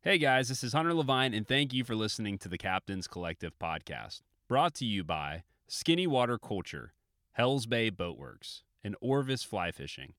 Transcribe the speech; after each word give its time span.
Hey 0.00 0.18
guys, 0.18 0.48
this 0.48 0.62
is 0.62 0.74
Hunter 0.74 0.94
Levine, 0.94 1.34
and 1.34 1.44
thank 1.44 1.74
you 1.74 1.82
for 1.82 1.96
listening 1.96 2.38
to 2.38 2.48
the 2.48 2.56
Captain's 2.56 3.08
Collective 3.08 3.58
podcast, 3.58 4.20
brought 4.46 4.72
to 4.76 4.84
you 4.84 5.02
by 5.02 5.42
Skinny 5.66 6.06
Water 6.06 6.38
Culture, 6.38 6.92
Hells 7.32 7.66
Bay 7.66 7.90
Boatworks, 7.90 8.62
and 8.84 8.94
Orvis 9.00 9.42
Fly 9.42 9.72
Fishing. 9.72 10.12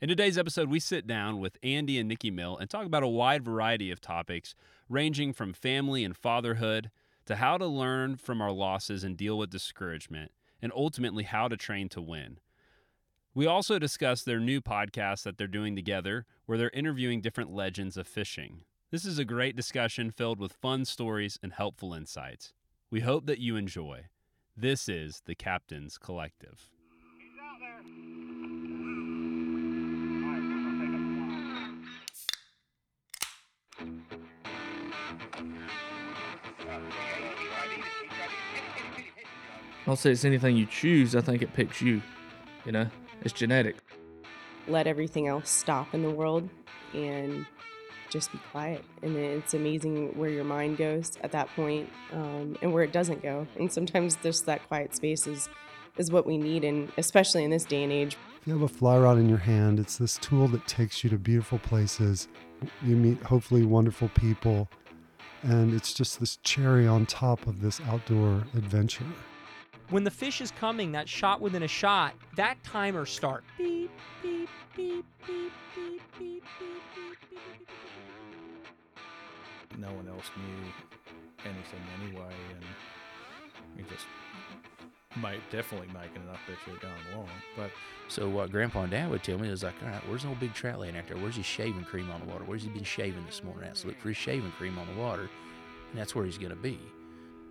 In 0.00 0.08
today's 0.08 0.38
episode, 0.38 0.70
we 0.70 0.80
sit 0.80 1.06
down 1.06 1.40
with 1.40 1.58
Andy 1.62 1.98
and 1.98 2.08
Nikki 2.08 2.30
Mill 2.30 2.56
and 2.56 2.70
talk 2.70 2.86
about 2.86 3.02
a 3.02 3.06
wide 3.08 3.44
variety 3.44 3.90
of 3.90 4.00
topics, 4.00 4.54
ranging 4.88 5.34
from 5.34 5.52
family 5.52 6.04
and 6.04 6.16
fatherhood 6.16 6.90
to 7.26 7.36
how 7.36 7.58
to 7.58 7.66
learn 7.66 8.16
from 8.16 8.40
our 8.40 8.50
losses 8.50 9.04
and 9.04 9.14
deal 9.14 9.36
with 9.36 9.50
discouragement, 9.50 10.32
and 10.62 10.72
ultimately 10.74 11.24
how 11.24 11.48
to 11.48 11.56
train 11.58 11.90
to 11.90 12.00
win. 12.00 12.38
We 13.34 13.46
also 13.46 13.78
discuss 13.78 14.22
their 14.22 14.40
new 14.40 14.62
podcast 14.62 15.24
that 15.24 15.36
they're 15.36 15.46
doing 15.46 15.76
together, 15.76 16.24
where 16.46 16.56
they're 16.56 16.70
interviewing 16.70 17.20
different 17.20 17.52
legends 17.52 17.98
of 17.98 18.08
fishing. 18.08 18.62
This 18.90 19.04
is 19.04 19.18
a 19.18 19.24
great 19.26 19.54
discussion 19.54 20.10
filled 20.10 20.40
with 20.40 20.54
fun 20.54 20.86
stories 20.86 21.38
and 21.42 21.52
helpful 21.52 21.92
insights. 21.92 22.54
We 22.90 23.00
hope 23.00 23.26
that 23.26 23.38
you 23.38 23.54
enjoy. 23.54 24.06
This 24.56 24.88
is 24.88 25.20
the 25.26 25.34
Captain's 25.34 25.98
Collective. 25.98 26.70
I'll 39.86 39.96
say 39.96 40.12
it's 40.12 40.24
anything 40.24 40.56
you 40.56 40.64
choose, 40.64 41.14
I 41.14 41.20
think 41.20 41.42
it 41.42 41.52
picks 41.52 41.82
you. 41.82 42.00
You 42.64 42.72
know, 42.72 42.86
it's 43.20 43.34
genetic. 43.34 43.76
let 44.66 44.86
everything 44.86 45.28
else 45.28 45.50
stop 45.50 45.92
in 45.92 46.00
the 46.00 46.10
world 46.10 46.48
and 46.94 47.44
just 48.10 48.32
be 48.32 48.38
quiet. 48.50 48.84
And 49.02 49.16
it's 49.16 49.54
amazing 49.54 50.16
where 50.18 50.30
your 50.30 50.44
mind 50.44 50.76
goes 50.76 51.12
at 51.22 51.32
that 51.32 51.48
point, 51.54 51.88
um, 52.12 52.56
and 52.62 52.72
where 52.72 52.82
it 52.82 52.92
doesn't 52.92 53.22
go. 53.22 53.46
And 53.58 53.72
sometimes 53.72 54.16
just 54.22 54.46
that 54.46 54.66
quiet 54.68 54.94
space 54.94 55.26
is, 55.26 55.48
is 55.96 56.10
what 56.10 56.26
we 56.26 56.38
need, 56.38 56.64
and 56.64 56.90
especially 56.96 57.44
in 57.44 57.50
this 57.50 57.64
day 57.64 57.82
and 57.82 57.92
age. 57.92 58.16
If 58.40 58.46
you 58.46 58.52
have 58.54 58.62
a 58.62 58.68
fly 58.68 58.98
rod 58.98 59.18
in 59.18 59.28
your 59.28 59.38
hand, 59.38 59.78
it's 59.78 59.98
this 59.98 60.16
tool 60.18 60.48
that 60.48 60.66
takes 60.66 61.02
you 61.02 61.10
to 61.10 61.18
beautiful 61.18 61.58
places. 61.58 62.28
You 62.82 62.96
meet 62.96 63.22
hopefully 63.22 63.64
wonderful 63.64 64.08
people, 64.10 64.68
and 65.42 65.74
it's 65.74 65.92
just 65.92 66.18
this 66.20 66.36
cherry 66.38 66.86
on 66.86 67.06
top 67.06 67.46
of 67.46 67.60
this 67.60 67.80
outdoor 67.82 68.44
adventure. 68.54 69.06
When 69.90 70.04
the 70.04 70.10
fish 70.10 70.42
is 70.42 70.50
coming, 70.50 70.92
that 70.92 71.08
shot 71.08 71.40
within 71.40 71.62
a 71.62 71.68
shot, 71.68 72.14
that 72.36 72.62
timer 72.62 73.06
start. 73.06 73.42
Beep, 73.56 73.90
beep, 74.22 74.48
beep, 74.76 75.06
beep, 75.26 75.52
beep, 75.74 76.02
beep, 76.18 76.18
beep, 76.18 76.42
No 79.78 79.90
one 79.92 80.06
else 80.08 80.30
knew 80.36 81.48
anything 81.48 81.80
anyway, 82.02 82.34
and 82.54 82.64
we 83.76 83.82
just 83.84 84.04
might 85.16 85.40
definitely 85.50 85.88
making 85.88 86.22
enough 86.22 86.40
that 86.46 86.58
you're 86.66 87.14
along. 87.14 87.30
But 87.56 87.70
so 88.08 88.28
what 88.28 88.50
Grandpa 88.50 88.82
and 88.82 88.90
Dad 88.90 89.10
would 89.10 89.22
tell 89.22 89.38
me 89.38 89.48
is 89.48 89.62
like, 89.62 89.74
all 89.82 89.88
right, 89.88 90.06
where's 90.06 90.22
the 90.22 90.28
old 90.28 90.40
big 90.40 90.52
trout 90.52 90.80
laying 90.80 90.98
out 90.98 91.08
there? 91.08 91.16
Where's 91.16 91.36
his 91.36 91.46
shaving 91.46 91.84
cream 91.84 92.10
on 92.10 92.20
the 92.20 92.26
water? 92.26 92.44
Where's 92.44 92.62
he 92.62 92.68
been 92.68 92.84
shaving 92.84 93.24
this 93.24 93.42
morning? 93.42 93.70
I 93.70 93.72
so 93.72 93.88
look 93.88 93.98
for 94.00 94.08
his 94.08 94.18
shaving 94.18 94.52
cream 94.52 94.78
on 94.78 94.86
the 94.86 95.00
water, 95.00 95.30
and 95.90 95.98
that's 95.98 96.14
where 96.14 96.26
he's 96.26 96.36
going 96.36 96.50
to 96.50 96.56
be. 96.56 96.78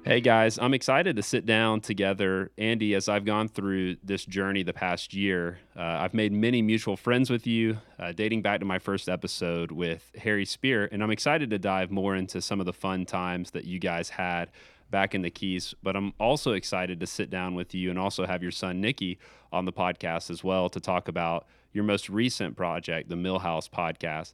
Hey 0.07 0.21
guys, 0.21 0.57
I'm 0.57 0.73
excited 0.73 1.17
to 1.17 1.21
sit 1.21 1.45
down 1.45 1.81
together. 1.81 2.49
Andy, 2.57 2.95
as 2.95 3.09
I've 3.09 3.25
gone 3.25 3.49
through 3.49 3.97
this 4.01 4.23
journey 4.25 4.63
the 4.63 4.71
past 4.71 5.13
year, 5.13 5.59
uh, 5.75 5.81
I've 5.81 6.13
made 6.13 6.31
many 6.31 6.61
mutual 6.61 6.95
friends 6.95 7.29
with 7.29 7.45
you, 7.45 7.79
uh, 7.99 8.13
dating 8.13 8.41
back 8.41 8.61
to 8.61 8.65
my 8.65 8.79
first 8.79 9.09
episode 9.09 9.69
with 9.69 10.09
Harry 10.17 10.45
Spear. 10.45 10.87
And 10.93 11.03
I'm 11.03 11.11
excited 11.11 11.49
to 11.49 11.59
dive 11.59 11.91
more 11.91 12.15
into 12.15 12.41
some 12.41 12.61
of 12.61 12.65
the 12.65 12.71
fun 12.71 13.05
times 13.05 13.51
that 13.51 13.65
you 13.65 13.79
guys 13.79 14.07
had 14.07 14.49
back 14.89 15.13
in 15.13 15.23
the 15.23 15.29
Keys. 15.29 15.75
But 15.83 15.97
I'm 15.97 16.13
also 16.21 16.53
excited 16.53 17.01
to 17.01 17.05
sit 17.05 17.29
down 17.29 17.53
with 17.53 17.75
you 17.75 17.89
and 17.89 17.99
also 17.99 18.25
have 18.25 18.41
your 18.41 18.53
son, 18.53 18.79
Nikki, 18.79 19.19
on 19.51 19.65
the 19.65 19.73
podcast 19.73 20.29
as 20.29 20.41
well 20.41 20.69
to 20.69 20.79
talk 20.79 21.09
about 21.09 21.47
your 21.73 21.83
most 21.83 22.09
recent 22.09 22.55
project, 22.55 23.09
the 23.09 23.15
Millhouse 23.15 23.69
podcast. 23.69 24.31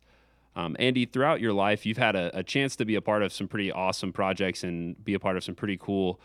Um, 0.56 0.76
Andy, 0.80 1.06
throughout 1.06 1.42
your 1.42 1.54
life, 1.54 1.86
you've 1.86 1.98
had 1.98 2.16
a, 2.16 2.38
a 2.38 2.44
chance 2.44 2.76
to 2.76 2.86
be 2.86 2.96
a 2.96 3.02
part 3.02 3.24
of 3.24 3.34
some 3.34 3.48
pretty 3.48 3.72
awesome 3.72 4.14
projects 4.14 4.64
and 4.64 5.04
be 5.04 5.14
a 5.14 5.20
part 5.20 5.38
of 5.38 5.44
some 5.44 5.56
pretty 5.56 5.78
cool 5.78 6.20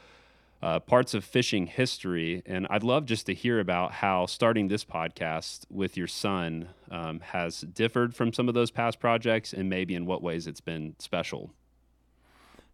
uh, 0.62 0.80
parts 0.80 1.14
of 1.14 1.24
fishing 1.24 1.66
history. 1.66 2.42
And 2.44 2.66
I'd 2.68 2.82
love 2.82 3.06
just 3.06 3.26
to 3.26 3.34
hear 3.34 3.60
about 3.60 3.92
how 3.92 4.26
starting 4.26 4.68
this 4.68 4.84
podcast 4.84 5.64
with 5.70 5.96
your 5.96 6.08
son 6.08 6.68
um, 6.90 7.20
has 7.20 7.60
differed 7.60 8.14
from 8.14 8.32
some 8.32 8.48
of 8.48 8.54
those 8.54 8.70
past 8.70 9.00
projects 9.00 9.52
and 9.52 9.70
maybe 9.70 9.94
in 9.94 10.04
what 10.04 10.22
ways 10.22 10.46
it's 10.46 10.60
been 10.60 10.94
special. 10.98 11.52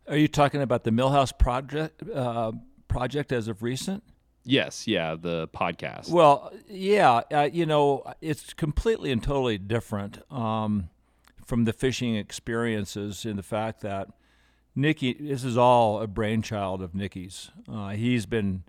Are 0.08 0.16
you 0.16 0.28
talking 0.28 0.60
about 0.60 0.84
the 0.84 0.90
Millhouse 0.90 1.36
project 1.36 2.02
uh, 2.10 2.52
project 2.88 3.32
as 3.32 3.48
of 3.48 3.62
recent? 3.62 4.02
Yes, 4.44 4.86
yeah, 4.86 5.16
the 5.18 5.48
podcast. 5.48 6.10
Well, 6.10 6.52
yeah, 6.68 7.22
uh, 7.32 7.48
you 7.50 7.64
know, 7.64 8.04
it's 8.20 8.52
completely 8.52 9.10
and 9.10 9.22
totally 9.22 9.56
different 9.56 10.20
um, 10.30 10.90
from 11.46 11.64
the 11.64 11.72
fishing 11.72 12.16
experiences 12.16 13.24
in 13.24 13.36
the 13.36 13.42
fact 13.42 13.80
that 13.82 14.08
Nikki, 14.74 15.14
this 15.14 15.44
is 15.44 15.56
all 15.56 16.00
a 16.00 16.06
brainchild 16.06 16.82
of 16.82 16.94
Nikki's. 16.94 17.50
Uh, 17.70 17.90
he's 17.90 18.26
been 18.26 18.64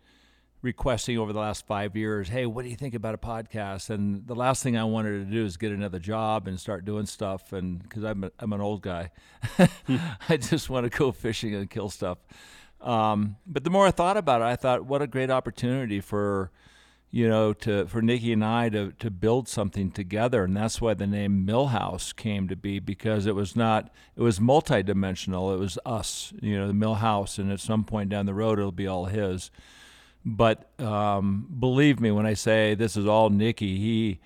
requesting 0.62 1.18
over 1.18 1.31
the 1.31 1.40
last 1.40 1.66
five 1.68 1.96
years, 1.96 2.30
hey, 2.30 2.46
what 2.46 2.63
do 2.63 2.69
you 2.69 2.75
think 2.75 2.96
about 2.96 3.13
a 3.13 3.18
podcast? 3.18 3.90
And 3.90 4.28
the 4.28 4.36
last 4.36 4.63
thing 4.63 4.75
I 4.75 4.84
wanted 4.84 5.25
to 5.25 5.31
do 5.31 5.46
is 5.46 5.58
get 5.58 5.72
another 5.72 6.00
job 6.00 6.47
and 6.47 6.59
start 6.59 6.86
doing 6.86 7.06
stuff. 7.06 7.53
And 7.53 7.81
because 7.81 8.03
I'm, 8.03 8.30
I'm 8.40 8.52
an 8.52 8.62
old 8.62 8.81
guy, 8.81 9.12
I 10.30 10.38
just 10.38 10.69
want 10.69 10.92
to 10.92 10.97
go 10.97 11.12
fishing 11.12 11.53
and 11.53 11.69
kill 11.69 11.90
stuff. 11.90 12.18
Um, 12.81 13.38
but 13.47 13.63
the 13.63 13.69
more 13.69 13.88
I 13.88 13.92
thought 13.92 14.18
about 14.18 14.42
it, 14.42 14.46
I 14.46 14.56
thought, 14.56 14.86
what 14.86 15.02
a 15.02 15.07
great 15.07 15.30
opportunity 15.30 16.02
for, 16.02 16.52
you 17.12 17.30
know, 17.30 17.54
to 17.54 17.86
for 17.88 18.02
Nikki 18.02 18.34
and 18.34 18.44
I 18.44 18.70
to 18.70 18.92
to 18.94 19.10
build 19.10 19.48
something 19.48 19.92
together, 19.92 20.44
and 20.44 20.56
that's 20.56 20.82
why 20.82 20.94
the 20.94 21.08
name 21.08 21.46
Millhouse 21.48 22.16
came 22.16 22.48
to 22.48 22.56
be 22.56 22.80
because 22.80 23.26
it 23.26 23.36
was 23.36 23.56
not 23.56 23.90
it 24.16 24.22
was 24.22 24.40
multidimensional. 24.40 25.54
It 25.54 25.60
was 25.60 25.80
us, 25.86 26.34
you 26.42 26.58
know, 26.58 26.68
the 26.68 26.74
Millhouse, 26.74 27.38
and 27.40 27.52
at 27.52 27.60
some 27.60 27.84
point 27.84 28.10
down 28.10 28.26
the 28.26 28.34
road, 28.34 28.60
it'll 28.60 28.72
be 28.72 28.88
all 28.88 29.06
his. 29.06 29.50
But 30.26 30.70
um, 30.80 31.48
believe 31.60 32.00
me 32.00 32.12
when 32.12 32.26
I 32.26 32.34
say 32.34 32.74
this 32.74 32.98
is 32.98 33.08
all 33.08 33.30
Nikki. 33.30 33.78
He 33.78 34.20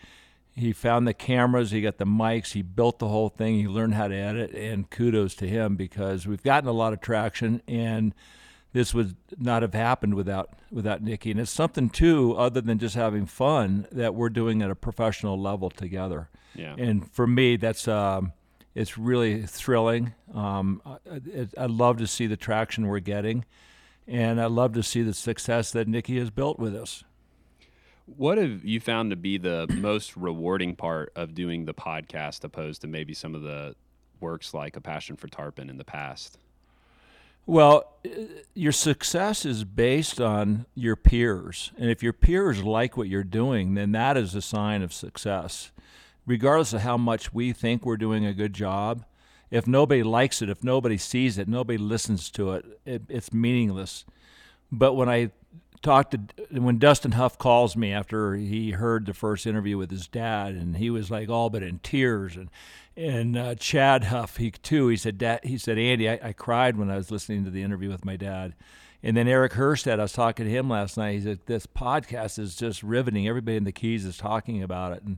he 0.55 0.73
found 0.73 1.07
the 1.07 1.13
cameras, 1.13 1.71
he 1.71 1.81
got 1.81 1.97
the 1.97 2.05
mics, 2.05 2.51
he 2.51 2.61
built 2.61 2.99
the 2.99 3.07
whole 3.07 3.29
thing, 3.29 3.55
he 3.59 3.67
learned 3.67 3.93
how 3.93 4.07
to 4.07 4.15
edit, 4.15 4.51
and 4.53 4.89
kudos 4.89 5.35
to 5.35 5.47
him 5.47 5.75
because 5.75 6.27
we've 6.27 6.43
gotten 6.43 6.67
a 6.67 6.73
lot 6.73 6.93
of 6.93 7.01
traction 7.01 7.61
and 7.67 8.13
this 8.73 8.93
would 8.93 9.15
not 9.37 9.61
have 9.61 9.73
happened 9.73 10.13
without 10.15 10.51
without 10.71 11.01
Nikki. 11.01 11.31
And 11.31 11.39
it's 11.39 11.51
something 11.51 11.89
too, 11.89 12.35
other 12.37 12.61
than 12.61 12.77
just 12.79 12.95
having 12.95 13.25
fun, 13.25 13.87
that 13.91 14.13
we're 14.15 14.29
doing 14.29 14.61
at 14.61 14.69
a 14.69 14.75
professional 14.75 15.39
level 15.39 15.69
together. 15.69 16.29
Yeah. 16.55 16.75
And 16.77 17.09
for 17.11 17.25
me, 17.27 17.55
that's 17.57 17.87
um, 17.87 18.33
it's 18.75 18.97
really 18.97 19.43
thrilling. 19.43 20.13
Um, 20.33 20.81
I, 20.85 20.97
I- 21.15 21.63
I 21.63 21.65
love 21.65 21.97
to 21.97 22.07
see 22.07 22.27
the 22.27 22.37
traction 22.37 22.87
we're 22.87 22.99
getting, 22.99 23.45
and 24.07 24.39
I 24.39 24.45
love 24.45 24.73
to 24.73 24.83
see 24.83 25.01
the 25.01 25.13
success 25.13 25.71
that 25.71 25.87
Nikki 25.87 26.17
has 26.19 26.29
built 26.29 26.59
with 26.59 26.75
us. 26.75 27.03
What 28.05 28.37
have 28.39 28.65
you 28.65 28.79
found 28.79 29.11
to 29.11 29.15
be 29.15 29.37
the 29.37 29.67
most 29.79 30.15
rewarding 30.17 30.75
part 30.75 31.11
of 31.15 31.33
doing 31.35 31.65
the 31.65 31.73
podcast 31.73 32.43
opposed 32.43 32.81
to 32.81 32.87
maybe 32.87 33.13
some 33.13 33.35
of 33.35 33.41
the 33.41 33.75
works 34.19 34.53
like 34.53 34.75
A 34.75 34.81
Passion 34.81 35.15
for 35.15 35.27
Tarpon 35.27 35.69
in 35.69 35.77
the 35.77 35.85
past? 35.85 36.37
Well, 37.49 37.97
your 38.53 38.71
success 38.71 39.43
is 39.43 39.63
based 39.63 40.21
on 40.21 40.67
your 40.75 40.95
peers. 40.95 41.71
And 41.79 41.89
if 41.89 42.03
your 42.03 42.13
peers 42.13 42.61
like 42.61 42.95
what 42.95 43.07
you're 43.07 43.23
doing, 43.23 43.73
then 43.73 43.91
that 43.93 44.17
is 44.17 44.35
a 44.35 44.41
sign 44.43 44.83
of 44.83 44.93
success. 44.93 45.71
Regardless 46.27 46.73
of 46.73 46.81
how 46.81 46.95
much 46.95 47.33
we 47.33 47.51
think 47.51 47.83
we're 47.83 47.97
doing 47.97 48.23
a 48.23 48.35
good 48.35 48.53
job, 48.53 49.03
if 49.49 49.65
nobody 49.65 50.03
likes 50.03 50.43
it, 50.43 50.49
if 50.51 50.63
nobody 50.63 50.95
sees 50.95 51.39
it, 51.39 51.47
nobody 51.47 51.79
listens 51.79 52.29
to 52.29 52.51
it, 52.51 52.65
it 52.85 53.01
it's 53.09 53.33
meaningless. 53.33 54.05
But 54.71 54.93
when 54.93 55.09
I 55.09 55.31
talked 55.81 56.11
to 56.11 56.61
when 56.61 56.77
Dustin 56.77 57.13
Huff 57.13 57.39
calls 57.39 57.75
me 57.75 57.91
after 57.91 58.35
he 58.35 58.71
heard 58.71 59.07
the 59.07 59.13
first 59.15 59.47
interview 59.47 59.75
with 59.75 59.89
his 59.89 60.07
dad, 60.07 60.53
and 60.53 60.77
he 60.77 60.91
was 60.91 61.09
like 61.09 61.29
all 61.29 61.49
but 61.49 61.63
in 61.63 61.79
tears, 61.79 62.35
and 62.35 62.51
and 62.99 63.37
uh, 63.37 63.55
Chad 63.55 64.05
Huff, 64.05 64.35
he 64.37 64.51
too, 64.51 64.89
he 64.89 64.97
said, 64.97 65.17
Dad, 65.17 65.39
he 65.43 65.57
said, 65.57 65.77
Andy, 65.77 66.09
I, 66.09 66.19
I 66.21 66.33
cried 66.33 66.75
when 66.75 66.91
I 66.91 66.97
was 66.97 67.09
listening 67.09 67.45
to 67.45 67.49
the 67.49 67.63
interview 67.63 67.89
with 67.89 68.03
my 68.03 68.17
dad. 68.17 68.55
And 69.01 69.15
then 69.15 69.25
Eric 69.25 69.53
Herstad, 69.53 69.99
I 69.99 70.03
was 70.03 70.11
talking 70.11 70.45
to 70.45 70.51
him 70.51 70.69
last 70.69 70.97
night. 70.97 71.13
He 71.13 71.21
said, 71.21 71.39
This 71.45 71.65
podcast 71.65 72.37
is 72.37 72.55
just 72.55 72.83
riveting. 72.83 73.25
Everybody 73.25 73.55
in 73.55 73.63
the 73.63 73.71
Keys 73.71 74.03
is 74.03 74.17
talking 74.17 74.61
about 74.61 74.91
it. 74.91 75.03
And 75.03 75.17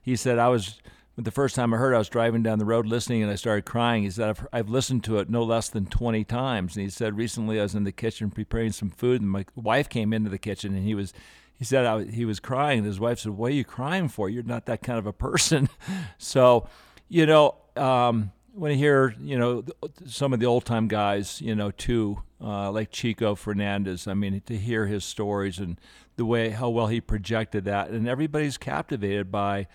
he 0.00 0.16
said, 0.16 0.38
I 0.38 0.48
was, 0.48 0.80
the 1.18 1.30
first 1.30 1.54
time 1.54 1.74
I 1.74 1.76
heard 1.76 1.92
it, 1.92 1.96
I 1.96 1.98
was 1.98 2.08
driving 2.08 2.42
down 2.42 2.58
the 2.58 2.64
road 2.64 2.86
listening 2.86 3.22
and 3.22 3.30
I 3.30 3.34
started 3.34 3.66
crying. 3.66 4.04
He 4.04 4.10
said, 4.10 4.30
I've, 4.30 4.46
I've 4.50 4.70
listened 4.70 5.04
to 5.04 5.18
it 5.18 5.28
no 5.28 5.42
less 5.42 5.68
than 5.68 5.84
20 5.84 6.24
times. 6.24 6.74
And 6.74 6.84
he 6.84 6.90
said, 6.90 7.18
recently 7.18 7.60
I 7.60 7.64
was 7.64 7.74
in 7.74 7.84
the 7.84 7.92
kitchen 7.92 8.30
preparing 8.30 8.72
some 8.72 8.88
food 8.88 9.20
and 9.20 9.30
my 9.30 9.44
wife 9.54 9.90
came 9.90 10.14
into 10.14 10.30
the 10.30 10.38
kitchen 10.38 10.74
and 10.74 10.86
he 10.86 10.94
was, 10.94 11.12
he 11.58 11.66
said 11.66 11.84
I, 11.84 12.04
he 12.04 12.24
was 12.24 12.40
crying. 12.40 12.78
And 12.78 12.86
his 12.86 12.98
wife 12.98 13.18
said, 13.18 13.32
What 13.32 13.52
are 13.52 13.54
you 13.54 13.64
crying 13.64 14.08
for? 14.08 14.30
You're 14.30 14.42
not 14.42 14.64
that 14.64 14.80
kind 14.82 14.98
of 14.98 15.04
a 15.04 15.12
person. 15.12 15.68
so, 16.16 16.66
you 17.10 17.26
know, 17.26 17.56
um, 17.76 18.30
when 18.54 18.72
I 18.72 18.76
hear, 18.76 19.14
you 19.20 19.36
know, 19.36 19.64
some 20.06 20.32
of 20.32 20.40
the 20.40 20.46
old 20.46 20.64
time 20.64 20.88
guys, 20.88 21.40
you 21.40 21.54
know, 21.54 21.72
too, 21.72 22.22
uh, 22.40 22.70
like 22.70 22.90
Chico 22.90 23.34
Fernandez. 23.34 24.06
I 24.06 24.14
mean, 24.14 24.40
to 24.46 24.56
hear 24.56 24.86
his 24.86 25.04
stories 25.04 25.58
and 25.58 25.78
the 26.16 26.24
way 26.24 26.50
how 26.50 26.68
well 26.70 26.86
he 26.86 27.00
projected 27.00 27.64
that, 27.64 27.90
and 27.90 28.08
everybody's 28.08 28.56
captivated 28.56 29.30
by 29.30 29.66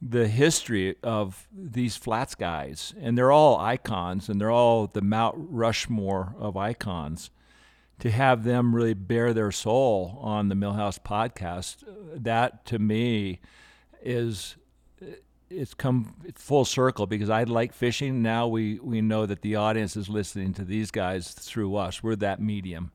the 0.00 0.26
history 0.26 0.96
of 1.02 1.46
these 1.52 1.96
flats 1.96 2.34
guys, 2.34 2.94
and 3.00 3.16
they're 3.16 3.30
all 3.30 3.58
icons, 3.58 4.28
and 4.28 4.40
they're 4.40 4.50
all 4.50 4.86
the 4.86 5.02
Mount 5.02 5.36
Rushmore 5.38 6.34
of 6.38 6.56
icons. 6.56 7.30
To 7.98 8.10
have 8.10 8.42
them 8.42 8.74
really 8.74 8.94
bare 8.94 9.32
their 9.32 9.52
soul 9.52 10.18
on 10.20 10.48
the 10.48 10.56
Millhouse 10.56 10.98
podcast, 10.98 11.84
that 12.16 12.64
to 12.66 12.80
me 12.80 13.40
is 14.02 14.56
it's 15.52 15.74
come 15.74 16.14
full 16.34 16.64
circle 16.64 17.06
because 17.06 17.30
I 17.30 17.44
like 17.44 17.72
fishing. 17.72 18.22
Now 18.22 18.48
we, 18.48 18.78
we 18.78 19.00
know 19.00 19.26
that 19.26 19.42
the 19.42 19.56
audience 19.56 19.96
is 19.96 20.08
listening 20.08 20.54
to 20.54 20.64
these 20.64 20.90
guys 20.90 21.32
through 21.32 21.76
us. 21.76 22.02
We're 22.02 22.16
that 22.16 22.40
medium. 22.40 22.92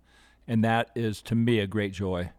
And 0.48 0.64
that 0.64 0.92
is, 0.96 1.22
to 1.24 1.36
me, 1.36 1.60
a 1.60 1.68
great 1.68 1.94
joy. 1.94 2.32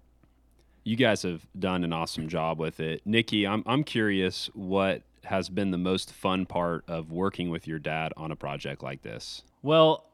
You 0.85 0.97
guys 0.97 1.23
have 1.23 1.47
done 1.59 1.85
an 1.85 1.93
awesome 1.93 2.29
job 2.29 2.59
with 2.59 2.81
it. 2.81 3.03
Nikki, 3.05 3.47
I'm, 3.47 3.63
I'm 3.67 3.85
curious 3.85 4.49
what 4.55 5.03
has 5.25 5.49
been 5.49 5.71
the 5.71 5.79
most 5.79 6.13
fun 6.13 6.47
part 6.47 6.85
of 6.89 7.11
working 7.11 7.51
with 7.51 7.67
your 7.67 7.79
dad 7.79 8.13
on 8.17 8.31
a 8.31 8.37
project 8.37 8.83
like 8.83 9.03
this? 9.03 9.43
Well, 9.63 10.05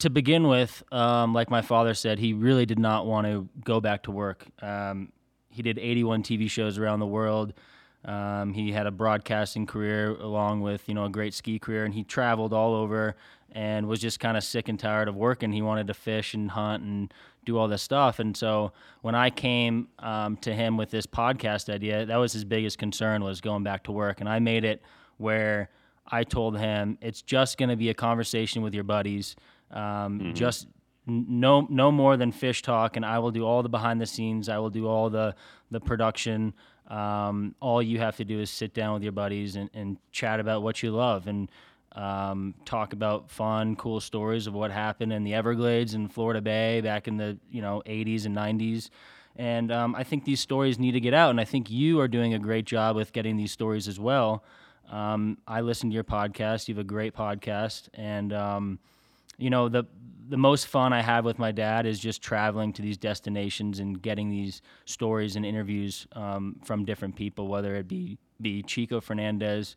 to 0.00 0.10
begin 0.10 0.48
with, 0.48 0.82
um, 0.92 1.32
like 1.32 1.48
my 1.48 1.62
father 1.62 1.94
said, 1.94 2.18
he 2.18 2.32
really 2.32 2.66
did 2.66 2.78
not 2.78 3.06
want 3.06 3.26
to 3.26 3.48
go 3.64 3.80
back 3.80 4.02
to 4.04 4.10
work. 4.10 4.46
Um, 4.60 5.12
he 5.50 5.62
did 5.62 5.78
81 5.78 6.24
TV 6.24 6.50
shows 6.50 6.78
around 6.78 7.00
the 7.00 7.06
world. 7.06 7.54
Um, 8.04 8.52
he 8.52 8.72
had 8.72 8.86
a 8.86 8.90
broadcasting 8.90 9.66
career 9.66 10.10
along 10.10 10.60
with 10.60 10.88
you 10.88 10.94
know 10.94 11.04
a 11.04 11.10
great 11.10 11.34
ski 11.34 11.58
career, 11.58 11.84
and 11.84 11.94
he 11.94 12.04
traveled 12.04 12.52
all 12.52 12.74
over 12.74 13.16
and 13.52 13.88
was 13.88 14.00
just 14.00 14.20
kind 14.20 14.36
of 14.36 14.44
sick 14.44 14.68
and 14.68 14.78
tired 14.78 15.08
of 15.08 15.16
working. 15.16 15.52
He 15.52 15.62
wanted 15.62 15.86
to 15.86 15.94
fish 15.94 16.34
and 16.34 16.50
hunt 16.50 16.82
and 16.82 17.12
do 17.44 17.56
all 17.56 17.66
this 17.66 17.82
stuff. 17.82 18.18
And 18.18 18.36
so 18.36 18.72
when 19.00 19.14
I 19.14 19.30
came 19.30 19.88
um, 19.98 20.36
to 20.38 20.52
him 20.52 20.76
with 20.76 20.90
this 20.90 21.06
podcast 21.06 21.72
idea, 21.72 22.04
that 22.04 22.16
was 22.16 22.32
his 22.32 22.44
biggest 22.44 22.78
concern 22.78 23.24
was 23.24 23.40
going 23.40 23.62
back 23.62 23.84
to 23.84 23.92
work. 23.92 24.20
And 24.20 24.28
I 24.28 24.38
made 24.38 24.64
it 24.64 24.82
where 25.16 25.70
I 26.06 26.24
told 26.24 26.58
him 26.58 26.98
it's 27.00 27.22
just 27.22 27.56
going 27.56 27.70
to 27.70 27.76
be 27.76 27.88
a 27.88 27.94
conversation 27.94 28.62
with 28.62 28.74
your 28.74 28.84
buddies. 28.84 29.34
Um, 29.70 29.80
mm-hmm. 29.80 30.32
Just 30.34 30.66
no 31.06 31.66
no 31.70 31.90
more 31.90 32.18
than 32.18 32.32
fish 32.32 32.60
talk, 32.60 32.96
and 32.96 33.04
I 33.04 33.18
will 33.18 33.30
do 33.30 33.44
all 33.46 33.62
the 33.62 33.68
behind 33.68 34.00
the 34.00 34.06
scenes. 34.06 34.48
I 34.48 34.58
will 34.58 34.70
do 34.70 34.86
all 34.86 35.08
the 35.08 35.34
the 35.70 35.80
production. 35.80 36.52
Um, 36.88 37.54
all 37.60 37.82
you 37.82 37.98
have 37.98 38.16
to 38.16 38.24
do 38.24 38.40
is 38.40 38.50
sit 38.50 38.72
down 38.74 38.94
with 38.94 39.02
your 39.02 39.12
buddies 39.12 39.56
and, 39.56 39.70
and 39.74 39.98
chat 40.10 40.40
about 40.40 40.62
what 40.62 40.82
you 40.82 40.90
love 40.90 41.26
and 41.26 41.50
um, 41.92 42.54
talk 42.64 42.92
about 42.92 43.30
fun, 43.30 43.76
cool 43.76 44.00
stories 44.00 44.46
of 44.46 44.54
what 44.54 44.70
happened 44.70 45.12
in 45.12 45.24
the 45.24 45.34
Everglades 45.34 45.94
and 45.94 46.12
Florida 46.12 46.40
Bay 46.40 46.80
back 46.80 47.08
in 47.08 47.16
the 47.16 47.38
you 47.50 47.60
know 47.60 47.82
80s 47.86 48.24
and 48.24 48.36
90s. 48.36 48.90
And 49.36 49.70
um, 49.70 49.94
I 49.94 50.02
think 50.02 50.24
these 50.24 50.40
stories 50.40 50.78
need 50.78 50.92
to 50.92 51.00
get 51.00 51.14
out, 51.14 51.30
and 51.30 51.40
I 51.40 51.44
think 51.44 51.70
you 51.70 52.00
are 52.00 52.08
doing 52.08 52.34
a 52.34 52.38
great 52.38 52.64
job 52.64 52.96
with 52.96 53.12
getting 53.12 53.36
these 53.36 53.52
stories 53.52 53.86
as 53.86 54.00
well. 54.00 54.42
Um, 54.90 55.38
I 55.46 55.60
listen 55.60 55.90
to 55.90 55.94
your 55.94 56.04
podcast. 56.04 56.66
You 56.66 56.74
have 56.74 56.80
a 56.80 56.84
great 56.84 57.14
podcast, 57.14 57.88
and 57.94 58.32
um, 58.32 58.78
you 59.38 59.50
know 59.50 59.68
the 59.68 59.84
the 60.28 60.36
most 60.36 60.66
fun 60.66 60.92
I 60.92 61.00
have 61.00 61.24
with 61.24 61.38
my 61.38 61.52
dad 61.52 61.86
is 61.86 61.98
just 61.98 62.20
traveling 62.20 62.72
to 62.74 62.82
these 62.82 62.98
destinations 62.98 63.78
and 63.78 64.00
getting 64.00 64.28
these 64.28 64.60
stories 64.84 65.36
and 65.36 65.46
interviews 65.46 66.06
um, 66.12 66.56
from 66.64 66.84
different 66.84 67.16
people, 67.16 67.48
whether 67.48 67.74
it 67.76 67.88
be 67.88 68.18
be 68.40 68.62
Chico 68.62 69.00
Fernandez 69.00 69.76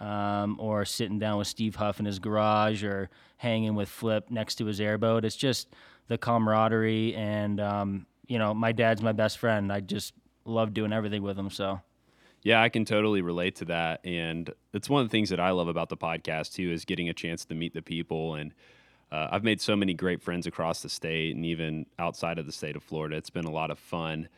um, 0.00 0.56
or 0.58 0.84
sitting 0.84 1.18
down 1.18 1.38
with 1.38 1.46
Steve 1.46 1.76
Huff 1.76 2.00
in 2.00 2.06
his 2.06 2.18
garage 2.18 2.82
or 2.82 3.10
hanging 3.36 3.74
with 3.74 3.88
Flip 3.88 4.30
next 4.30 4.56
to 4.56 4.64
his 4.64 4.80
airboat. 4.80 5.24
It's 5.24 5.36
just 5.36 5.68
the 6.08 6.16
camaraderie 6.16 7.14
and 7.14 7.60
um, 7.60 8.06
you 8.26 8.38
know 8.38 8.54
my 8.54 8.72
dad's 8.72 9.02
my 9.02 9.12
best 9.12 9.38
friend. 9.38 9.70
I 9.72 9.80
just 9.80 10.14
love 10.44 10.72
doing 10.72 10.92
everything 10.92 11.22
with 11.22 11.38
him. 11.38 11.50
So. 11.50 11.80
Yeah, 12.42 12.62
I 12.62 12.70
can 12.70 12.86
totally 12.86 13.20
relate 13.20 13.56
to 13.56 13.66
that, 13.66 14.00
and 14.02 14.50
it's 14.72 14.88
one 14.88 15.02
of 15.02 15.08
the 15.08 15.12
things 15.12 15.28
that 15.28 15.38
I 15.38 15.50
love 15.50 15.68
about 15.68 15.90
the 15.90 15.96
podcast 15.98 16.54
too 16.54 16.72
is 16.72 16.86
getting 16.86 17.10
a 17.10 17.12
chance 17.12 17.44
to 17.44 17.54
meet 17.54 17.74
the 17.74 17.82
people 17.82 18.34
and 18.34 18.54
uh, 19.12 19.28
I've 19.30 19.44
made 19.44 19.60
so 19.60 19.74
many 19.74 19.94
great 19.94 20.22
friends 20.22 20.46
across 20.46 20.82
the 20.82 20.88
state 20.88 21.34
and 21.34 21.44
even 21.44 21.86
outside 21.98 22.38
of 22.38 22.46
the 22.46 22.52
state 22.52 22.76
of 22.76 22.82
Florida. 22.82 23.16
It's 23.16 23.30
been 23.30 23.44
a 23.44 23.50
lot 23.50 23.70
of 23.70 23.78
fun. 23.78 24.28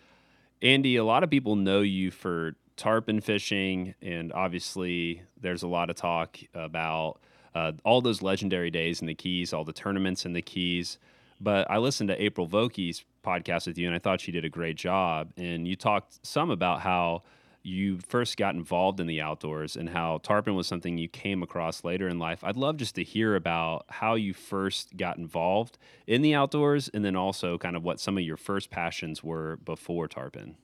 Andy, 0.62 0.96
a 0.96 1.04
lot 1.04 1.24
of 1.24 1.30
people 1.30 1.56
know 1.56 1.80
you 1.80 2.10
for 2.10 2.54
tarpon 2.76 3.20
fishing, 3.20 3.94
and 4.00 4.32
obviously, 4.32 5.22
there's 5.40 5.62
a 5.62 5.68
lot 5.68 5.90
of 5.90 5.96
talk 5.96 6.38
about 6.54 7.20
uh, 7.54 7.72
all 7.84 8.00
those 8.00 8.22
legendary 8.22 8.70
days 8.70 9.00
in 9.00 9.06
the 9.06 9.14
Keys, 9.14 9.52
all 9.52 9.64
the 9.64 9.72
tournaments 9.72 10.24
in 10.24 10.32
the 10.32 10.42
Keys. 10.42 10.98
But 11.40 11.70
I 11.70 11.78
listened 11.78 12.08
to 12.08 12.22
April 12.22 12.48
Vokey's 12.48 13.04
podcast 13.24 13.66
with 13.66 13.76
you, 13.76 13.86
and 13.86 13.94
I 13.94 13.98
thought 13.98 14.20
she 14.20 14.32
did 14.32 14.44
a 14.44 14.48
great 14.48 14.76
job. 14.76 15.32
And 15.36 15.66
you 15.66 15.76
talked 15.76 16.24
some 16.24 16.50
about 16.50 16.80
how 16.80 17.24
you 17.62 17.98
first 17.98 18.36
got 18.36 18.54
involved 18.54 18.98
in 18.98 19.06
the 19.06 19.20
outdoors 19.20 19.76
and 19.76 19.90
how 19.90 20.18
tarpon 20.22 20.54
was 20.54 20.66
something 20.66 20.98
you 20.98 21.08
came 21.08 21.42
across 21.42 21.84
later 21.84 22.08
in 22.08 22.18
life. 22.18 22.42
I'd 22.42 22.56
love 22.56 22.76
just 22.76 22.96
to 22.96 23.04
hear 23.04 23.36
about 23.36 23.84
how 23.88 24.14
you 24.14 24.34
first 24.34 24.96
got 24.96 25.16
involved 25.16 25.78
in 26.06 26.22
the 26.22 26.34
outdoors 26.34 26.88
and 26.92 27.04
then 27.04 27.14
also 27.14 27.58
kind 27.58 27.76
of 27.76 27.84
what 27.84 28.00
some 28.00 28.18
of 28.18 28.24
your 28.24 28.36
first 28.36 28.70
passions 28.70 29.22
were 29.22 29.56
before 29.64 30.08
tarpon. 30.08 30.56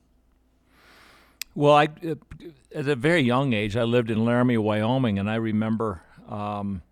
Well, 1.55 1.75
I 1.75 1.89
uh, 2.07 2.15
at 2.75 2.89
a 2.89 2.97
very 2.97 3.23
young 3.23 3.53
age, 3.53 3.77
I 3.77 3.85
lived 3.85 4.11
in 4.11 4.25
Laramie, 4.25 4.59
Wyoming, 4.59 5.19
and 5.19 5.31
I 5.31 5.37
remember 5.37 6.03
um, 6.29 6.83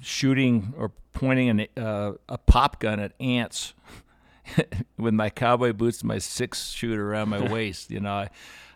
shooting 0.00 0.74
or 0.76 0.92
pointing 1.12 1.48
an, 1.48 1.66
uh, 1.82 2.12
a 2.28 2.38
pop 2.38 2.80
gun 2.80 3.00
at 3.00 3.12
ants 3.20 3.74
with 4.98 5.14
my 5.14 5.30
cowboy 5.30 5.72
boots 5.72 6.00
and 6.00 6.08
my 6.08 6.18
six 6.18 6.70
shooter 6.70 7.10
around 7.10 7.28
my 7.28 7.52
waist. 7.52 7.90
You 7.90 8.00
know, 8.00 8.12
I, 8.12 8.30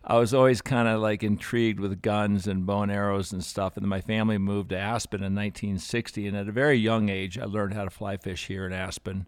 I 0.04 0.18
was 0.18 0.32
always 0.32 0.62
kind 0.62 0.88
of 0.88 1.00
like 1.00 1.22
intrigued 1.22 1.80
with 1.80 2.02
guns 2.02 2.46
and 2.46 2.66
bow 2.66 2.82
and 2.82 2.92
arrows 2.92 3.32
and 3.32 3.44
stuff. 3.44 3.76
And 3.76 3.84
then 3.84 3.90
my 3.90 4.00
family 4.00 4.38
moved 4.38 4.70
to 4.70 4.78
Aspen 4.78 5.20
in 5.20 5.34
1960, 5.34 6.26
and 6.26 6.36
at 6.36 6.48
a 6.48 6.52
very 6.52 6.76
young 6.76 7.08
age, 7.08 7.38
I 7.38 7.44
learned 7.44 7.74
how 7.74 7.84
to 7.84 7.90
fly 7.90 8.16
fish 8.16 8.46
here 8.46 8.66
in 8.66 8.72
Aspen. 8.72 9.26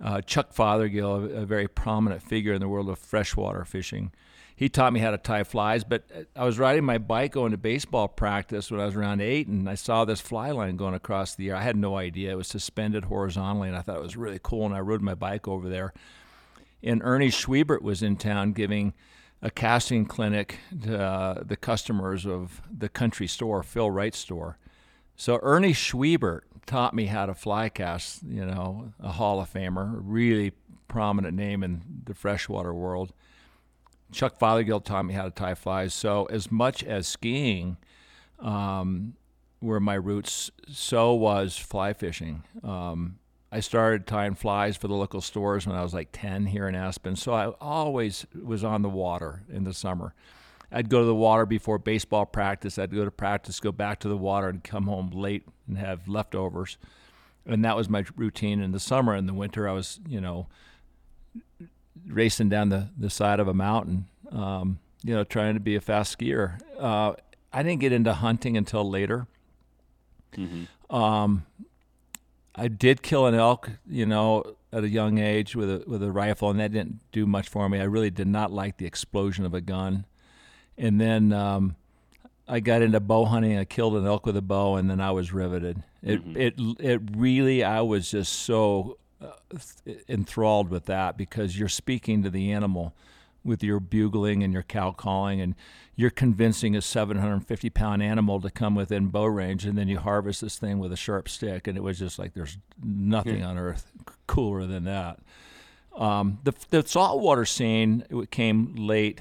Uh, 0.00 0.20
Chuck 0.20 0.54
Fothergill, 0.54 1.34
a, 1.36 1.42
a 1.42 1.46
very 1.46 1.66
prominent 1.66 2.22
figure 2.22 2.52
in 2.52 2.60
the 2.60 2.68
world 2.68 2.88
of 2.88 2.98
freshwater 2.98 3.64
fishing, 3.64 4.12
he 4.58 4.68
taught 4.68 4.92
me 4.92 4.98
how 4.98 5.12
to 5.12 5.18
tie 5.18 5.44
flies. 5.44 5.84
But 5.84 6.02
I 6.34 6.44
was 6.44 6.58
riding 6.58 6.82
my 6.82 6.98
bike 6.98 7.30
going 7.30 7.52
to 7.52 7.56
baseball 7.56 8.08
practice 8.08 8.72
when 8.72 8.80
I 8.80 8.86
was 8.86 8.96
around 8.96 9.20
eight, 9.20 9.46
and 9.46 9.70
I 9.70 9.76
saw 9.76 10.04
this 10.04 10.20
fly 10.20 10.50
line 10.50 10.76
going 10.76 10.94
across 10.94 11.36
the 11.36 11.50
air. 11.50 11.54
I 11.54 11.62
had 11.62 11.76
no 11.76 11.96
idea 11.96 12.32
it 12.32 12.36
was 12.36 12.48
suspended 12.48 13.04
horizontally, 13.04 13.68
and 13.68 13.76
I 13.76 13.82
thought 13.82 13.98
it 13.98 14.02
was 14.02 14.16
really 14.16 14.40
cool. 14.42 14.66
And 14.66 14.74
I 14.74 14.80
rode 14.80 15.00
my 15.00 15.14
bike 15.14 15.46
over 15.46 15.68
there. 15.68 15.92
And 16.82 17.00
Ernie 17.04 17.30
Schwiebert 17.30 17.82
was 17.82 18.02
in 18.02 18.16
town 18.16 18.52
giving 18.52 18.94
a 19.40 19.48
casting 19.48 20.04
clinic 20.06 20.58
to 20.82 21.00
uh, 21.00 21.42
the 21.44 21.56
customers 21.56 22.26
of 22.26 22.60
the 22.76 22.88
country 22.88 23.28
store, 23.28 23.62
Phil 23.62 23.92
Wright 23.92 24.14
store. 24.14 24.58
So 25.14 25.38
Ernie 25.40 25.72
Schwiebert 25.72 26.40
taught 26.66 26.94
me 26.94 27.06
how 27.06 27.26
to 27.26 27.34
fly 27.34 27.68
cast, 27.68 28.24
you 28.24 28.44
know, 28.44 28.92
a 28.98 29.12
Hall 29.12 29.40
of 29.40 29.52
Famer, 29.52 29.98
a 29.98 30.00
really 30.00 30.50
prominent 30.88 31.36
name 31.36 31.62
in 31.62 31.82
the 32.06 32.14
freshwater 32.14 32.74
world. 32.74 33.12
Chuck 34.12 34.38
Fothergill 34.38 34.82
taught 34.82 35.04
me 35.04 35.14
how 35.14 35.24
to 35.24 35.30
tie 35.30 35.54
flies. 35.54 35.94
So 35.94 36.26
as 36.26 36.50
much 36.50 36.82
as 36.82 37.06
skiing 37.06 37.76
um, 38.38 39.14
were 39.60 39.80
my 39.80 39.94
roots, 39.94 40.50
so 40.68 41.14
was 41.14 41.56
fly 41.56 41.92
fishing. 41.92 42.44
Um, 42.62 43.18
I 43.50 43.60
started 43.60 44.06
tying 44.06 44.34
flies 44.34 44.76
for 44.76 44.88
the 44.88 44.94
local 44.94 45.20
stores 45.20 45.66
when 45.66 45.74
I 45.74 45.82
was 45.82 45.94
like 45.94 46.08
10 46.12 46.46
here 46.46 46.68
in 46.68 46.74
Aspen. 46.74 47.16
So 47.16 47.32
I 47.32 47.48
always 47.60 48.26
was 48.40 48.62
on 48.62 48.82
the 48.82 48.88
water 48.88 49.42
in 49.50 49.64
the 49.64 49.72
summer. 49.72 50.14
I'd 50.70 50.90
go 50.90 51.00
to 51.00 51.06
the 51.06 51.14
water 51.14 51.46
before 51.46 51.78
baseball 51.78 52.26
practice. 52.26 52.78
I'd 52.78 52.94
go 52.94 53.04
to 53.04 53.10
practice, 53.10 53.58
go 53.58 53.72
back 53.72 54.00
to 54.00 54.08
the 54.08 54.18
water, 54.18 54.48
and 54.48 54.62
come 54.62 54.86
home 54.86 55.10
late 55.10 55.46
and 55.66 55.78
have 55.78 56.08
leftovers. 56.08 56.76
And 57.46 57.64
that 57.64 57.74
was 57.74 57.88
my 57.88 58.04
routine 58.16 58.60
in 58.60 58.72
the 58.72 58.80
summer. 58.80 59.14
In 59.16 59.26
the 59.26 59.32
winter, 59.32 59.66
I 59.66 59.72
was, 59.72 59.98
you 60.06 60.20
know, 60.20 60.46
racing 62.06 62.48
down 62.48 62.68
the, 62.68 62.88
the 62.96 63.10
side 63.10 63.40
of 63.40 63.48
a 63.48 63.54
mountain, 63.54 64.06
um, 64.30 64.78
you 65.02 65.14
know, 65.14 65.24
trying 65.24 65.54
to 65.54 65.60
be 65.60 65.76
a 65.76 65.80
fast 65.80 66.18
skier. 66.18 66.60
Uh, 66.78 67.14
I 67.52 67.62
didn't 67.62 67.80
get 67.80 67.92
into 67.92 68.12
hunting 68.12 68.56
until 68.56 68.88
later. 68.88 69.26
Mm-hmm. 70.36 70.94
Um, 70.94 71.46
I 72.54 72.68
did 72.68 73.02
kill 73.02 73.26
an 73.26 73.34
elk, 73.34 73.70
you 73.88 74.06
know, 74.06 74.56
at 74.72 74.84
a 74.84 74.88
young 74.88 75.18
age 75.18 75.56
with 75.56 75.70
a 75.70 75.84
with 75.86 76.02
a 76.02 76.10
rifle, 76.10 76.50
and 76.50 76.60
that 76.60 76.72
didn't 76.72 77.00
do 77.12 77.26
much 77.26 77.48
for 77.48 77.68
me. 77.68 77.80
I 77.80 77.84
really 77.84 78.10
did 78.10 78.26
not 78.26 78.52
like 78.52 78.76
the 78.76 78.86
explosion 78.86 79.44
of 79.44 79.54
a 79.54 79.60
gun. 79.60 80.04
And 80.76 81.00
then 81.00 81.32
um, 81.32 81.76
I 82.46 82.60
got 82.60 82.82
into 82.82 83.00
bow 83.00 83.24
hunting. 83.24 83.58
I 83.58 83.64
killed 83.64 83.96
an 83.96 84.06
elk 84.06 84.26
with 84.26 84.36
a 84.36 84.42
bow, 84.42 84.76
and 84.76 84.90
then 84.90 85.00
I 85.00 85.10
was 85.10 85.32
riveted. 85.32 85.82
It 86.02 86.24
mm-hmm. 86.24 86.36
it 86.36 86.54
it 86.80 87.00
really 87.16 87.64
I 87.64 87.80
was 87.80 88.10
just 88.10 88.32
so 88.32 88.98
enthralled 90.08 90.68
with 90.68 90.86
that 90.86 91.16
because 91.16 91.58
you're 91.58 91.68
speaking 91.68 92.22
to 92.22 92.30
the 92.30 92.52
animal 92.52 92.94
with 93.44 93.62
your 93.62 93.80
bugling 93.80 94.42
and 94.42 94.52
your 94.52 94.62
cow 94.62 94.92
calling, 94.92 95.40
and 95.40 95.54
you're 95.96 96.10
convincing 96.10 96.76
a 96.76 96.82
750 96.82 97.70
pound 97.70 98.02
animal 98.02 98.40
to 98.40 98.50
come 98.50 98.74
within 98.74 99.08
bow 99.08 99.24
range, 99.24 99.64
and 99.64 99.76
then 99.76 99.88
you 99.88 99.98
harvest 99.98 100.40
this 100.40 100.58
thing 100.58 100.78
with 100.78 100.92
a 100.92 100.96
sharp 100.96 101.28
stick, 101.28 101.66
and 101.66 101.76
it 101.76 101.82
was 101.82 101.98
just 101.98 102.18
like 102.18 102.34
there's 102.34 102.58
nothing 102.82 103.42
on 103.42 103.58
earth 103.58 103.90
cooler 104.26 104.66
than 104.66 104.84
that. 104.84 105.18
Um, 105.96 106.38
the 106.44 106.54
the 106.70 106.86
saltwater 106.86 107.44
scene 107.44 108.04
it 108.10 108.30
came 108.30 108.74
late 108.76 109.20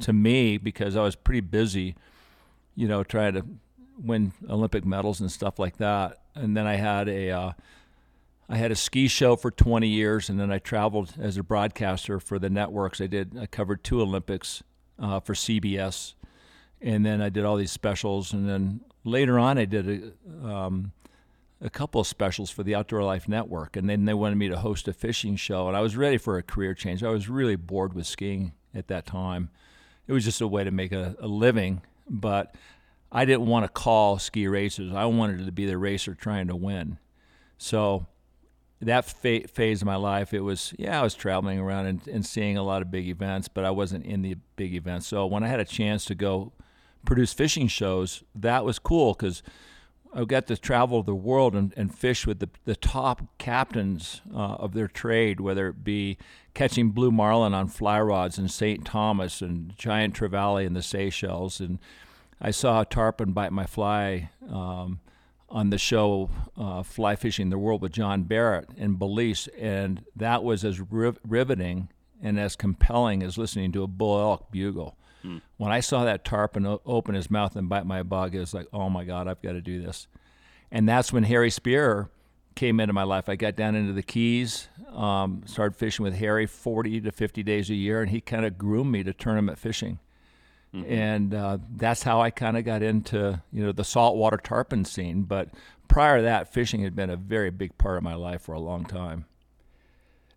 to 0.00 0.12
me 0.12 0.58
because 0.58 0.96
I 0.96 1.02
was 1.02 1.14
pretty 1.14 1.40
busy, 1.40 1.94
you 2.74 2.88
know, 2.88 3.04
trying 3.04 3.34
to 3.34 3.44
win 4.02 4.32
Olympic 4.48 4.84
medals 4.84 5.20
and 5.20 5.30
stuff 5.30 5.58
like 5.58 5.76
that. 5.78 6.20
And 6.34 6.56
then 6.56 6.66
I 6.66 6.76
had 6.76 7.08
a 7.08 7.30
uh, 7.30 7.52
I 8.48 8.56
had 8.56 8.70
a 8.70 8.76
ski 8.76 9.08
show 9.08 9.36
for 9.36 9.50
20 9.50 9.86
years, 9.86 10.30
and 10.30 10.40
then 10.40 10.50
I 10.50 10.58
traveled 10.58 11.14
as 11.18 11.36
a 11.36 11.42
broadcaster 11.42 12.18
for 12.18 12.38
the 12.38 12.48
networks. 12.48 13.00
I 13.00 13.06
did 13.06 13.36
I 13.38 13.46
covered 13.46 13.84
two 13.84 14.00
Olympics 14.00 14.62
uh, 14.98 15.20
for 15.20 15.34
CBS, 15.34 16.14
and 16.80 17.04
then 17.04 17.20
I 17.20 17.28
did 17.28 17.44
all 17.44 17.56
these 17.56 17.72
specials, 17.72 18.32
and 18.32 18.48
then 18.48 18.80
later 19.04 19.38
on 19.38 19.58
I 19.58 19.66
did 19.66 20.14
a 20.24 20.46
um, 20.46 20.92
a 21.60 21.68
couple 21.68 22.00
of 22.00 22.06
specials 22.06 22.50
for 22.50 22.62
the 22.62 22.74
Outdoor 22.74 23.02
Life 23.02 23.28
Network, 23.28 23.76
and 23.76 23.90
then 23.90 24.04
they 24.04 24.14
wanted 24.14 24.36
me 24.36 24.48
to 24.48 24.58
host 24.58 24.88
a 24.88 24.92
fishing 24.92 25.36
show, 25.36 25.68
and 25.68 25.76
I 25.76 25.80
was 25.80 25.96
ready 25.96 26.16
for 26.16 26.38
a 26.38 26.42
career 26.42 26.72
change. 26.72 27.02
I 27.02 27.10
was 27.10 27.28
really 27.28 27.56
bored 27.56 27.94
with 27.94 28.06
skiing 28.06 28.52
at 28.74 28.88
that 28.88 29.06
time. 29.06 29.50
It 30.06 30.12
was 30.12 30.24
just 30.24 30.40
a 30.40 30.48
way 30.48 30.64
to 30.64 30.70
make 30.70 30.92
a, 30.92 31.16
a 31.18 31.26
living, 31.26 31.82
but 32.08 32.54
I 33.12 33.24
didn't 33.24 33.46
want 33.46 33.64
to 33.64 33.68
call 33.68 34.18
ski 34.18 34.46
races. 34.46 34.92
I 34.94 35.04
wanted 35.06 35.44
to 35.44 35.52
be 35.52 35.66
the 35.66 35.76
racer 35.76 36.14
trying 36.14 36.46
to 36.46 36.56
win. 36.56 36.98
So 37.58 38.06
that 38.80 39.04
fa- 39.04 39.48
phase 39.48 39.82
of 39.82 39.86
my 39.86 39.96
life, 39.96 40.32
it 40.32 40.40
was 40.40 40.74
yeah, 40.78 41.00
I 41.00 41.02
was 41.02 41.14
traveling 41.14 41.58
around 41.58 41.86
and, 41.86 42.06
and 42.08 42.24
seeing 42.24 42.56
a 42.56 42.62
lot 42.62 42.82
of 42.82 42.90
big 42.90 43.08
events, 43.08 43.48
but 43.48 43.64
I 43.64 43.70
wasn't 43.70 44.06
in 44.06 44.22
the 44.22 44.36
big 44.56 44.74
events. 44.74 45.06
So 45.06 45.26
when 45.26 45.42
I 45.42 45.48
had 45.48 45.60
a 45.60 45.64
chance 45.64 46.04
to 46.06 46.14
go 46.14 46.52
produce 47.04 47.32
fishing 47.32 47.68
shows, 47.68 48.22
that 48.34 48.64
was 48.64 48.78
cool 48.78 49.14
because 49.14 49.42
I 50.14 50.24
got 50.24 50.46
to 50.46 50.56
travel 50.56 51.02
the 51.02 51.14
world 51.14 51.54
and, 51.54 51.74
and 51.76 51.94
fish 51.94 52.26
with 52.26 52.38
the, 52.38 52.48
the 52.64 52.76
top 52.76 53.38
captains 53.38 54.22
uh, 54.34 54.54
of 54.54 54.72
their 54.72 54.88
trade, 54.88 55.40
whether 55.40 55.68
it 55.68 55.84
be 55.84 56.16
catching 56.54 56.90
blue 56.90 57.10
marlin 57.10 57.54
on 57.54 57.68
fly 57.68 58.00
rods 58.00 58.38
in 58.38 58.48
St. 58.48 58.84
Thomas 58.84 59.42
and 59.42 59.76
giant 59.76 60.14
trevally 60.14 60.64
in 60.64 60.72
the 60.72 60.82
Seychelles. 60.82 61.60
And 61.60 61.78
I 62.40 62.50
saw 62.52 62.80
a 62.80 62.86
tarpon 62.86 63.32
bite 63.32 63.52
my 63.52 63.66
fly 63.66 64.30
um, 64.48 65.00
on 65.48 65.70
the 65.70 65.78
show 65.78 66.28
uh, 66.56 66.82
Fly 66.82 67.16
Fishing 67.16 67.50
the 67.50 67.58
World 67.58 67.80
with 67.82 67.92
John 67.92 68.24
Barrett 68.24 68.68
in 68.76 68.94
Belize. 68.96 69.48
And 69.58 70.04
that 70.14 70.44
was 70.44 70.64
as 70.64 70.80
riv- 70.80 71.18
riveting 71.26 71.88
and 72.22 72.38
as 72.38 72.56
compelling 72.56 73.22
as 73.22 73.38
listening 73.38 73.72
to 73.72 73.82
a 73.82 73.86
bull 73.86 74.20
elk 74.20 74.50
bugle. 74.50 74.96
When 75.56 75.72
I 75.72 75.80
saw 75.80 76.04
that 76.04 76.24
tarpon 76.24 76.64
o- 76.66 76.80
open 76.86 77.14
his 77.14 77.30
mouth 77.30 77.56
and 77.56 77.68
bite 77.68 77.86
my 77.86 78.02
bug, 78.02 78.34
it 78.34 78.40
was 78.40 78.54
like, 78.54 78.66
oh 78.72 78.88
my 78.88 79.04
God, 79.04 79.26
I've 79.28 79.42
got 79.42 79.52
to 79.52 79.60
do 79.60 79.82
this. 79.82 80.06
And 80.70 80.88
that's 80.88 81.12
when 81.12 81.24
Harry 81.24 81.50
Spear 81.50 82.08
came 82.54 82.78
into 82.80 82.92
my 82.92 83.02
life. 83.04 83.28
I 83.28 83.36
got 83.36 83.56
down 83.56 83.74
into 83.74 83.92
the 83.92 84.02
Keys, 84.02 84.68
um, 84.92 85.42
started 85.46 85.76
fishing 85.76 86.02
with 86.04 86.14
Harry 86.14 86.46
40 86.46 87.00
to 87.02 87.12
50 87.12 87.42
days 87.42 87.70
a 87.70 87.74
year, 87.74 88.00
and 88.00 88.10
he 88.10 88.20
kind 88.20 88.44
of 88.44 88.58
groomed 88.58 88.92
me 88.92 89.02
to 89.04 89.12
tournament 89.12 89.58
fishing. 89.58 89.98
And 90.72 91.34
uh, 91.34 91.58
that's 91.76 92.02
how 92.02 92.20
I 92.20 92.30
kind 92.30 92.56
of 92.56 92.64
got 92.64 92.82
into 92.82 93.42
you 93.52 93.64
know 93.64 93.72
the 93.72 93.84
saltwater 93.84 94.36
tarpon 94.36 94.84
scene. 94.84 95.22
But 95.22 95.48
prior 95.88 96.18
to 96.18 96.22
that, 96.24 96.52
fishing 96.52 96.82
had 96.82 96.94
been 96.94 97.10
a 97.10 97.16
very 97.16 97.50
big 97.50 97.76
part 97.78 97.96
of 97.96 98.02
my 98.02 98.14
life 98.14 98.42
for 98.42 98.52
a 98.52 98.60
long 98.60 98.84
time. 98.84 99.24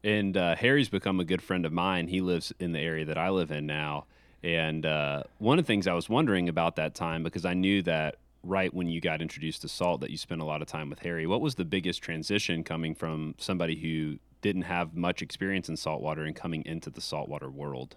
And 0.03 0.35
uh, 0.35 0.55
Harry's 0.55 0.89
become 0.89 1.19
a 1.19 1.25
good 1.25 1.41
friend 1.41 1.65
of 1.65 1.71
mine. 1.71 2.07
He 2.07 2.21
lives 2.21 2.53
in 2.59 2.71
the 2.71 2.79
area 2.79 3.05
that 3.05 3.17
I 3.17 3.29
live 3.29 3.51
in 3.51 3.65
now. 3.65 4.05
And 4.43 4.85
uh, 4.85 5.23
one 5.37 5.59
of 5.59 5.65
the 5.65 5.67
things 5.67 5.85
I 5.85 5.93
was 5.93 6.09
wondering 6.09 6.49
about 6.49 6.77
that 6.77 6.95
time, 6.95 7.21
because 7.21 7.45
I 7.45 7.53
knew 7.53 7.83
that 7.83 8.15
right 8.43 8.73
when 8.73 8.87
you 8.87 8.99
got 8.99 9.21
introduced 9.21 9.61
to 9.61 9.67
salt, 9.67 10.01
that 10.01 10.09
you 10.09 10.17
spent 10.17 10.41
a 10.41 10.45
lot 10.45 10.63
of 10.63 10.67
time 10.67 10.89
with 10.89 10.99
Harry. 10.99 11.27
What 11.27 11.41
was 11.41 11.55
the 11.55 11.65
biggest 11.65 12.01
transition 12.01 12.63
coming 12.63 12.95
from 12.95 13.35
somebody 13.37 13.75
who 13.75 14.17
didn't 14.41 14.63
have 14.63 14.95
much 14.95 15.21
experience 15.21 15.69
in 15.69 15.77
saltwater 15.77 16.23
and 16.23 16.35
coming 16.35 16.65
into 16.65 16.89
the 16.89 17.01
saltwater 17.01 17.51
world? 17.51 17.95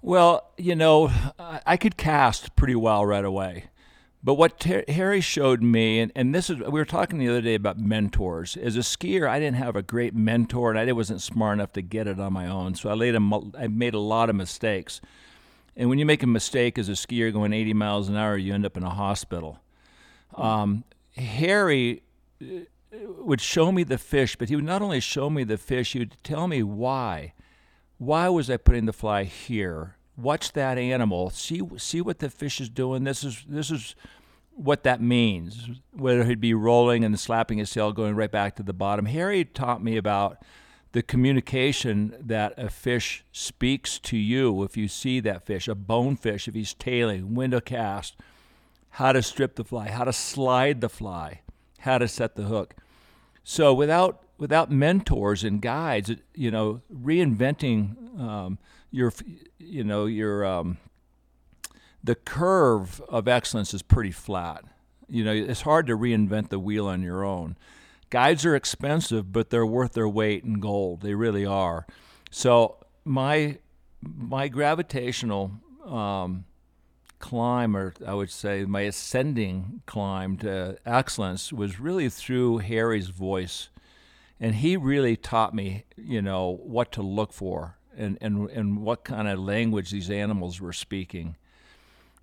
Well, 0.00 0.52
you 0.56 0.74
know, 0.74 1.10
I 1.38 1.76
could 1.76 1.96
cast 1.96 2.54
pretty 2.56 2.76
well 2.76 3.04
right 3.04 3.24
away. 3.24 3.64
But 4.22 4.34
what 4.34 4.58
Ter- 4.58 4.84
Harry 4.88 5.20
showed 5.20 5.62
me, 5.62 6.00
and, 6.00 6.10
and 6.14 6.34
this 6.34 6.50
is, 6.50 6.58
we 6.58 6.80
were 6.80 6.84
talking 6.84 7.18
the 7.18 7.28
other 7.28 7.40
day 7.40 7.54
about 7.54 7.78
mentors. 7.78 8.56
As 8.56 8.76
a 8.76 8.80
skier, 8.80 9.28
I 9.28 9.38
didn't 9.38 9.56
have 9.56 9.76
a 9.76 9.82
great 9.82 10.14
mentor, 10.14 10.70
and 10.70 10.78
I 10.78 10.90
wasn't 10.92 11.22
smart 11.22 11.54
enough 11.54 11.72
to 11.74 11.82
get 11.82 12.08
it 12.08 12.18
on 12.18 12.32
my 12.32 12.48
own. 12.48 12.74
So 12.74 12.90
I, 12.90 12.94
laid 12.94 13.14
a, 13.14 13.40
I 13.56 13.68
made 13.68 13.94
a 13.94 14.00
lot 14.00 14.28
of 14.28 14.36
mistakes. 14.36 15.00
And 15.76 15.88
when 15.88 16.00
you 16.00 16.06
make 16.06 16.24
a 16.24 16.26
mistake 16.26 16.78
as 16.78 16.88
a 16.88 16.92
skier 16.92 17.32
going 17.32 17.52
80 17.52 17.74
miles 17.74 18.08
an 18.08 18.16
hour, 18.16 18.36
you 18.36 18.52
end 18.52 18.66
up 18.66 18.76
in 18.76 18.82
a 18.82 18.90
hospital. 18.90 19.60
Um, 20.34 20.82
Harry 21.16 22.02
uh, 22.42 22.46
would 23.20 23.40
show 23.40 23.70
me 23.70 23.84
the 23.84 23.98
fish, 23.98 24.34
but 24.36 24.48
he 24.48 24.56
would 24.56 24.64
not 24.64 24.82
only 24.82 25.00
show 25.00 25.30
me 25.30 25.44
the 25.44 25.58
fish, 25.58 25.92
he 25.92 26.00
would 26.00 26.16
tell 26.24 26.48
me 26.48 26.62
why. 26.62 27.34
Why 27.98 28.28
was 28.28 28.48
I 28.48 28.56
putting 28.56 28.86
the 28.86 28.92
fly 28.92 29.24
here? 29.24 29.96
Watch 30.16 30.52
that 30.52 30.78
animal. 30.78 31.30
See 31.30 31.62
see 31.76 32.00
what 32.00 32.20
the 32.20 32.30
fish 32.30 32.60
is 32.60 32.68
doing. 32.68 33.04
This 33.04 33.22
is 33.22 33.44
this 33.48 33.70
is 33.70 33.94
what 34.54 34.84
that 34.84 35.00
means. 35.00 35.68
Whether 35.92 36.24
he'd 36.24 36.40
be 36.40 36.54
rolling 36.54 37.04
and 37.04 37.18
slapping 37.18 37.58
his 37.58 37.70
tail, 37.70 37.92
going 37.92 38.16
right 38.16 38.30
back 38.30 38.56
to 38.56 38.62
the 38.62 38.72
bottom. 38.72 39.06
Harry 39.06 39.44
taught 39.44 39.82
me 39.82 39.96
about 39.96 40.42
the 40.92 41.02
communication 41.02 42.14
that 42.18 42.54
a 42.56 42.70
fish 42.70 43.24
speaks 43.30 43.98
to 43.98 44.16
you 44.16 44.62
if 44.62 44.76
you 44.76 44.88
see 44.88 45.20
that 45.20 45.44
fish, 45.44 45.68
a 45.68 45.74
bonefish, 45.74 46.48
if 46.48 46.54
he's 46.54 46.74
tailing, 46.74 47.34
window 47.34 47.60
cast, 47.60 48.16
how 48.90 49.12
to 49.12 49.22
strip 49.22 49.56
the 49.56 49.64
fly, 49.64 49.90
how 49.90 50.04
to 50.04 50.12
slide 50.12 50.80
the 50.80 50.88
fly, 50.88 51.42
how 51.80 51.98
to 51.98 52.08
set 52.08 52.36
the 52.36 52.44
hook. 52.44 52.74
So 53.44 53.74
without 53.74 54.22
without 54.38 54.70
mentors 54.70 55.44
and 55.44 55.60
guides, 55.60 56.12
you 56.34 56.50
know, 56.50 56.80
reinventing 56.92 58.18
um, 58.18 58.58
your, 58.90 59.12
you 59.58 59.84
know, 59.84 60.06
your 60.06 60.44
um, 60.44 60.78
the 62.02 62.14
curve 62.14 63.02
of 63.08 63.28
excellence 63.28 63.74
is 63.74 63.82
pretty 63.82 64.12
flat. 64.12 64.64
You 65.08 65.24
know, 65.24 65.32
it's 65.32 65.62
hard 65.62 65.86
to 65.88 65.96
reinvent 65.96 66.48
the 66.50 66.58
wheel 66.58 66.86
on 66.86 67.02
your 67.02 67.24
own. 67.24 67.56
Guides 68.10 68.46
are 68.46 68.54
expensive, 68.54 69.32
but 69.32 69.50
they're 69.50 69.66
worth 69.66 69.92
their 69.92 70.08
weight 70.08 70.44
in 70.44 70.60
gold. 70.60 71.02
They 71.02 71.14
really 71.14 71.44
are. 71.44 71.86
So 72.30 72.76
my 73.04 73.58
my 74.02 74.48
gravitational 74.48 75.52
um, 75.84 76.44
climb, 77.18 77.76
or 77.76 77.94
I 78.06 78.14
would 78.14 78.30
say 78.30 78.64
my 78.64 78.82
ascending 78.82 79.82
climb 79.86 80.36
to 80.38 80.78
excellence, 80.86 81.52
was 81.52 81.80
really 81.80 82.08
through 82.08 82.58
Harry's 82.58 83.08
voice, 83.08 83.70
and 84.40 84.56
he 84.56 84.76
really 84.76 85.16
taught 85.16 85.54
me, 85.54 85.84
you 85.96 86.22
know, 86.22 86.58
what 86.62 86.92
to 86.92 87.02
look 87.02 87.32
for 87.32 87.78
and 87.96 88.16
and 88.20 88.48
and 88.50 88.78
what 88.82 89.04
kind 89.04 89.28
of 89.28 89.38
language 89.38 89.90
these 89.90 90.10
animals 90.10 90.60
were 90.60 90.72
speaking. 90.72 91.36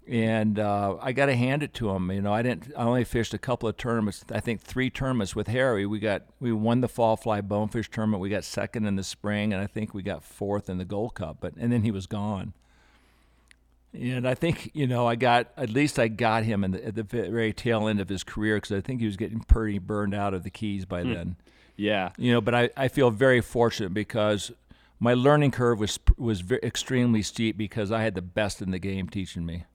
And 0.07 0.59
uh, 0.59 0.97
I 1.01 1.13
got 1.13 1.25
to 1.27 1.35
hand 1.35 1.63
it 1.63 1.73
to 1.75 1.89
him. 1.89 2.11
You 2.11 2.21
know, 2.21 2.31
I 2.31 2.43
didn't. 2.43 2.71
I 2.77 2.83
only 2.83 3.03
fished 3.03 3.33
a 3.33 3.39
couple 3.39 3.67
of 3.67 3.75
tournaments. 3.75 4.23
I 4.31 4.39
think 4.39 4.61
three 4.61 4.91
tournaments 4.91 5.35
with 5.35 5.47
Harry. 5.47 5.85
We 5.87 5.99
got 5.99 6.23
we 6.39 6.51
won 6.51 6.81
the 6.81 6.87
fall 6.87 7.17
fly 7.17 7.41
bonefish 7.41 7.89
tournament. 7.89 8.21
We 8.21 8.29
got 8.29 8.43
second 8.43 8.85
in 8.85 8.95
the 8.95 9.03
spring, 9.03 9.51
and 9.51 9.61
I 9.61 9.67
think 9.67 9.93
we 9.93 10.03
got 10.03 10.23
fourth 10.23 10.69
in 10.69 10.77
the 10.77 10.85
Gold 10.85 11.15
Cup. 11.15 11.37
But 11.41 11.53
and 11.57 11.71
then 11.71 11.83
he 11.83 11.91
was 11.91 12.05
gone. 12.05 12.53
And 13.99 14.27
I 14.27 14.33
think 14.33 14.71
you 14.73 14.87
know 14.87 15.07
I 15.07 15.15
got 15.15 15.47
at 15.57 15.69
least 15.69 15.99
I 15.99 16.07
got 16.07 16.43
him 16.43 16.63
in 16.63 16.71
the, 16.71 16.85
at 16.85 16.95
the 16.95 17.03
very 17.03 17.53
tail 17.53 17.87
end 17.87 17.99
of 17.99 18.09
his 18.09 18.23
career 18.23 18.57
because 18.57 18.71
I 18.71 18.81
think 18.81 18.99
he 18.99 19.05
was 19.05 19.17
getting 19.17 19.39
pretty 19.39 19.79
burned 19.79 20.13
out 20.13 20.33
of 20.33 20.43
the 20.43 20.49
keys 20.49 20.85
by 20.85 21.03
hmm. 21.03 21.13
then. 21.13 21.35
Yeah. 21.77 22.11
You 22.17 22.33
know, 22.33 22.41
but 22.41 22.55
I, 22.55 22.69
I 22.77 22.87
feel 22.87 23.11
very 23.11 23.41
fortunate 23.41 23.93
because 23.93 24.51
my 24.99 25.13
learning 25.13 25.51
curve 25.51 25.79
was 25.79 25.99
was 26.17 26.43
extremely 26.51 27.21
steep 27.21 27.57
because 27.57 27.91
I 27.91 28.01
had 28.01 28.15
the 28.15 28.21
best 28.21 28.61
in 28.61 28.71
the 28.71 28.79
game 28.79 29.09
teaching 29.09 29.45
me. 29.45 29.65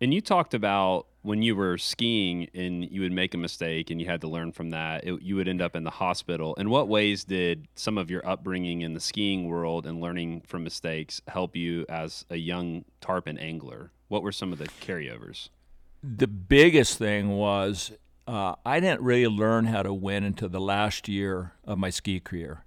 And 0.00 0.14
you 0.14 0.20
talked 0.20 0.54
about 0.54 1.06
when 1.22 1.42
you 1.42 1.54
were 1.54 1.76
skiing 1.78 2.48
and 2.54 2.90
you 2.90 3.02
would 3.02 3.12
make 3.12 3.34
a 3.34 3.38
mistake 3.38 3.90
and 3.90 4.00
you 4.00 4.06
had 4.06 4.20
to 4.22 4.28
learn 4.28 4.52
from 4.52 4.70
that, 4.70 5.04
it, 5.04 5.20
you 5.22 5.36
would 5.36 5.48
end 5.48 5.60
up 5.60 5.76
in 5.76 5.84
the 5.84 5.90
hospital. 5.90 6.54
In 6.54 6.70
what 6.70 6.88
ways 6.88 7.24
did 7.24 7.68
some 7.74 7.98
of 7.98 8.10
your 8.10 8.26
upbringing 8.26 8.80
in 8.82 8.94
the 8.94 9.00
skiing 9.00 9.48
world 9.48 9.86
and 9.86 10.00
learning 10.00 10.42
from 10.46 10.64
mistakes 10.64 11.20
help 11.28 11.56
you 11.56 11.84
as 11.88 12.24
a 12.30 12.36
young 12.36 12.84
tarpon 13.00 13.38
angler? 13.38 13.92
What 14.08 14.22
were 14.22 14.32
some 14.32 14.52
of 14.52 14.58
the 14.58 14.66
carryovers? 14.66 15.50
the 16.02 16.26
biggest 16.26 16.98
thing 16.98 17.30
was 17.30 17.92
uh, 18.26 18.54
I 18.64 18.80
didn't 18.80 19.02
really 19.02 19.26
learn 19.26 19.66
how 19.66 19.82
to 19.82 19.92
win 19.92 20.24
until 20.24 20.48
the 20.48 20.60
last 20.60 21.08
year 21.08 21.52
of 21.64 21.78
my 21.78 21.90
ski 21.90 22.20
career. 22.20 22.64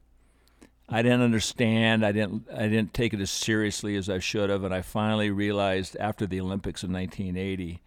I 0.90 1.02
didn't 1.02 1.22
understand. 1.22 2.06
I 2.06 2.12
didn't. 2.12 2.48
I 2.54 2.68
didn't 2.68 2.94
take 2.94 3.14
it 3.14 3.22
as 3.22 3.32
seriously 3.32 3.96
as 3.96 4.10
I 4.10 4.20
should 4.20 4.50
have, 4.50 4.64
and 4.64 4.74
I 4.74 4.82
finally 4.82 5.32
realized 5.32 5.96
after 5.98 6.28
the 6.28 6.42
Olympics 6.42 6.84
in 6.84 6.92
1980, 6.92 7.82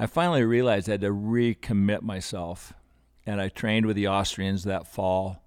I 0.00 0.06
finally 0.06 0.44
realized 0.44 0.88
I 0.88 0.92
had 0.92 1.00
to 1.00 1.10
recommit 1.10 2.02
myself, 2.02 2.72
and 3.26 3.40
I 3.40 3.48
trained 3.48 3.84
with 3.84 3.96
the 3.96 4.06
Austrians 4.06 4.62
that 4.62 4.86
fall. 4.86 5.42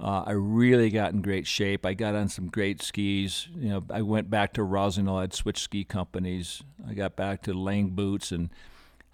Uh, 0.00 0.24
I 0.26 0.32
really 0.32 0.88
got 0.88 1.12
in 1.12 1.20
great 1.20 1.46
shape. 1.46 1.84
I 1.84 1.92
got 1.92 2.14
on 2.14 2.30
some 2.30 2.48
great 2.48 2.80
skis. 2.80 3.48
You 3.54 3.68
know, 3.68 3.84
I 3.90 4.00
went 4.00 4.30
back 4.30 4.54
to 4.54 4.62
Rossignol. 4.62 5.18
I'd 5.18 5.34
switched 5.34 5.62
ski 5.62 5.84
companies. 5.84 6.62
I 6.88 6.94
got 6.94 7.16
back 7.16 7.42
to 7.42 7.52
Lange 7.52 7.90
boots, 7.90 8.32
and 8.32 8.48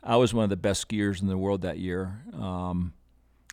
I 0.04 0.14
was 0.14 0.32
one 0.32 0.44
of 0.44 0.50
the 0.50 0.56
best 0.56 0.86
skiers 0.86 1.20
in 1.20 1.26
the 1.26 1.36
world 1.36 1.62
that 1.62 1.78
year. 1.78 2.22
Um, 2.32 2.92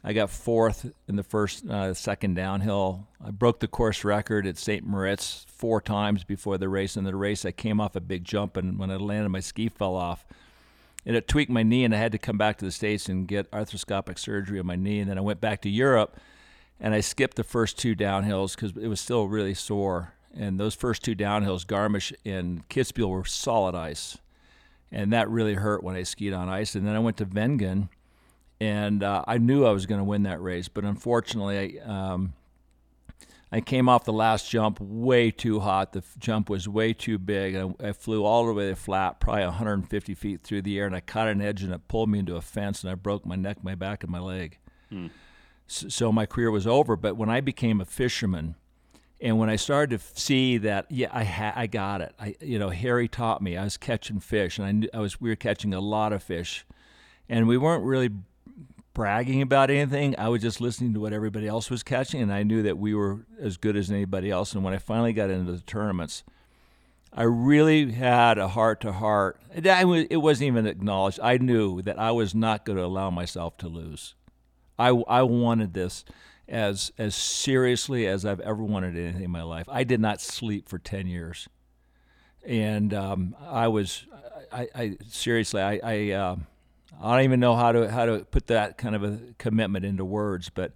I 0.03 0.13
got 0.13 0.29
fourth 0.29 0.91
in 1.07 1.15
the 1.15 1.23
first, 1.23 1.65
uh, 1.65 1.95
second 1.95 2.35
downhill. 2.35 3.07
I 3.19 3.31
broke 3.31 3.61
the 3.61 3.67
course 3.67 4.03
record 4.03 4.45
at 4.45 4.59
St. 4.59 4.85
Moritz 4.85 5.43
four 5.49 5.81
times 5.81 6.23
before 6.23 6.59
the 6.59 6.69
race. 6.69 6.95
In 6.95 7.03
the 7.03 7.15
race, 7.15 7.45
I 7.45 7.51
came 7.51 7.81
off 7.81 7.95
a 7.95 7.99
big 7.99 8.23
jump, 8.23 8.57
and 8.57 8.77
when 8.77 8.91
I 8.91 8.97
landed, 8.97 9.29
my 9.29 9.39
ski 9.39 9.69
fell 9.69 9.95
off 9.95 10.23
and 11.05 11.15
it 11.15 11.27
tweaked 11.27 11.51
my 11.51 11.63
knee, 11.63 11.83
and 11.83 11.93
I 11.93 11.97
had 11.97 12.11
to 12.13 12.17
come 12.17 12.37
back 12.37 12.57
to 12.57 12.65
the 12.65 12.71
states 12.71 13.07
and 13.07 13.27
get 13.27 13.49
arthroscopic 13.51 14.17
surgery 14.17 14.59
on 14.59 14.65
my 14.65 14.75
knee. 14.75 14.99
And 14.99 15.09
then 15.09 15.17
I 15.17 15.21
went 15.21 15.39
back 15.39 15.61
to 15.61 15.69
Europe, 15.69 16.17
and 16.79 16.93
I 16.93 17.01
skipped 17.01 17.35
the 17.35 17.43
first 17.43 17.77
two 17.77 17.95
downhills 17.95 18.55
because 18.55 18.71
it 18.75 18.87
was 18.87 18.99
still 18.99 19.27
really 19.27 19.53
sore. 19.53 20.13
And 20.37 20.59
those 20.59 20.75
first 20.75 21.03
two 21.03 21.15
downhills, 21.15 21.65
Garmisch 21.65 22.11
and 22.25 22.67
Kitzbühel, 22.69 23.09
were 23.09 23.25
solid 23.25 23.75
ice, 23.75 24.17
and 24.91 25.13
that 25.13 25.29
really 25.29 25.53
hurt 25.53 25.83
when 25.83 25.95
I 25.95 26.03
skied 26.03 26.33
on 26.33 26.49
ice. 26.49 26.75
And 26.75 26.87
then 26.87 26.95
I 26.95 26.99
went 26.99 27.17
to 27.17 27.25
Wengen, 27.25 27.89
and 28.59 29.03
uh, 29.03 29.23
I 29.27 29.37
knew 29.37 29.65
I 29.65 29.71
was 29.71 29.85
going 29.85 29.99
to 29.99 30.05
win 30.05 30.23
that 30.23 30.41
race, 30.41 30.67
but 30.67 30.83
unfortunately, 30.83 31.79
I, 31.79 32.13
um, 32.13 32.33
I 33.55 33.61
came 33.61 33.87
off 33.87 34.03
the 34.03 34.11
last 34.13 34.49
jump 34.49 34.79
way 34.81 35.31
too 35.31 35.61
hot. 35.61 35.93
The 35.93 36.03
jump 36.19 36.49
was 36.49 36.67
way 36.67 36.91
too 36.93 37.17
big. 37.17 37.55
I, 37.55 37.73
I 37.89 37.91
flew 37.93 38.25
all 38.25 38.45
the 38.45 38.53
way 38.53 38.67
to 38.69 38.75
flat, 38.75 39.19
probably 39.21 39.45
150 39.45 40.13
feet 40.13 40.41
through 40.43 40.63
the 40.63 40.77
air, 40.77 40.85
and 40.85 40.95
I 40.95 40.99
caught 40.99 41.27
an 41.29 41.41
edge 41.41 41.63
and 41.63 41.73
it 41.73 41.87
pulled 41.87 42.09
me 42.09 42.19
into 42.19 42.35
a 42.35 42.41
fence, 42.41 42.83
and 42.83 42.91
I 42.91 42.95
broke 42.95 43.25
my 43.25 43.35
neck, 43.35 43.63
my 43.63 43.73
back, 43.75 44.03
and 44.03 44.11
my 44.11 44.19
leg. 44.19 44.57
Hmm. 44.89 45.07
S- 45.69 45.85
So 45.89 46.11
my 46.11 46.25
career 46.25 46.51
was 46.51 46.67
over. 46.67 46.95
But 46.97 47.15
when 47.15 47.29
I 47.29 47.39
became 47.41 47.79
a 47.79 47.85
fisherman, 47.85 48.55
and 49.21 49.39
when 49.39 49.49
I 49.49 49.55
started 49.55 49.99
to 50.01 50.19
see 50.19 50.57
that, 50.57 50.87
yeah, 50.91 51.07
I 51.13 51.23
ha- 51.23 51.53
I 51.55 51.67
got 51.67 52.01
it. 52.01 52.13
I, 52.19 52.35
you 52.41 52.59
know, 52.59 52.69
Harry 52.69 53.07
taught 53.07 53.41
me. 53.41 53.55
I 53.55 53.63
was 53.63 53.77
catching 53.77 54.19
fish, 54.19 54.57
and 54.59 54.67
I, 54.67 54.71
knew, 54.73 54.89
I 54.93 54.99
was 54.99 55.21
we 55.21 55.29
were 55.29 55.35
catching 55.37 55.73
a 55.73 55.79
lot 55.79 56.11
of 56.11 56.21
fish, 56.21 56.65
and 57.29 57.47
we 57.47 57.57
weren't 57.57 57.85
really 57.85 58.09
bragging 58.95 59.43
about 59.43 59.69
anything. 59.69 60.15
I 60.17 60.29
was 60.29 60.41
just 60.41 60.59
listening 60.59 60.95
to 60.95 60.99
what 60.99 61.13
everybody 61.13 61.47
else 61.47 61.69
was 61.69 61.83
catching, 61.83 62.21
and 62.21 62.33
I 62.33 62.41
knew 62.41 62.63
that 62.63 62.79
we 62.79 62.95
were 62.95 63.27
as 63.39 63.57
good 63.57 63.75
as 63.75 63.91
anybody 63.91 64.31
else. 64.31 64.53
And 64.53 64.63
when 64.63 64.73
I 64.73 64.79
finally 64.79 65.13
got 65.13 65.29
into 65.29 65.51
the 65.51 65.59
tournaments, 65.59 66.23
I 67.13 67.23
really 67.23 67.91
had 67.91 68.39
a 68.39 68.47
heart 68.47 68.81
to 68.81 68.93
heart. 68.93 69.39
It 69.53 70.21
wasn't 70.21 70.47
even 70.47 70.65
acknowledged. 70.65 71.19
I 71.21 71.37
knew 71.37 71.83
that 71.83 71.99
I 71.99 72.11
was 72.11 72.33
not 72.33 72.65
going 72.65 72.77
to 72.77 72.83
allow 72.83 73.11
myself 73.11 73.57
to 73.57 73.67
lose. 73.67 74.15
I, 74.79 74.89
I 74.89 75.21
wanted 75.21 75.73
this 75.73 76.03
as 76.47 76.91
as 76.97 77.15
seriously 77.15 78.07
as 78.07 78.25
I've 78.25 78.39
ever 78.39 78.63
wanted 78.63 78.95
anything 78.95 79.23
in 79.23 79.31
my 79.31 79.43
life. 79.43 79.67
I 79.69 79.83
did 79.83 79.99
not 79.99 80.21
sleep 80.21 80.69
for 80.69 80.77
ten 80.79 81.07
years, 81.07 81.47
and 82.45 82.93
um, 82.93 83.35
I 83.41 83.67
was 83.67 84.05
I, 84.51 84.67
I 84.75 84.97
seriously 85.07 85.61
I 85.61 85.79
I, 85.83 86.11
uh, 86.11 86.35
I 87.01 87.15
don't 87.15 87.23
even 87.25 87.39
know 87.39 87.55
how 87.55 87.71
to 87.71 87.91
how 87.91 88.05
to 88.05 88.25
put 88.25 88.47
that 88.47 88.77
kind 88.77 88.95
of 88.95 89.03
a 89.03 89.19
commitment 89.37 89.85
into 89.85 90.05
words, 90.05 90.49
but 90.49 90.73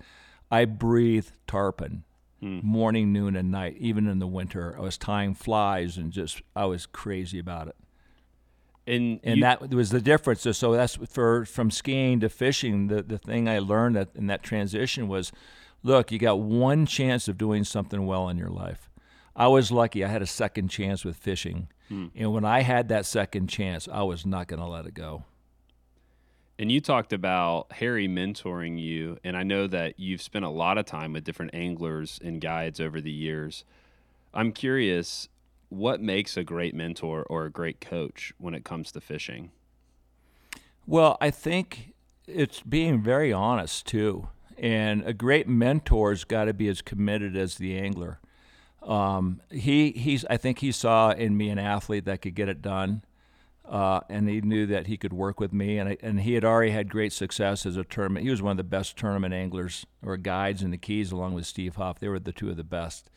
I 0.51 0.65
breathed 0.65 1.31
tarpon 1.47 2.03
hmm. 2.39 2.59
morning, 2.63 3.13
noon, 3.13 3.35
and 3.35 3.51
night, 3.51 3.75
even 3.79 4.07
in 4.07 4.19
the 4.19 4.27
winter. 4.27 4.75
I 4.77 4.81
was 4.81 4.97
tying 4.97 5.33
flies 5.35 5.97
and 5.97 6.11
just 6.11 6.41
I 6.55 6.65
was 6.65 6.85
crazy 6.85 7.39
about 7.39 7.67
it 7.69 7.75
And, 8.88 9.19
and 9.23 9.38
you- 9.38 9.43
that 9.43 9.73
was 9.73 9.91
the 9.91 10.01
difference. 10.01 10.41
So 10.57 10.73
that's 10.73 10.95
for 11.09 11.45
from 11.45 11.71
skiing 11.71 12.19
to 12.21 12.29
fishing. 12.29 12.88
The 12.88 13.03
the 13.03 13.17
thing 13.17 13.47
I 13.47 13.59
learned 13.59 13.95
that 13.95 14.09
in 14.15 14.27
that 14.27 14.43
transition 14.43 15.07
was, 15.07 15.31
look, 15.83 16.11
you 16.11 16.17
got 16.19 16.39
one 16.39 16.85
chance 16.85 17.27
of 17.27 17.38
doing 17.38 17.63
something 17.63 18.05
well 18.05 18.29
in 18.29 18.38
your 18.38 18.49
life. 18.49 18.89
I 19.35 19.47
was 19.47 19.71
lucky; 19.71 20.03
I 20.03 20.07
had 20.09 20.21
a 20.21 20.25
second 20.27 20.69
chance 20.69 21.05
with 21.05 21.15
fishing, 21.17 21.69
hmm. 21.88 22.07
and 22.15 22.33
when 22.33 22.45
I 22.45 22.61
had 22.61 22.89
that 22.89 23.05
second 23.05 23.47
chance, 23.47 23.88
I 23.91 24.03
was 24.03 24.25
not 24.25 24.47
going 24.47 24.59
to 24.61 24.67
let 24.67 24.85
it 24.85 24.93
go. 24.93 25.25
And 26.59 26.69
you 26.69 26.81
talked 26.81 27.13
about 27.13 27.71
Harry 27.71 28.09
mentoring 28.09 28.77
you, 28.77 29.17
and 29.23 29.37
I 29.37 29.43
know 29.43 29.65
that 29.67 29.98
you've 29.98 30.22
spent 30.22 30.43
a 30.43 30.50
lot 30.50 30.77
of 30.77 30.85
time 30.85 31.13
with 31.13 31.24
different 31.24 31.55
anglers 31.55 32.19
and 32.22 32.41
guides 32.41 32.81
over 32.81 33.00
the 33.00 33.09
years. 33.09 33.63
I'm 34.33 34.51
curious, 34.51 35.29
what 35.69 36.01
makes 36.01 36.35
a 36.35 36.43
great 36.43 36.75
mentor 36.75 37.24
or 37.24 37.45
a 37.45 37.50
great 37.50 37.79
coach 37.79 38.33
when 38.39 38.53
it 38.53 38.65
comes 38.65 38.91
to 38.91 39.00
fishing? 39.00 39.51
Well, 40.85 41.17
I 41.22 41.31
think 41.31 41.93
it's 42.27 42.59
being 42.59 43.01
very 43.01 43.31
honest 43.31 43.87
too. 43.87 44.27
And 44.57 45.01
a 45.03 45.13
great 45.13 45.48
mentor's 45.48 46.25
got 46.25 46.45
to 46.45 46.53
be 46.53 46.67
as 46.67 46.81
committed 46.81 47.37
as 47.37 47.55
the 47.55 47.77
angler. 47.77 48.19
Um, 48.81 49.39
he 49.50 49.91
he's 49.91 50.25
I 50.25 50.35
think 50.35 50.59
he 50.59 50.74
saw 50.74 51.11
in 51.11 51.37
me 51.37 51.50
an 51.50 51.59
athlete 51.59 52.03
that 52.05 52.22
could 52.22 52.35
get 52.35 52.50
it 52.50 52.61
done, 52.61 53.03
uh, 53.70 54.01
and 54.10 54.27
he 54.27 54.42
knew 54.42 54.66
that 54.66 54.88
he 54.88 54.98
could 54.98 55.14
work 55.14 55.40
with 55.40 55.53
me. 55.53 55.77
And 55.77 55.90
I, 55.90 55.98
and 56.01 56.22
he 56.22 56.34
had 56.34 56.44
already 56.44 56.72
had 56.72 56.90
great 56.90 57.14
success 57.14 57.66
as 57.66 57.77
a 57.77 57.84
tournament. 57.84 58.25
He 58.25 58.32
was 58.32 58.42
one 58.42 58.51
of 58.51 58.58
the 58.58 58.64
best 58.64 58.98
tournament 58.98 59.34
anglers 59.34 59.86
or 60.03 60.18
guides 60.18 60.62
in 60.62 60.72
the 60.72 60.77
Keys, 60.77 61.12
along 61.12 61.36
with 61.36 61.46
Steve 61.46 61.75
Huff. 61.75 62.00
They 62.00 62.08
were 62.08 62.20
the 62.20 62.34
two 62.34 62.50
of 62.50 62.58
the 62.58 62.64
best 62.64 63.10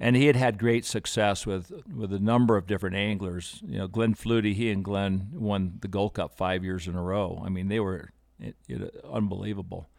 and 0.00 0.16
he 0.16 0.26
had 0.26 0.36
had 0.36 0.58
great 0.58 0.86
success 0.86 1.46
with 1.46 1.70
with 1.94 2.12
a 2.12 2.18
number 2.18 2.56
of 2.56 2.66
different 2.66 2.96
anglers. 2.96 3.62
You 3.66 3.78
know, 3.78 3.86
Glenn 3.86 4.14
Flutie, 4.14 4.54
he 4.54 4.70
and 4.70 4.82
Glenn 4.82 5.28
won 5.34 5.74
the 5.80 5.88
Gold 5.88 6.14
Cup 6.14 6.36
five 6.36 6.64
years 6.64 6.88
in 6.88 6.96
a 6.96 7.02
row. 7.02 7.42
I 7.44 7.50
mean, 7.50 7.68
they 7.68 7.80
were 7.80 8.08
it, 8.40 8.56
it, 8.66 9.04
unbelievable. 9.04 9.90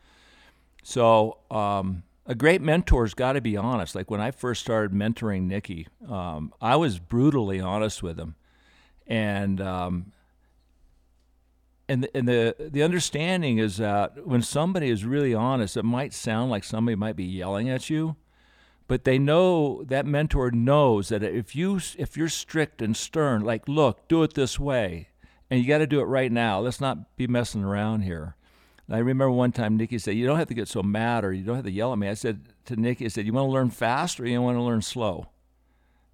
So 0.83 1.37
um, 1.51 2.01
a 2.25 2.33
great 2.33 2.61
mentor's 2.61 3.13
got 3.13 3.33
to 3.33 3.41
be 3.41 3.55
honest. 3.55 3.93
Like 3.93 4.09
when 4.09 4.19
I 4.19 4.31
first 4.31 4.61
started 4.61 4.91
mentoring 4.91 5.43
Nikki, 5.43 5.87
um, 6.09 6.51
I 6.59 6.75
was 6.77 6.97
brutally 6.97 7.59
honest 7.59 8.01
with 8.01 8.19
him, 8.19 8.35
and 9.11 9.59
um, 9.59 10.11
and 11.89 12.03
the, 12.03 12.17
and 12.17 12.27
the 12.27 12.55
the 12.71 12.81
understanding 12.81 13.57
is 13.57 13.77
that 13.77 14.25
when 14.25 14.41
somebody 14.41 14.89
is 14.89 15.05
really 15.05 15.33
honest, 15.33 15.77
it 15.77 15.83
might 15.83 16.13
sound 16.13 16.49
like 16.49 16.63
somebody 16.63 16.95
might 16.95 17.15
be 17.15 17.25
yelling 17.25 17.69
at 17.69 17.89
you 17.89 18.15
but 18.91 19.05
they 19.05 19.17
know 19.17 19.85
that 19.85 20.05
mentor 20.05 20.51
knows 20.51 21.07
that 21.07 21.23
if 21.23 21.55
you 21.55 21.79
if 21.97 22.17
you're 22.17 22.27
strict 22.27 22.81
and 22.81 22.97
stern 22.97 23.41
like 23.41 23.65
look 23.69 24.05
do 24.09 24.21
it 24.21 24.33
this 24.33 24.59
way 24.59 25.07
and 25.49 25.61
you 25.61 25.65
got 25.65 25.77
to 25.77 25.87
do 25.87 26.01
it 26.01 26.05
right 26.05 26.29
now. 26.29 26.59
Let's 26.59 26.81
not 26.81 27.15
be 27.15 27.25
messing 27.25 27.63
around 27.63 28.01
here. 28.01 28.35
And 28.87 28.97
i 28.97 28.99
remember 28.99 29.31
one 29.31 29.53
time 29.53 29.77
nikki 29.77 29.97
said 29.97 30.15
you 30.15 30.27
don't 30.27 30.37
have 30.37 30.49
to 30.49 30.53
get 30.53 30.67
so 30.67 30.83
mad 30.83 31.23
or 31.23 31.31
you 31.31 31.41
don't 31.45 31.55
have 31.55 31.63
to 31.63 31.71
yell 31.71 31.93
at 31.93 31.99
me. 31.99 32.09
I 32.09 32.15
said 32.15 32.41
to 32.65 32.75
nikki 32.75 33.05
i 33.05 33.07
said 33.07 33.25
you 33.25 33.31
want 33.31 33.47
to 33.47 33.51
learn 33.53 33.69
fast 33.69 34.19
or 34.19 34.27
you 34.27 34.41
want 34.41 34.57
to 34.57 34.61
learn 34.61 34.81
slow 34.81 35.29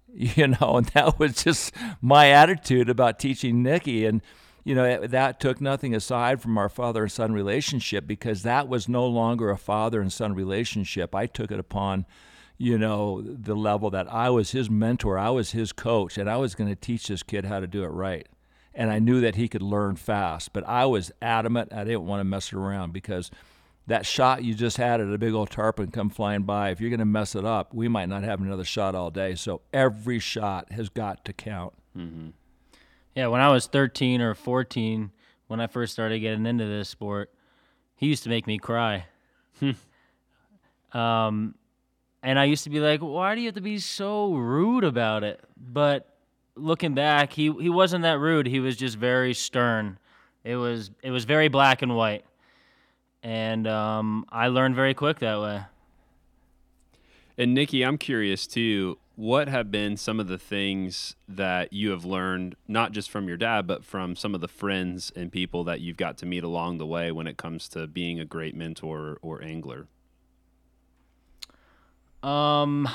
you 0.36 0.48
know 0.48 0.76
and 0.76 0.86
that 0.88 1.18
was 1.18 1.42
just 1.42 1.72
my 2.00 2.30
attitude 2.30 2.88
about 2.88 3.18
teaching 3.18 3.62
nikki 3.62 4.06
and 4.06 4.22
you 4.64 4.74
know 4.74 5.06
that 5.06 5.38
took 5.40 5.60
nothing 5.60 5.94
aside 5.94 6.40
from 6.40 6.58
our 6.58 6.68
father 6.68 7.02
and 7.02 7.12
son 7.12 7.32
relationship 7.32 8.06
because 8.06 8.42
that 8.42 8.68
was 8.68 8.88
no 8.88 9.06
longer 9.06 9.50
a 9.50 9.58
father 9.58 10.00
and 10.00 10.12
son 10.12 10.34
relationship 10.34 11.14
i 11.14 11.26
took 11.26 11.50
it 11.50 11.58
upon 11.58 12.06
you 12.58 12.76
know, 12.76 13.22
the 13.22 13.54
level 13.54 13.88
that 13.90 14.12
I 14.12 14.30
was 14.30 14.50
his 14.50 14.68
mentor, 14.68 15.16
I 15.16 15.30
was 15.30 15.52
his 15.52 15.72
coach, 15.72 16.18
and 16.18 16.28
I 16.28 16.36
was 16.36 16.56
going 16.56 16.68
to 16.68 16.76
teach 16.76 17.06
this 17.06 17.22
kid 17.22 17.44
how 17.44 17.60
to 17.60 17.68
do 17.68 17.84
it 17.84 17.88
right. 17.88 18.26
And 18.74 18.90
I 18.90 18.98
knew 18.98 19.20
that 19.20 19.36
he 19.36 19.48
could 19.48 19.62
learn 19.62 19.94
fast, 19.96 20.52
but 20.52 20.66
I 20.68 20.84
was 20.84 21.12
adamant 21.22 21.72
I 21.72 21.84
didn't 21.84 22.06
want 22.06 22.20
to 22.20 22.24
mess 22.24 22.52
around 22.52 22.92
because 22.92 23.30
that 23.88 24.04
shot 24.04 24.44
you 24.44 24.54
just 24.54 24.76
had 24.76 25.00
at 25.00 25.12
a 25.12 25.18
big 25.18 25.32
old 25.32 25.50
tarpon 25.50 25.90
come 25.90 26.10
flying 26.10 26.42
by, 26.42 26.70
if 26.70 26.80
you're 26.80 26.90
going 26.90 26.98
to 27.00 27.06
mess 27.06 27.34
it 27.34 27.44
up, 27.44 27.72
we 27.72 27.88
might 27.88 28.08
not 28.08 28.22
have 28.22 28.40
another 28.40 28.64
shot 28.64 28.94
all 28.94 29.10
day. 29.10 29.34
So 29.34 29.62
every 29.72 30.18
shot 30.18 30.70
has 30.72 30.90
got 30.90 31.24
to 31.24 31.32
count. 31.32 31.72
Yeah, 33.14 33.28
when 33.28 33.40
I 33.40 33.48
was 33.48 33.66
13 33.66 34.20
or 34.20 34.34
14, 34.34 35.10
when 35.46 35.60
I 35.60 35.66
first 35.66 35.94
started 35.94 36.20
getting 36.20 36.44
into 36.44 36.66
this 36.66 36.90
sport, 36.90 37.32
he 37.96 38.06
used 38.06 38.22
to 38.24 38.28
make 38.28 38.46
me 38.46 38.58
cry. 38.58 39.06
um, 40.92 41.54
and 42.22 42.38
I 42.38 42.44
used 42.44 42.64
to 42.64 42.70
be 42.70 42.80
like, 42.80 43.00
"Why 43.00 43.34
do 43.34 43.40
you 43.40 43.48
have 43.48 43.54
to 43.54 43.60
be 43.60 43.78
so 43.78 44.34
rude 44.34 44.84
about 44.84 45.24
it?" 45.24 45.40
But 45.56 46.14
looking 46.54 46.94
back, 46.94 47.32
he 47.32 47.50
he 47.52 47.70
wasn't 47.70 48.02
that 48.02 48.18
rude. 48.18 48.46
He 48.46 48.60
was 48.60 48.76
just 48.76 48.96
very 48.96 49.34
stern. 49.34 49.98
It 50.44 50.56
was 50.56 50.90
it 51.02 51.10
was 51.10 51.24
very 51.24 51.48
black 51.48 51.82
and 51.82 51.96
white, 51.96 52.24
and 53.22 53.66
um, 53.66 54.24
I 54.30 54.48
learned 54.48 54.74
very 54.74 54.94
quick 54.94 55.18
that 55.20 55.40
way. 55.40 55.62
And 57.36 57.54
Nikki, 57.54 57.84
I'm 57.84 57.98
curious 57.98 58.46
too. 58.46 58.98
What 59.14 59.48
have 59.48 59.70
been 59.70 59.96
some 59.96 60.20
of 60.20 60.28
the 60.28 60.38
things 60.38 61.16
that 61.28 61.72
you 61.72 61.90
have 61.90 62.04
learned, 62.04 62.54
not 62.68 62.92
just 62.92 63.10
from 63.10 63.26
your 63.26 63.36
dad, 63.36 63.66
but 63.66 63.84
from 63.84 64.14
some 64.14 64.34
of 64.34 64.40
the 64.40 64.48
friends 64.48 65.12
and 65.16 65.30
people 65.30 65.64
that 65.64 65.80
you've 65.80 65.96
got 65.96 66.16
to 66.18 66.26
meet 66.26 66.44
along 66.44 66.78
the 66.78 66.86
way 66.86 67.10
when 67.10 67.26
it 67.26 67.36
comes 67.36 67.68
to 67.70 67.86
being 67.86 68.20
a 68.20 68.24
great 68.24 68.54
mentor 68.54 69.18
or 69.22 69.42
angler? 69.42 69.88
Um, 72.22 72.88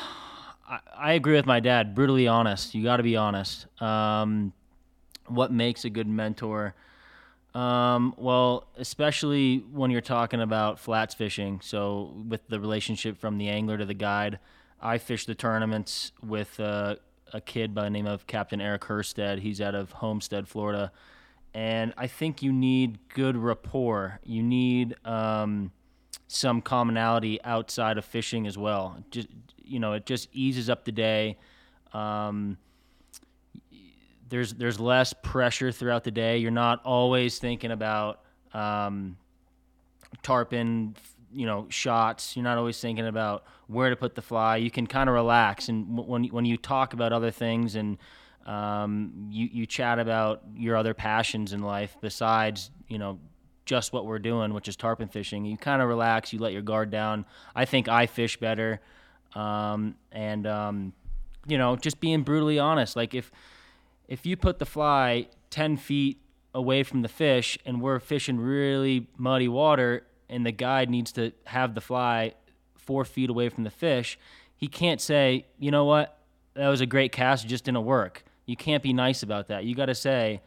I, 0.67 0.79
I 0.95 1.13
agree 1.13 1.35
with 1.35 1.45
my 1.45 1.59
dad. 1.59 1.93
Brutally 1.95 2.27
honest. 2.27 2.73
You 2.73 2.83
got 2.83 2.97
to 2.97 3.03
be 3.03 3.15
honest. 3.17 3.67
Um, 3.81 4.53
what 5.27 5.51
makes 5.51 5.85
a 5.85 5.89
good 5.89 6.07
mentor? 6.07 6.73
Um, 7.53 8.15
well, 8.17 8.67
especially 8.77 9.59
when 9.71 9.91
you're 9.91 10.01
talking 10.01 10.41
about 10.41 10.79
flats 10.79 11.13
fishing. 11.13 11.61
So, 11.61 12.13
with 12.27 12.47
the 12.47 12.59
relationship 12.59 13.17
from 13.17 13.37
the 13.37 13.49
angler 13.49 13.77
to 13.77 13.85
the 13.85 13.93
guide, 13.93 14.39
I 14.81 14.97
fish 14.97 15.25
the 15.25 15.35
tournaments 15.35 16.11
with 16.25 16.59
uh, 16.59 16.95
a 17.31 17.41
kid 17.41 17.75
by 17.75 17.83
the 17.83 17.89
name 17.89 18.07
of 18.07 18.25
Captain 18.25 18.59
Eric 18.59 18.81
Herstead. 18.83 19.39
He's 19.39 19.61
out 19.61 19.75
of 19.75 19.91
Homestead, 19.91 20.47
Florida. 20.47 20.91
And 21.53 21.93
I 21.97 22.07
think 22.07 22.41
you 22.41 22.51
need 22.51 22.97
good 23.09 23.37
rapport. 23.37 24.19
You 24.23 24.41
need 24.41 24.95
um, 25.05 25.71
some 26.27 26.61
commonality 26.61 27.39
outside 27.43 27.99
of 27.99 28.05
fishing 28.05 28.47
as 28.47 28.57
well. 28.57 28.97
Just 29.11 29.27
you 29.63 29.79
know, 29.79 29.93
it 29.93 30.05
just 30.05 30.29
eases 30.33 30.69
up 30.69 30.85
the 30.85 30.91
day. 30.91 31.37
Um, 31.93 32.57
there's 34.33 34.51
there's 34.55 34.79
less 34.79 35.13
pressure 35.13 35.71
throughout 35.71 36.03
the 36.03 36.09
day. 36.09 36.39
You're 36.39 36.49
not 36.49 36.83
always 36.83 37.37
thinking 37.37 37.69
about 37.69 38.21
um, 38.55 39.15
tarpon, 40.23 40.95
you 41.31 41.45
know, 41.45 41.67
shots. 41.69 42.35
You're 42.35 42.43
not 42.43 42.57
always 42.57 42.79
thinking 42.81 43.05
about 43.05 43.43
where 43.67 43.91
to 43.91 43.95
put 43.95 44.15
the 44.15 44.23
fly. 44.23 44.57
You 44.57 44.71
can 44.71 44.87
kind 44.87 45.07
of 45.07 45.13
relax, 45.13 45.69
and 45.69 45.95
when 45.95 46.23
when 46.25 46.45
you 46.45 46.57
talk 46.57 46.93
about 46.93 47.13
other 47.13 47.29
things 47.29 47.75
and 47.75 47.99
um, 48.47 49.27
you 49.29 49.49
you 49.51 49.67
chat 49.67 49.99
about 49.99 50.41
your 50.55 50.77
other 50.77 50.95
passions 50.95 51.53
in 51.53 51.61
life 51.61 51.95
besides 52.01 52.71
you 52.87 52.97
know 52.97 53.19
just 53.65 53.93
what 53.93 54.07
we're 54.07 54.17
doing, 54.17 54.51
which 54.55 54.67
is 54.67 54.75
tarpon 54.75 55.09
fishing. 55.09 55.45
You 55.45 55.57
kind 55.57 55.79
of 55.79 55.87
relax. 55.87 56.33
You 56.33 56.39
let 56.39 56.53
your 56.53 56.63
guard 56.63 56.89
down. 56.89 57.27
I 57.55 57.65
think 57.65 57.87
I 57.87 58.07
fish 58.07 58.37
better, 58.37 58.81
um, 59.35 59.93
and 60.11 60.47
um, 60.47 60.93
you 61.45 61.59
know, 61.59 61.75
just 61.75 61.99
being 61.99 62.23
brutally 62.23 62.57
honest. 62.57 62.95
Like 62.95 63.13
if 63.13 63.31
if 64.13 64.27
you 64.27 64.37
put 64.37 64.59
the 64.59 64.65
fly 64.65 65.27
ten 65.49 65.75
feet 65.75 66.19
away 66.53 66.83
from 66.83 67.01
the 67.01 67.07
fish, 67.07 67.57
and 67.65 67.81
we're 67.81 67.99
fishing 67.99 68.37
really 68.37 69.07
muddy 69.17 69.47
water, 69.47 70.05
and 70.29 70.45
the 70.45 70.51
guide 70.51 70.87
needs 70.87 71.11
to 71.13 71.31
have 71.45 71.73
the 71.73 71.81
fly 71.81 72.35
four 72.75 73.05
feet 73.05 73.31
away 73.31 73.49
from 73.49 73.63
the 73.63 73.71
fish, 73.71 74.19
he 74.55 74.67
can't 74.67 75.01
say, 75.01 75.47
you 75.57 75.71
know 75.71 75.85
what, 75.85 76.19
that 76.53 76.67
was 76.67 76.79
a 76.79 76.85
great 76.85 77.11
cast, 77.11 77.47
just 77.47 77.63
didn't 77.65 77.85
work. 77.85 78.23
You 78.45 78.55
can't 78.55 78.83
be 78.83 78.93
nice 78.93 79.23
about 79.23 79.47
that. 79.47 79.63
You 79.63 79.73
got 79.73 79.87
to 79.87 79.95
say, 79.95 80.41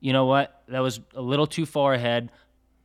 you 0.00 0.12
know 0.12 0.26
what, 0.26 0.62
that 0.68 0.80
was 0.80 1.00
a 1.14 1.22
little 1.22 1.46
too 1.46 1.64
far 1.64 1.94
ahead. 1.94 2.30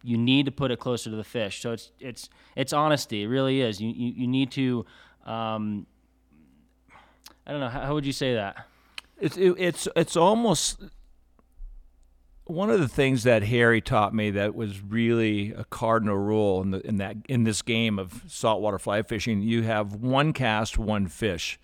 You 0.03 0.17
need 0.17 0.45
to 0.45 0.51
put 0.51 0.71
it 0.71 0.79
closer 0.79 1.09
to 1.09 1.15
the 1.17 1.23
fish. 1.23 1.61
So 1.61 1.73
it's 1.73 1.91
it's 1.99 2.29
it's 2.55 2.71
honesty. 2.71 3.23
It 3.23 3.27
really 3.27 3.59
is. 3.59 3.81
You 3.81 3.89
you, 3.89 4.13
you 4.21 4.27
need 4.27 4.51
to. 4.51 4.85
Um, 5.25 5.85
I 7.45 7.51
don't 7.51 7.59
know. 7.59 7.69
How, 7.69 7.81
how 7.87 7.93
would 7.93 8.05
you 8.05 8.13
say 8.13 8.35
that? 8.35 8.67
It's 9.19 9.37
it, 9.37 9.55
it's 9.57 9.87
it's 9.95 10.17
almost 10.17 10.83
one 12.45 12.69
of 12.69 12.79
the 12.79 12.87
things 12.87 13.23
that 13.23 13.43
Harry 13.43 13.79
taught 13.79 14.13
me 14.13 14.31
that 14.31 14.53
was 14.53 14.81
really 14.81 15.53
a 15.53 15.63
cardinal 15.65 16.17
rule 16.17 16.61
in 16.61 16.71
the 16.71 16.85
in 16.85 16.97
that 16.97 17.17
in 17.29 17.43
this 17.43 17.61
game 17.61 17.97
of 17.97 18.23
saltwater 18.27 18.79
fly 18.79 19.01
fishing. 19.01 19.41
You 19.41 19.63
have 19.63 19.95
one 19.95 20.33
cast, 20.33 20.77
one 20.77 21.07
fish. 21.07 21.59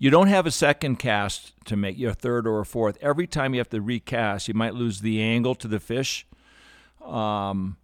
You 0.00 0.10
don't 0.10 0.28
have 0.28 0.46
a 0.46 0.52
second 0.52 0.96
cast 0.96 1.54
to 1.64 1.76
make 1.76 1.98
your 1.98 2.12
third 2.12 2.46
or 2.46 2.60
a 2.60 2.66
fourth. 2.66 2.96
Every 3.00 3.26
time 3.26 3.52
you 3.52 3.58
have 3.58 3.70
to 3.70 3.80
recast, 3.80 4.46
you 4.46 4.54
might 4.54 4.74
lose 4.74 5.00
the 5.00 5.20
angle 5.20 5.56
to 5.56 5.66
the 5.66 5.80
fish. 5.80 6.24
Um, 7.04 7.78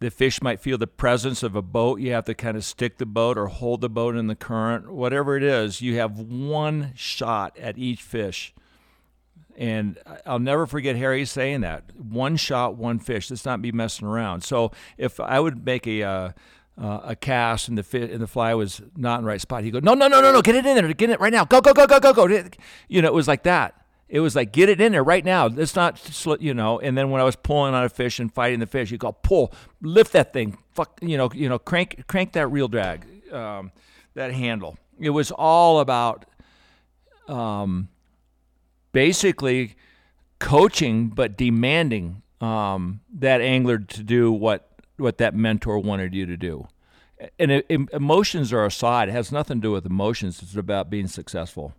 the 0.00 0.10
fish 0.10 0.40
might 0.40 0.60
feel 0.60 0.78
the 0.78 0.86
presence 0.86 1.42
of 1.42 1.56
a 1.56 1.62
boat. 1.62 2.00
You 2.00 2.12
have 2.12 2.24
to 2.26 2.34
kind 2.34 2.56
of 2.56 2.64
stick 2.64 2.98
the 2.98 3.06
boat 3.06 3.36
or 3.36 3.46
hold 3.46 3.80
the 3.80 3.88
boat 3.88 4.14
in 4.14 4.28
the 4.28 4.36
current. 4.36 4.92
Whatever 4.92 5.36
it 5.36 5.42
is, 5.42 5.80
you 5.80 5.96
have 5.96 6.18
one 6.18 6.92
shot 6.94 7.58
at 7.58 7.78
each 7.78 8.02
fish. 8.02 8.54
And 9.56 9.98
I'll 10.24 10.38
never 10.38 10.66
forget 10.66 10.94
Harry 10.94 11.24
saying 11.24 11.62
that 11.62 11.90
one 11.96 12.36
shot, 12.36 12.76
one 12.76 13.00
fish. 13.00 13.28
Let's 13.28 13.44
not 13.44 13.60
be 13.60 13.72
messing 13.72 14.06
around. 14.06 14.42
So 14.42 14.70
if 14.96 15.18
I 15.18 15.40
would 15.40 15.64
make 15.64 15.84
a 15.84 16.02
uh, 16.04 16.30
uh, 16.80 17.00
a 17.02 17.16
cast 17.16 17.66
and 17.66 17.76
the 17.76 17.82
fit 17.82 18.12
and 18.12 18.20
the 18.20 18.28
fly 18.28 18.54
was 18.54 18.80
not 18.96 19.18
in 19.18 19.24
the 19.24 19.28
right 19.28 19.40
spot, 19.40 19.64
he'd 19.64 19.72
go, 19.72 19.80
no, 19.80 19.94
no, 19.94 20.06
no, 20.06 20.20
no, 20.20 20.32
no, 20.32 20.42
get 20.42 20.54
it 20.54 20.64
in 20.64 20.76
there, 20.76 20.92
get 20.92 21.10
it 21.10 21.18
right 21.18 21.32
now, 21.32 21.44
go, 21.44 21.60
go, 21.60 21.72
go, 21.72 21.88
go, 21.88 21.98
go, 21.98 22.12
go. 22.12 22.48
You 22.86 23.02
know, 23.02 23.08
it 23.08 23.14
was 23.14 23.26
like 23.26 23.42
that. 23.42 23.77
It 24.08 24.20
was 24.20 24.34
like, 24.34 24.52
get 24.52 24.68
it 24.68 24.80
in 24.80 24.92
there 24.92 25.04
right 25.04 25.24
now. 25.24 25.48
Let's 25.48 25.76
not, 25.76 26.00
you 26.40 26.54
know. 26.54 26.80
And 26.80 26.96
then 26.96 27.10
when 27.10 27.20
I 27.20 27.24
was 27.24 27.36
pulling 27.36 27.74
on 27.74 27.84
a 27.84 27.88
fish 27.88 28.18
and 28.18 28.32
fighting 28.32 28.60
the 28.60 28.66
fish, 28.66 28.90
you 28.90 28.96
go, 28.98 29.12
pull, 29.12 29.52
lift 29.82 30.12
that 30.12 30.32
thing, 30.32 30.56
fuck, 30.72 30.98
you 31.02 31.16
know, 31.18 31.30
you 31.34 31.48
know, 31.48 31.58
crank, 31.58 32.06
crank 32.06 32.32
that 32.32 32.46
reel 32.48 32.68
drag, 32.68 33.04
um, 33.32 33.70
that 34.14 34.32
handle. 34.32 34.78
It 34.98 35.10
was 35.10 35.30
all 35.30 35.80
about, 35.80 36.24
um, 37.28 37.88
basically 38.92 39.76
coaching, 40.38 41.08
but 41.08 41.36
demanding 41.36 42.22
um, 42.40 43.00
that 43.12 43.40
angler 43.40 43.78
to 43.78 44.02
do 44.02 44.32
what 44.32 44.64
what 44.96 45.18
that 45.18 45.34
mentor 45.34 45.78
wanted 45.78 46.14
you 46.14 46.26
to 46.26 46.36
do. 46.36 46.66
And 47.38 47.50
it, 47.50 47.66
it, 47.68 47.80
emotions 47.92 48.52
are 48.52 48.64
aside; 48.64 49.08
it 49.08 49.12
has 49.12 49.32
nothing 49.32 49.58
to 49.58 49.62
do 49.62 49.72
with 49.72 49.86
emotions. 49.86 50.40
It's 50.42 50.56
about 50.56 50.90
being 50.90 51.08
successful. 51.08 51.74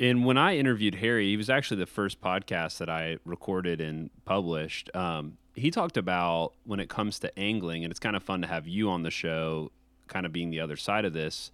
And 0.00 0.24
when 0.24 0.38
I 0.38 0.56
interviewed 0.56 0.96
Harry, 0.96 1.28
he 1.28 1.36
was 1.36 1.50
actually 1.50 1.76
the 1.76 1.86
first 1.86 2.22
podcast 2.22 2.78
that 2.78 2.88
I 2.88 3.18
recorded 3.26 3.82
and 3.82 4.08
published. 4.24 4.88
Um, 4.96 5.36
he 5.54 5.70
talked 5.70 5.98
about 5.98 6.54
when 6.64 6.80
it 6.80 6.88
comes 6.88 7.18
to 7.18 7.38
angling, 7.38 7.84
and 7.84 7.90
it's 7.90 8.00
kind 8.00 8.16
of 8.16 8.22
fun 8.22 8.40
to 8.40 8.48
have 8.48 8.66
you 8.66 8.88
on 8.88 9.02
the 9.02 9.10
show, 9.10 9.70
kind 10.08 10.24
of 10.24 10.32
being 10.32 10.50
the 10.50 10.58
other 10.58 10.76
side 10.76 11.04
of 11.04 11.12
this. 11.12 11.52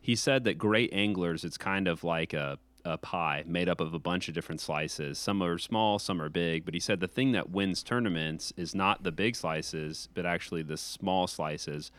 He 0.00 0.14
said 0.14 0.44
that 0.44 0.58
great 0.58 0.92
anglers, 0.92 1.44
it's 1.44 1.58
kind 1.58 1.88
of 1.88 2.04
like 2.04 2.32
a 2.32 2.58
a 2.84 2.96
pie 2.96 3.44
made 3.46 3.68
up 3.68 3.80
of 3.80 3.92
a 3.92 3.98
bunch 3.98 4.28
of 4.28 4.34
different 4.34 4.60
slices. 4.60 5.18
Some 5.18 5.42
are 5.42 5.58
small, 5.58 5.98
some 5.98 6.22
are 6.22 6.28
big. 6.28 6.64
But 6.64 6.74
he 6.74 6.80
said 6.80 7.00
the 7.00 7.08
thing 7.08 7.32
that 7.32 7.50
wins 7.50 7.82
tournaments 7.82 8.52
is 8.56 8.74
not 8.74 9.02
the 9.02 9.12
big 9.12 9.36
slices, 9.36 10.08
but 10.14 10.24
actually 10.24 10.62
the 10.62 10.76
small 10.76 11.26
slices. 11.26 11.90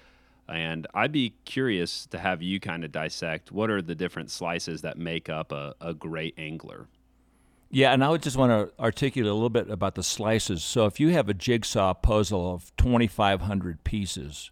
And 0.50 0.88
I'd 0.94 1.12
be 1.12 1.36
curious 1.46 2.06
to 2.08 2.20
have 2.20 2.42
you 2.42 2.60
kind 2.60 2.84
of 2.84 2.92
dissect 2.92 3.52
what 3.52 3.70
are 3.70 3.82
the 3.82 3.96
different 3.96 4.32
slices 4.32 4.82
that 4.82 4.98
make 4.98 5.30
up 5.30 5.52
a, 5.52 5.76
a 5.80 5.94
great 5.94 6.34
angler. 6.38 6.88
Yeah, 7.72 7.94
and 7.94 8.04
I 8.04 8.10
would 8.10 8.24
just 8.24 8.38
want 8.38 8.52
to 8.52 8.82
articulate 8.82 9.30
a 9.30 9.34
little 9.34 9.50
bit 9.50 9.70
about 9.70 9.94
the 9.94 10.02
slices. 10.02 10.64
So 10.64 10.86
if 10.88 11.00
you 11.00 11.10
have 11.10 11.30
a 11.30 11.36
jigsaw 11.36 11.94
puzzle 11.94 12.52
of 12.52 12.76
2,500 12.78 13.84
pieces 13.84 14.50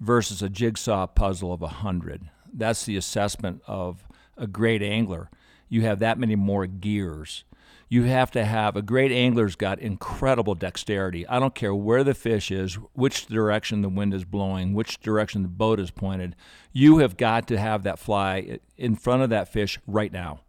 versus 0.00 0.40
a 0.40 0.48
jigsaw 0.48 1.06
puzzle 1.06 1.52
of 1.52 1.60
100, 1.60 2.30
that's 2.52 2.86
the 2.86 2.96
assessment 2.96 3.60
of 3.66 4.08
a 4.38 4.46
great 4.46 4.82
angler. 4.82 5.28
You 5.68 5.82
have 5.82 5.98
that 5.98 6.18
many 6.18 6.34
more 6.34 6.66
gears. 6.66 7.44
You 7.94 8.02
have 8.02 8.32
to 8.32 8.44
have 8.44 8.74
a 8.74 8.82
great 8.82 9.12
angler's 9.12 9.54
got 9.54 9.78
incredible 9.78 10.56
dexterity. 10.56 11.24
I 11.28 11.38
don't 11.38 11.54
care 11.54 11.72
where 11.72 12.02
the 12.02 12.12
fish 12.12 12.50
is, 12.50 12.74
which 12.92 13.26
direction 13.26 13.82
the 13.82 13.88
wind 13.88 14.12
is 14.12 14.24
blowing, 14.24 14.74
which 14.74 14.98
direction 14.98 15.42
the 15.42 15.48
boat 15.48 15.78
is 15.78 15.92
pointed. 15.92 16.34
You 16.72 16.98
have 16.98 17.16
got 17.16 17.46
to 17.46 17.56
have 17.56 17.84
that 17.84 18.00
fly 18.00 18.58
in 18.76 18.96
front 18.96 19.22
of 19.22 19.30
that 19.30 19.46
fish 19.46 19.78
right 19.86 20.12
now. 20.12 20.40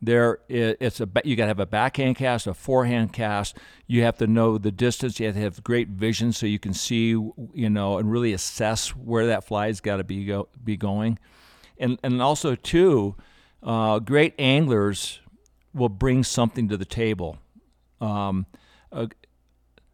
There, 0.00 0.38
it's 0.48 1.00
a 1.00 1.08
you 1.24 1.34
got 1.34 1.46
to 1.46 1.48
have 1.48 1.58
a 1.58 1.66
backhand 1.66 2.14
cast, 2.14 2.46
a 2.46 2.54
forehand 2.54 3.12
cast. 3.12 3.56
You 3.88 4.04
have 4.04 4.16
to 4.18 4.28
know 4.28 4.56
the 4.56 4.70
distance. 4.70 5.18
You 5.18 5.26
have 5.26 5.34
to 5.34 5.40
have 5.40 5.64
great 5.64 5.88
vision 5.88 6.32
so 6.32 6.46
you 6.46 6.60
can 6.60 6.74
see, 6.74 7.08
you 7.08 7.70
know, 7.70 7.98
and 7.98 8.08
really 8.08 8.32
assess 8.32 8.90
where 8.90 9.26
that 9.26 9.42
fly's 9.42 9.80
got 9.80 9.96
to 9.96 10.04
be 10.04 10.26
go, 10.26 10.46
be 10.62 10.76
going 10.76 11.18
and 11.80 11.98
and 12.04 12.22
also 12.22 12.54
too, 12.54 13.16
uh, 13.64 13.98
great 13.98 14.34
anglers 14.38 15.18
will 15.74 15.88
bring 15.88 16.24
something 16.24 16.68
to 16.68 16.76
the 16.76 16.84
table. 16.84 17.38
Um, 18.00 18.46
uh, 18.92 19.06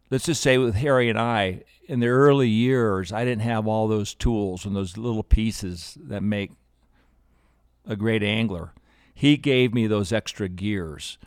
let's 0.09 0.25
just 0.25 0.41
say 0.41 0.57
with 0.57 0.75
Harry 0.75 1.09
and 1.09 1.19
I, 1.19 1.63
in 1.87 1.99
the 1.99 2.07
early 2.07 2.49
years, 2.49 3.11
I 3.11 3.23
didn't 3.25 3.43
have 3.43 3.67
all 3.67 3.87
those 3.87 4.13
tools 4.13 4.65
and 4.65 4.75
those 4.75 4.97
little 4.97 5.23
pieces 5.23 5.97
that 6.01 6.21
make 6.21 6.51
a 7.87 7.95
great 7.95 8.23
angler. 8.23 8.73
He 9.13 9.37
gave 9.37 9.73
me 9.73 9.87
those 9.87 10.11
extra 10.11 10.49
gears. 10.49 11.17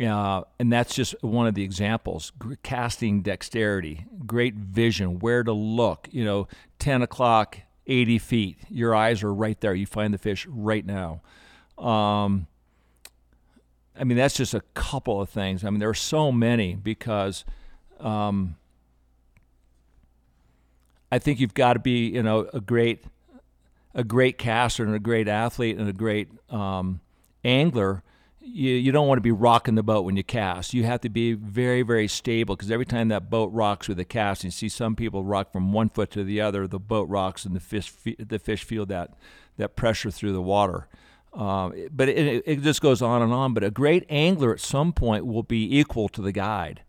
Uh, 0.00 0.42
and 0.58 0.70
that's 0.70 0.94
just 0.94 1.14
one 1.22 1.46
of 1.46 1.54
the 1.54 1.62
examples. 1.62 2.32
Casting 2.62 3.22
dexterity, 3.22 4.06
great 4.26 4.54
vision, 4.54 5.18
where 5.20 5.42
to 5.42 5.52
look. 5.52 6.08
You 6.10 6.24
know, 6.24 6.48
10 6.78 7.02
o'clock 7.02 7.58
80 7.86 8.18
feet. 8.18 8.58
Your 8.68 8.94
eyes 8.94 9.22
are 9.22 9.32
right 9.32 9.58
there. 9.60 9.74
You 9.74 9.86
find 9.86 10.12
the 10.12 10.18
fish 10.18 10.46
right 10.46 10.84
now. 10.84 11.22
Um, 11.78 12.46
I 13.98 14.04
mean, 14.04 14.16
that's 14.16 14.36
just 14.36 14.54
a 14.54 14.62
couple 14.74 15.20
of 15.20 15.28
things. 15.28 15.64
I 15.64 15.70
mean, 15.70 15.80
there 15.80 15.88
are 15.88 15.94
so 15.94 16.30
many 16.30 16.74
because 16.74 17.44
um, 18.00 18.56
I 21.10 21.18
think 21.18 21.40
you've 21.40 21.54
got 21.54 21.74
to 21.74 21.78
be, 21.78 22.08
you 22.08 22.22
know, 22.22 22.48
a 22.52 22.60
great, 22.60 23.04
a 23.94 24.04
great 24.04 24.38
caster 24.38 24.84
and 24.84 24.94
a 24.94 24.98
great 24.98 25.28
athlete 25.28 25.78
and 25.78 25.88
a 25.88 25.92
great 25.92 26.28
um, 26.50 27.00
angler 27.44 28.02
you, 28.46 28.72
you 28.72 28.92
don't 28.92 29.08
want 29.08 29.18
to 29.18 29.22
be 29.22 29.32
rocking 29.32 29.74
the 29.74 29.82
boat 29.82 30.04
when 30.04 30.16
you 30.16 30.22
cast. 30.22 30.72
You 30.72 30.84
have 30.84 31.00
to 31.00 31.08
be 31.08 31.32
very, 31.32 31.82
very 31.82 32.08
stable 32.08 32.54
because 32.54 32.70
every 32.70 32.86
time 32.86 33.08
that 33.08 33.28
boat 33.28 33.52
rocks 33.52 33.88
with 33.88 33.98
a 33.98 34.04
cast, 34.04 34.44
you 34.44 34.50
see 34.50 34.68
some 34.68 34.94
people 34.94 35.24
rock 35.24 35.52
from 35.52 35.72
one 35.72 35.88
foot 35.88 36.10
to 36.12 36.24
the 36.24 36.40
other. 36.40 36.66
The 36.66 36.78
boat 36.78 37.08
rocks 37.08 37.44
and 37.44 37.56
the 37.56 37.60
fish 37.60 37.92
the 38.18 38.38
fish 38.38 38.64
feel 38.64 38.86
that 38.86 39.14
that 39.56 39.74
pressure 39.74 40.10
through 40.10 40.32
the 40.32 40.42
water. 40.42 40.86
Um, 41.36 41.74
but 41.92 42.08
it, 42.08 42.42
it 42.46 42.62
just 42.62 42.80
goes 42.80 43.02
on 43.02 43.22
and 43.22 43.32
on. 43.32 43.54
But 43.54 43.62
a 43.62 43.70
great 43.70 44.04
angler 44.08 44.52
at 44.52 44.60
some 44.60 44.92
point 44.92 45.26
will 45.26 45.42
be 45.42 45.78
equal 45.78 46.08
to 46.08 46.22
the 46.22 46.32
guide. 46.32 46.80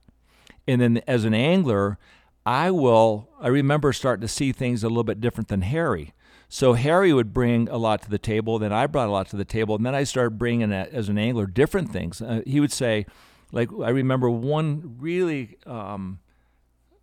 And 0.67 0.81
then 0.81 1.01
as 1.05 1.25
an 1.25 1.33
angler, 1.33 1.97
I 2.45 2.71
will, 2.71 3.29
I 3.41 3.49
remember 3.49 3.91
starting 3.91 4.21
to 4.21 4.27
see 4.27 4.53
things 4.53 4.83
a 4.83 4.87
little 4.87 5.03
bit 5.03 5.19
different 5.19 5.49
than 5.49 5.61
Harry. 5.61 6.13
So 6.49 6.73
Harry 6.73 7.11
would 7.11 7.33
bring 7.33 7.67
a 7.67 7.75
lot 7.75 8.01
to 8.03 8.09
the 8.09 8.17
table, 8.17 8.57
then 8.57 8.71
I 8.71 8.87
brought 8.87 9.09
a 9.09 9.11
lot 9.11 9.27
to 9.29 9.35
the 9.35 9.43
table, 9.43 9.75
and 9.75 9.85
then 9.85 9.93
I 9.93 10.05
started 10.05 10.37
bringing, 10.37 10.71
a, 10.71 10.87
as 10.93 11.09
an 11.09 11.17
angler, 11.17 11.45
different 11.45 11.91
things. 11.91 12.21
Uh, 12.21 12.41
he 12.47 12.61
would 12.61 12.71
say, 12.71 13.05
like, 13.51 13.69
I 13.83 13.89
remember 13.89 14.29
one 14.29 14.95
really 14.97 15.57
um, 15.65 16.19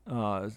uh, 0.07 0.49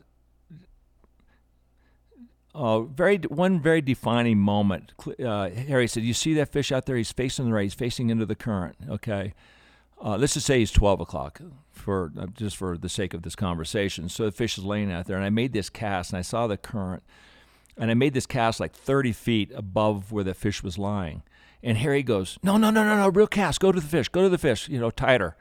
uh, 2.57 2.81
very 2.81 3.17
one 3.29 3.61
very 3.61 3.81
defining 3.81 4.39
moment. 4.39 4.93
Uh, 5.23 5.49
Harry 5.49 5.87
said, 5.87 6.03
"You 6.03 6.13
see 6.13 6.33
that 6.33 6.51
fish 6.51 6.71
out 6.71 6.87
there? 6.87 6.95
He's 6.95 7.11
facing 7.11 7.45
the 7.45 7.53
right. 7.53 7.63
He's 7.63 7.75
facing 7.75 8.09
into 8.09 8.25
the 8.25 8.35
current. 8.35 8.75
Okay, 8.89 9.33
uh, 10.03 10.17
let's 10.17 10.33
just 10.33 10.47
say 10.47 10.59
he's 10.59 10.71
12 10.71 11.01
o'clock 11.01 11.39
for 11.71 12.11
uh, 12.19 12.25
just 12.33 12.57
for 12.57 12.75
the 12.75 12.89
sake 12.89 13.13
of 13.13 13.21
this 13.21 13.35
conversation. 13.35 14.09
So 14.09 14.25
the 14.25 14.31
fish 14.31 14.57
is 14.57 14.63
laying 14.63 14.91
out 14.91 15.05
there, 15.05 15.17
and 15.17 15.25
I 15.25 15.29
made 15.29 15.53
this 15.53 15.69
cast, 15.69 16.11
and 16.11 16.17
I 16.17 16.23
saw 16.23 16.47
the 16.47 16.57
current, 16.57 17.03
and 17.77 17.91
I 17.91 17.93
made 17.93 18.15
this 18.15 18.25
cast 18.25 18.59
like 18.59 18.73
30 18.73 19.11
feet 19.11 19.51
above 19.55 20.11
where 20.11 20.23
the 20.23 20.33
fish 20.33 20.63
was 20.63 20.79
lying. 20.79 21.21
And 21.61 21.77
Harry 21.77 22.01
goes, 22.01 22.39
"No, 22.41 22.57
no, 22.57 22.71
no, 22.71 22.83
no, 22.83 22.97
no, 22.97 23.09
real 23.09 23.27
cast. 23.27 23.59
Go 23.59 23.71
to 23.71 23.79
the 23.79 23.87
fish. 23.87 24.09
Go 24.09 24.23
to 24.23 24.29
the 24.29 24.39
fish. 24.39 24.67
You 24.67 24.79
know, 24.79 24.89
tighter." 24.89 25.37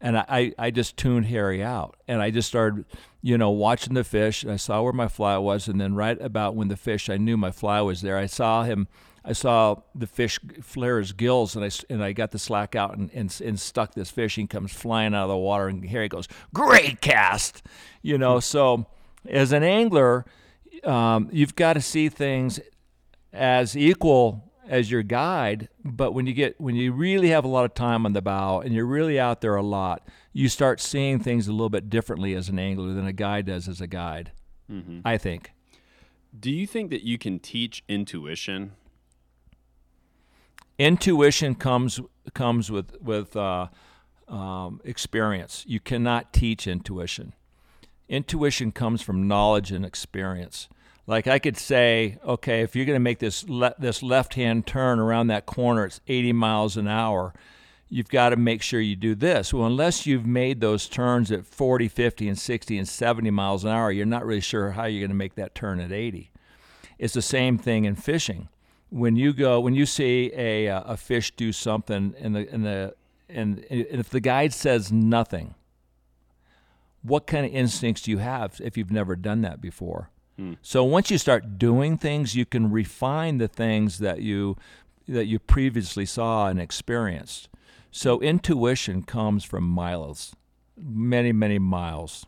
and 0.00 0.18
I, 0.18 0.52
I 0.58 0.70
just 0.70 0.96
tuned 0.96 1.26
Harry 1.26 1.62
out 1.62 1.96
and 2.06 2.20
I 2.20 2.30
just 2.30 2.48
started, 2.48 2.84
you 3.26 3.36
know, 3.36 3.50
watching 3.50 3.94
the 3.94 4.04
fish. 4.04 4.46
I 4.46 4.54
saw 4.54 4.82
where 4.82 4.92
my 4.92 5.08
fly 5.08 5.36
was, 5.36 5.66
and 5.66 5.80
then 5.80 5.96
right 5.96 6.16
about 6.20 6.54
when 6.54 6.68
the 6.68 6.76
fish, 6.76 7.10
I 7.10 7.16
knew 7.16 7.36
my 7.36 7.50
fly 7.50 7.80
was 7.80 8.00
there. 8.00 8.16
I 8.16 8.26
saw 8.26 8.62
him. 8.62 8.86
I 9.24 9.32
saw 9.32 9.82
the 9.96 10.06
fish 10.06 10.38
flare 10.62 11.00
his 11.00 11.10
gills, 11.10 11.56
and 11.56 11.64
I 11.64 11.70
and 11.90 12.04
I 12.04 12.12
got 12.12 12.30
the 12.30 12.38
slack 12.38 12.76
out 12.76 12.96
and, 12.96 13.10
and, 13.12 13.36
and 13.44 13.58
stuck 13.58 13.94
this 13.94 14.12
fish. 14.12 14.36
He 14.36 14.46
comes 14.46 14.72
flying 14.72 15.12
out 15.12 15.24
of 15.24 15.30
the 15.30 15.36
water, 15.36 15.66
and 15.66 15.84
here 15.84 16.02
he 16.02 16.08
goes, 16.08 16.28
"Great 16.54 17.00
cast," 17.00 17.64
you 18.00 18.16
know. 18.16 18.38
So, 18.38 18.86
as 19.28 19.50
an 19.50 19.64
angler, 19.64 20.24
um, 20.84 21.28
you've 21.32 21.56
got 21.56 21.72
to 21.72 21.80
see 21.80 22.08
things 22.08 22.60
as 23.32 23.76
equal 23.76 24.52
as 24.68 24.88
your 24.88 25.02
guide, 25.02 25.68
but 25.84 26.12
when 26.12 26.28
you 26.28 26.32
get 26.32 26.60
when 26.60 26.76
you 26.76 26.92
really 26.92 27.30
have 27.30 27.44
a 27.44 27.48
lot 27.48 27.64
of 27.64 27.74
time 27.74 28.06
on 28.06 28.12
the 28.12 28.22
bow 28.22 28.60
and 28.60 28.72
you're 28.72 28.86
really 28.86 29.18
out 29.18 29.40
there 29.40 29.56
a 29.56 29.62
lot, 29.62 30.06
you 30.36 30.50
start 30.50 30.82
seeing 30.82 31.18
things 31.18 31.48
a 31.48 31.52
little 31.52 31.70
bit 31.70 31.88
differently 31.88 32.34
as 32.34 32.50
an 32.50 32.58
angler 32.58 32.92
than 32.92 33.06
a 33.06 33.12
guy 33.12 33.40
does 33.40 33.68
as 33.68 33.80
a 33.80 33.86
guide. 33.86 34.32
Mm-hmm. 34.70 35.00
I 35.02 35.16
think. 35.16 35.52
Do 36.38 36.50
you 36.50 36.66
think 36.66 36.90
that 36.90 37.02
you 37.02 37.16
can 37.16 37.38
teach 37.38 37.82
intuition? 37.88 38.72
Intuition 40.78 41.54
comes 41.54 42.00
comes 42.34 42.70
with 42.70 43.00
with 43.00 43.34
uh, 43.34 43.68
um, 44.28 44.82
experience. 44.84 45.64
You 45.66 45.80
cannot 45.80 46.34
teach 46.34 46.66
intuition. 46.66 47.32
Intuition 48.06 48.72
comes 48.72 49.00
from 49.00 49.26
knowledge 49.26 49.72
and 49.72 49.86
experience. 49.86 50.68
Like 51.06 51.26
I 51.26 51.38
could 51.38 51.56
say, 51.56 52.18
okay, 52.22 52.60
if 52.60 52.76
you're 52.76 52.84
going 52.84 52.96
to 52.96 53.00
make 53.00 53.20
this 53.20 53.48
le- 53.48 53.74
this 53.78 54.02
left 54.02 54.34
hand 54.34 54.66
turn 54.66 54.98
around 54.98 55.28
that 55.28 55.46
corner, 55.46 55.86
it's 55.86 56.02
80 56.06 56.34
miles 56.34 56.76
an 56.76 56.88
hour. 56.88 57.32
You've 57.88 58.08
got 58.08 58.30
to 58.30 58.36
make 58.36 58.62
sure 58.62 58.80
you 58.80 58.96
do 58.96 59.14
this. 59.14 59.54
Well, 59.54 59.66
unless 59.66 60.06
you've 60.06 60.26
made 60.26 60.60
those 60.60 60.88
turns 60.88 61.30
at 61.30 61.46
40, 61.46 61.86
50, 61.88 62.28
and 62.28 62.38
60 62.38 62.78
and 62.78 62.88
70 62.88 63.30
miles 63.30 63.64
an 63.64 63.70
hour, 63.70 63.92
you're 63.92 64.04
not 64.06 64.26
really 64.26 64.40
sure 64.40 64.72
how 64.72 64.86
you're 64.86 65.02
going 65.02 65.10
to 65.10 65.16
make 65.16 65.36
that 65.36 65.54
turn 65.54 65.78
at 65.78 65.92
80. 65.92 66.30
It's 66.98 67.14
the 67.14 67.22
same 67.22 67.58
thing 67.58 67.84
in 67.84 67.94
fishing. 67.94 68.48
When 68.90 69.14
you 69.14 69.32
go, 69.32 69.60
when 69.60 69.74
you 69.74 69.86
see 69.86 70.32
a 70.34 70.68
uh, 70.68 70.82
a 70.84 70.96
fish 70.96 71.32
do 71.32 71.52
something, 71.52 72.14
and 72.18 72.34
the 72.34 72.48
and 72.50 72.64
the 72.64 72.94
and 73.28 73.64
if 73.68 74.08
the 74.10 74.20
guide 74.20 74.52
says 74.52 74.92
nothing, 74.92 75.54
what 77.02 77.26
kind 77.26 77.44
of 77.44 77.52
instincts 77.52 78.02
do 78.02 78.10
you 78.10 78.18
have 78.18 78.60
if 78.62 78.76
you've 78.76 78.92
never 78.92 79.16
done 79.16 79.42
that 79.42 79.60
before? 79.60 80.10
Hmm. 80.36 80.54
So 80.62 80.84
once 80.84 81.10
you 81.10 81.18
start 81.18 81.58
doing 81.58 81.98
things, 81.98 82.34
you 82.34 82.46
can 82.46 82.70
refine 82.70 83.38
the 83.38 83.48
things 83.48 83.98
that 83.98 84.22
you 84.22 84.56
that 85.08 85.26
you 85.26 85.38
previously 85.38 86.06
saw 86.06 86.48
and 86.48 86.60
experienced. 86.60 87.48
So 87.96 88.20
intuition 88.20 89.04
comes 89.04 89.42
from 89.42 89.64
miles, 89.64 90.36
many 90.76 91.32
many 91.32 91.58
miles. 91.58 92.26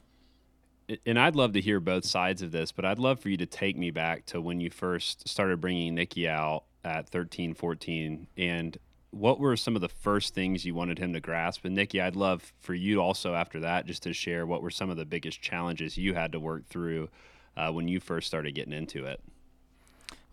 And 1.05 1.19
I'd 1.19 1.37
love 1.37 1.53
to 1.53 1.61
hear 1.61 1.79
both 1.79 2.07
sides 2.07 2.41
of 2.41 2.53
this, 2.53 2.73
but 2.73 2.87
I'd 2.87 2.99
love 2.99 3.21
for 3.21 3.29
you 3.29 3.37
to 3.37 3.45
take 3.45 3.77
me 3.77 3.91
back 3.91 4.25
to 4.27 4.41
when 4.41 4.63
you 4.63 4.71
first 4.71 5.29
started 5.29 5.61
bringing 5.61 5.95
Nicky 5.95 6.27
out 6.27 6.65
at 6.85 7.11
13, 7.11 7.53
14 7.53 8.29
and 8.39 8.79
what 9.11 9.39
were 9.39 9.59
some 9.59 9.77
of 9.77 9.83
the 9.83 9.91
first 9.91 10.33
things 10.33 10.65
you 10.65 10.75
wanted 10.75 10.99
him 10.99 11.13
to 11.13 11.21
grasp? 11.21 11.67
And 11.67 11.75
Nicky, 11.75 12.01
I'd 12.01 12.17
love 12.17 12.51
for 12.61 12.73
you 12.73 13.03
also 13.03 13.35
after 13.35 13.61
that 13.61 13.85
just 13.85 14.03
to 14.05 14.15
share 14.15 14.47
what 14.47 14.63
were 14.63 14.71
some 14.71 14.89
of 14.89 14.97
the 14.97 15.05
biggest 15.05 15.43
challenges 15.43 15.99
you 15.99 16.15
had 16.15 16.33
to 16.33 16.41
work 16.41 16.67
through 16.67 17.11
uh, 17.59 17.71
when 17.71 17.89
you 17.89 18.01
first 18.01 18.27
started 18.27 18.55
getting 18.55 18.73
into 18.73 19.05
it? 19.05 19.21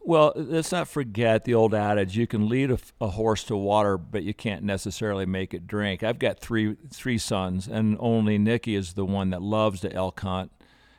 Well, 0.08 0.34
let's 0.36 0.72
not 0.72 0.88
forget 0.88 1.46
the 1.46 1.56
old 1.56 1.74
adage: 1.74 2.16
you 2.16 2.28
can 2.28 2.48
lead 2.48 2.70
a, 2.70 2.78
a, 3.02 3.08
horse 3.08 3.44
to 3.46 3.58
water, 3.58 3.98
but 3.98 4.22
you 4.22 4.36
can't 4.36 4.62
necessarily 4.62 5.26
make 5.26 5.52
it 5.52 5.66
drink. 5.66 6.04
I've 6.04 6.20
got 6.20 6.40
three 6.40 6.76
three 6.92 7.18
sons, 7.18 7.68
and 7.68 7.98
only 8.00 8.38
Nicky 8.38 8.76
is 8.76 8.94
the 8.94 9.04
one 9.04 9.32
that 9.32 9.42
loves 9.42 9.82
to 9.82 9.92
elk 9.92 10.20
hunt. 10.20 10.52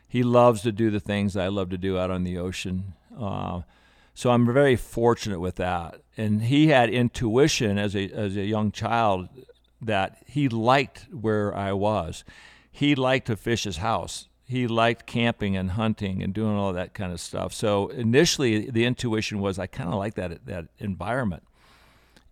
He 0.09 0.25
loves 0.25 0.63
to 0.63 0.73
do 0.73 0.91
the 0.91 0.99
things 0.99 1.37
I 1.37 1.47
love 1.47 1.71
to 1.71 1.79
do 1.79 1.97
out 1.97 2.11
on 2.11 2.25
the 2.25 2.37
ocean. 2.37 2.95
Uh, 3.17 3.61
so 4.13 4.33
I'm 4.33 4.53
very 4.53 4.75
fortunate 4.75 5.39
with 5.39 5.55
that. 5.55 6.01
And 6.17 6.43
he 6.43 6.69
had 6.69 6.91
intuition 6.91 7.79
as 7.79 7.95
a 7.95 8.11
as 8.11 8.37
a 8.37 8.45
young 8.45 8.73
child 8.73 9.29
that 9.81 10.19
he 10.27 10.49
liked 10.49 11.07
where 11.13 11.55
I 11.55 11.73
was. 11.73 12.25
He 12.73 12.97
liked 12.97 13.29
to 13.29 13.37
fish 13.37 13.63
his 13.63 13.77
house 13.77 14.27
he 14.49 14.69
liked 14.69 15.07
camping 15.07 15.57
and 15.57 15.73
hunting 15.73 16.23
and 16.23 16.33
doing 16.33 16.57
all 16.57 16.73
that 16.73 16.95
kind 16.95 17.13
of 17.13 17.21
stuff. 17.21 17.53
So 17.53 17.89
initially, 17.89 18.71
the 18.71 18.85
intuition 18.85 19.41
was 19.41 19.59
I 19.59 19.67
kind 19.67 19.89
of 19.89 19.97
like 19.97 20.15
that 20.15 20.47
that 20.47 20.67
environment. 20.79 21.43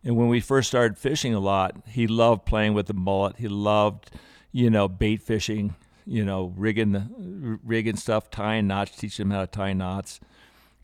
And 0.05 0.17
when 0.17 0.29
we 0.29 0.41
first 0.41 0.69
started 0.69 0.97
fishing 0.97 1.35
a 1.35 1.41
lot, 1.41 1.77
he 1.89 2.07
loved 2.07 2.45
playing 2.45 2.75
with 2.75 2.87
the 2.87 2.95
mullet. 2.95 3.37
He 3.37 3.49
loved, 3.49 4.11
you 4.53 4.71
know, 4.71 4.87
bait 4.89 5.23
fishing. 5.23 5.75
You 6.07 6.23
know, 6.23 6.53
rigging 6.55 6.93
the 6.93 7.59
rigging 7.65 7.97
stuff, 7.97 8.31
tying 8.31 8.67
knots, 8.67 8.95
teaching 8.95 9.25
him 9.25 9.31
how 9.31 9.41
to 9.41 9.47
tie 9.47 9.73
knots. 9.73 10.21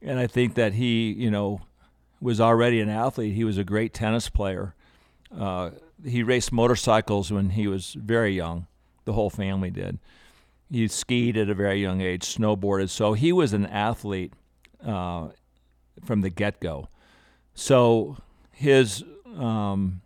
And 0.01 0.19
I 0.19 0.27
think 0.27 0.55
that 0.55 0.73
he, 0.73 1.13
you 1.13 1.31
know, 1.31 1.61
was 2.23 2.41
already 2.41 2.81
an 2.81 2.89
athlete. 2.89 3.35
He 3.35 3.45
was 3.45 3.59
a 3.59 3.65
great 3.65 3.93
tennis 3.93 4.31
player. 4.31 4.75
Uh, 5.39 5.73
he 6.03 6.23
raced 6.23 6.53
motorcycles 6.53 7.31
when 7.31 7.51
he 7.51 7.67
was 7.67 7.93
very 7.93 8.35
young. 8.35 8.67
The 9.05 9.13
whole 9.13 9.29
family 9.29 9.71
did 9.71 9.99
he 10.71 10.87
skied 10.89 11.37
at 11.37 11.51
a 11.51 11.55
very 11.55 11.81
young 11.81 12.01
age, 12.01 12.23
snowboarded. 12.23 12.91
So 12.91 13.15
he 13.15 13.33
was 13.33 13.53
an 13.53 13.67
athlete 13.67 14.33
uh, 14.85 15.29
from 16.05 16.21
the 16.21 16.31
get 16.31 16.61
go. 16.61 16.89
So 17.55 18.17
his 18.53 19.05
um, 19.37 20.01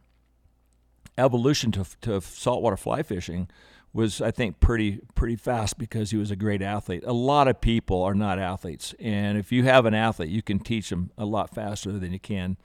evolution 1.18 1.70
to, 1.72 1.84
to 2.02 2.20
saltwater 2.20 2.76
fly 2.76 3.02
fishing 3.02 3.48
was, 3.92 4.20
I 4.20 4.32
think, 4.32 4.58
pretty 4.58 5.00
pretty 5.14 5.36
fast 5.36 5.78
because 5.78 6.10
he 6.10 6.16
was 6.16 6.30
a 6.30 6.36
great 6.36 6.62
athlete. 6.62 7.04
A 7.06 7.12
lot 7.12 7.46
of 7.46 7.60
people 7.60 8.02
are 8.02 8.14
not 8.14 8.40
athletes, 8.40 8.92
and 8.98 9.38
if 9.38 9.52
you 9.52 9.62
have 9.64 9.86
an 9.86 9.94
athlete, 9.94 10.30
you 10.30 10.42
can 10.42 10.58
teach 10.58 10.90
them 10.90 11.12
a 11.16 11.24
lot 11.24 11.54
faster 11.54 11.92
than 11.92 12.12
you 12.12 12.18
can 12.18 12.56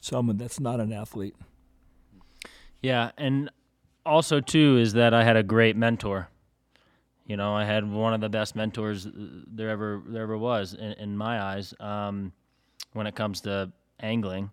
someone 0.00 0.36
that's 0.36 0.60
not 0.60 0.80
an 0.80 0.92
athlete. 0.92 1.34
Yeah, 2.82 3.12
and 3.16 3.50
also 4.04 4.40
too 4.40 4.78
is 4.78 4.92
that 4.92 5.14
I 5.14 5.24
had 5.24 5.36
a 5.36 5.42
great 5.42 5.76
mentor 5.76 6.28
you 7.26 7.36
know, 7.36 7.54
I 7.54 7.64
had 7.64 7.90
one 7.90 8.12
of 8.12 8.20
the 8.20 8.28
best 8.28 8.54
mentors 8.54 9.06
there 9.12 9.70
ever 9.70 10.02
there 10.06 10.22
ever 10.22 10.36
was 10.36 10.74
in, 10.74 10.92
in 10.92 11.16
my 11.16 11.40
eyes 11.40 11.74
um, 11.80 12.32
when 12.92 13.06
it 13.06 13.14
comes 13.14 13.40
to 13.42 13.72
angling. 14.00 14.50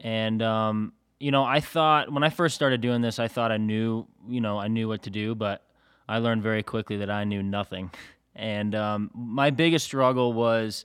And 0.00 0.42
um, 0.42 0.92
you 1.18 1.30
know, 1.30 1.44
I 1.44 1.60
thought 1.60 2.12
when 2.12 2.22
I 2.22 2.30
first 2.30 2.54
started 2.54 2.80
doing 2.80 3.00
this, 3.00 3.18
I 3.18 3.28
thought 3.28 3.50
I 3.50 3.56
knew, 3.56 4.06
you 4.28 4.40
know, 4.40 4.58
I 4.58 4.68
knew 4.68 4.88
what 4.88 5.02
to 5.02 5.10
do, 5.10 5.34
but 5.34 5.62
I 6.08 6.18
learned 6.18 6.42
very 6.42 6.62
quickly 6.62 6.98
that 6.98 7.10
I 7.10 7.24
knew 7.24 7.42
nothing. 7.42 7.90
And 8.38 8.74
um, 8.74 9.10
my 9.14 9.48
biggest 9.48 9.86
struggle 9.86 10.34
was 10.34 10.84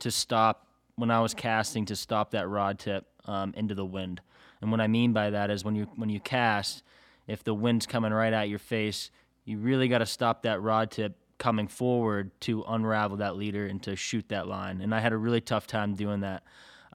to 0.00 0.10
stop 0.10 0.66
when 0.96 1.12
I 1.12 1.20
was 1.20 1.32
casting 1.32 1.84
to 1.86 1.94
stop 1.94 2.32
that 2.32 2.48
rod 2.48 2.80
tip 2.80 3.06
um, 3.24 3.54
into 3.56 3.76
the 3.76 3.84
wind. 3.84 4.20
And 4.60 4.72
what 4.72 4.80
I 4.80 4.88
mean 4.88 5.12
by 5.12 5.30
that 5.30 5.48
is 5.48 5.64
when 5.64 5.76
you 5.76 5.84
when 5.94 6.08
you 6.08 6.18
cast, 6.18 6.82
if 7.28 7.44
the 7.44 7.54
wind's 7.54 7.86
coming 7.86 8.12
right 8.12 8.32
at 8.32 8.48
your 8.48 8.58
face, 8.58 9.12
you 9.48 9.58
really 9.58 9.88
got 9.88 9.98
to 9.98 10.06
stop 10.06 10.42
that 10.42 10.60
rod 10.60 10.90
tip 10.90 11.16
coming 11.38 11.68
forward 11.68 12.30
to 12.40 12.64
unravel 12.68 13.16
that 13.16 13.36
leader 13.36 13.66
and 13.66 13.82
to 13.82 13.96
shoot 13.96 14.28
that 14.28 14.46
line. 14.46 14.82
And 14.82 14.94
I 14.94 15.00
had 15.00 15.14
a 15.14 15.16
really 15.16 15.40
tough 15.40 15.66
time 15.66 15.94
doing 15.94 16.20
that. 16.20 16.42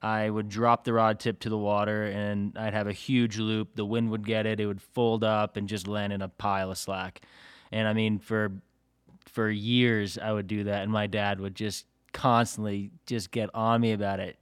I 0.00 0.30
would 0.30 0.48
drop 0.50 0.84
the 0.84 0.92
rod 0.92 1.18
tip 1.18 1.40
to 1.40 1.48
the 1.48 1.58
water 1.58 2.04
and 2.04 2.56
I'd 2.56 2.74
have 2.74 2.86
a 2.86 2.92
huge 2.92 3.38
loop. 3.38 3.74
The 3.74 3.84
wind 3.84 4.10
would 4.10 4.24
get 4.24 4.46
it, 4.46 4.60
it 4.60 4.66
would 4.66 4.80
fold 4.80 5.24
up 5.24 5.56
and 5.56 5.68
just 5.68 5.88
land 5.88 6.12
in 6.12 6.22
a 6.22 6.28
pile 6.28 6.70
of 6.70 6.78
slack. 6.78 7.22
And 7.72 7.88
I 7.88 7.92
mean, 7.92 8.20
for 8.20 8.52
for 9.26 9.50
years 9.50 10.16
I 10.16 10.30
would 10.30 10.46
do 10.46 10.64
that, 10.64 10.82
and 10.84 10.92
my 10.92 11.08
dad 11.08 11.40
would 11.40 11.56
just 11.56 11.86
constantly 12.12 12.92
just 13.06 13.32
get 13.32 13.50
on 13.52 13.80
me 13.80 13.92
about 13.92 14.20
it, 14.20 14.36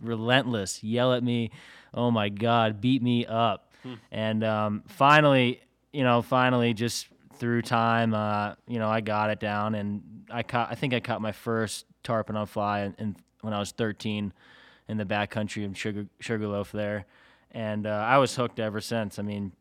relentless, 0.00 0.82
yell 0.82 1.12
at 1.12 1.22
me, 1.22 1.50
"Oh 1.92 2.10
my 2.10 2.30
God, 2.30 2.80
beat 2.80 3.02
me 3.02 3.26
up!" 3.26 3.72
Hmm. 3.82 3.94
And 4.10 4.44
um, 4.44 4.82
finally, 4.86 5.60
you 5.92 6.04
know, 6.04 6.22
finally, 6.22 6.72
just 6.72 7.08
through 7.38 7.62
time, 7.62 8.14
uh, 8.14 8.54
you 8.66 8.78
know, 8.78 8.88
I 8.88 9.00
got 9.00 9.30
it 9.30 9.40
down, 9.40 9.74
and 9.74 10.24
I 10.30 10.42
caught. 10.42 10.70
I 10.70 10.74
think 10.74 10.94
I 10.94 11.00
caught 11.00 11.20
my 11.20 11.32
first 11.32 11.86
tarpon 12.02 12.36
on 12.36 12.46
fly 12.46 12.80
in, 12.80 12.94
in, 12.98 13.16
when 13.40 13.52
I 13.52 13.58
was 13.58 13.72
13 13.72 14.32
in 14.88 14.96
the 14.96 15.04
backcountry 15.04 15.64
of 15.64 15.76
Sugar 15.76 16.06
Sugarloaf 16.20 16.72
there, 16.72 17.06
and 17.52 17.86
uh, 17.86 17.90
I 17.90 18.18
was 18.18 18.34
hooked 18.34 18.58
ever 18.58 18.80
since. 18.80 19.18
I 19.18 19.22
mean, 19.22 19.52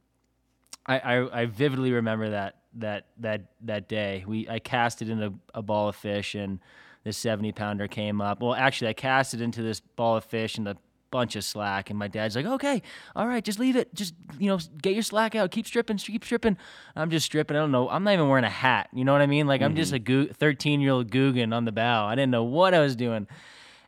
I, 0.86 1.00
I, 1.00 1.42
I 1.42 1.46
vividly 1.46 1.92
remember 1.92 2.30
that 2.32 2.56
that 2.76 3.06
that 3.20 3.42
that 3.62 3.88
day. 3.88 4.24
We 4.28 4.48
I 4.50 4.60
casted 4.60 5.10
in 5.10 5.22
a, 5.22 5.34
a 5.54 5.62
ball 5.62 5.90
of 5.90 5.96
fish 5.96 6.36
and 6.36 6.60
this 7.04 7.18
70 7.18 7.54
pounder 7.54 7.88
came 7.88 8.20
up. 8.20 8.42
Well, 8.42 8.54
actually, 8.54 8.90
I 8.90 8.94
cast 8.94 9.34
it 9.34 9.40
into 9.40 9.62
this 9.62 9.80
ball 9.80 10.18
of 10.18 10.26
fish 10.26 10.58
and 10.58 10.68
a 10.68 10.78
bunch 11.12 11.36
of 11.36 11.44
slack. 11.44 11.90
And 11.90 11.98
my 11.98 12.08
dad's 12.08 12.36
like, 12.36 12.46
okay, 12.46 12.82
all 13.16 13.28
right, 13.28 13.44
just 13.44 13.60
leave 13.60 13.76
it. 13.76 13.94
Just, 13.94 14.14
you 14.40 14.48
know, 14.48 14.60
get 14.82 14.94
your 14.94 15.04
slack 15.04 15.36
out. 15.36 15.52
Keep 15.52 15.68
stripping, 15.68 15.98
keep 15.98 16.24
stripping. 16.24 16.58
I'm 16.96 17.10
just 17.10 17.26
stripping. 17.26 17.58
I 17.58 17.60
don't 17.60 17.72
know. 17.72 17.90
I'm 17.90 18.04
not 18.04 18.14
even 18.14 18.30
wearing 18.30 18.46
a 18.46 18.50
hat. 18.50 18.90
You 18.94 19.06
know 19.06 19.14
what 19.14 19.22
I 19.22 19.28
mean? 19.28 19.48
Like, 19.48 19.62
mm-hmm. 19.62 19.72
I'm 19.72 19.76
just 19.76 19.94
a 19.94 20.34
13 20.34 20.82
year 20.82 20.92
old 20.92 21.12
Googan 21.12 21.54
on 21.54 21.66
the 21.66 21.72
bow. 21.72 22.06
I 22.06 22.16
didn't 22.16 22.32
know 22.32 22.44
what 22.44 22.74
I 22.74 22.80
was 22.80 22.96
doing. 22.96 23.28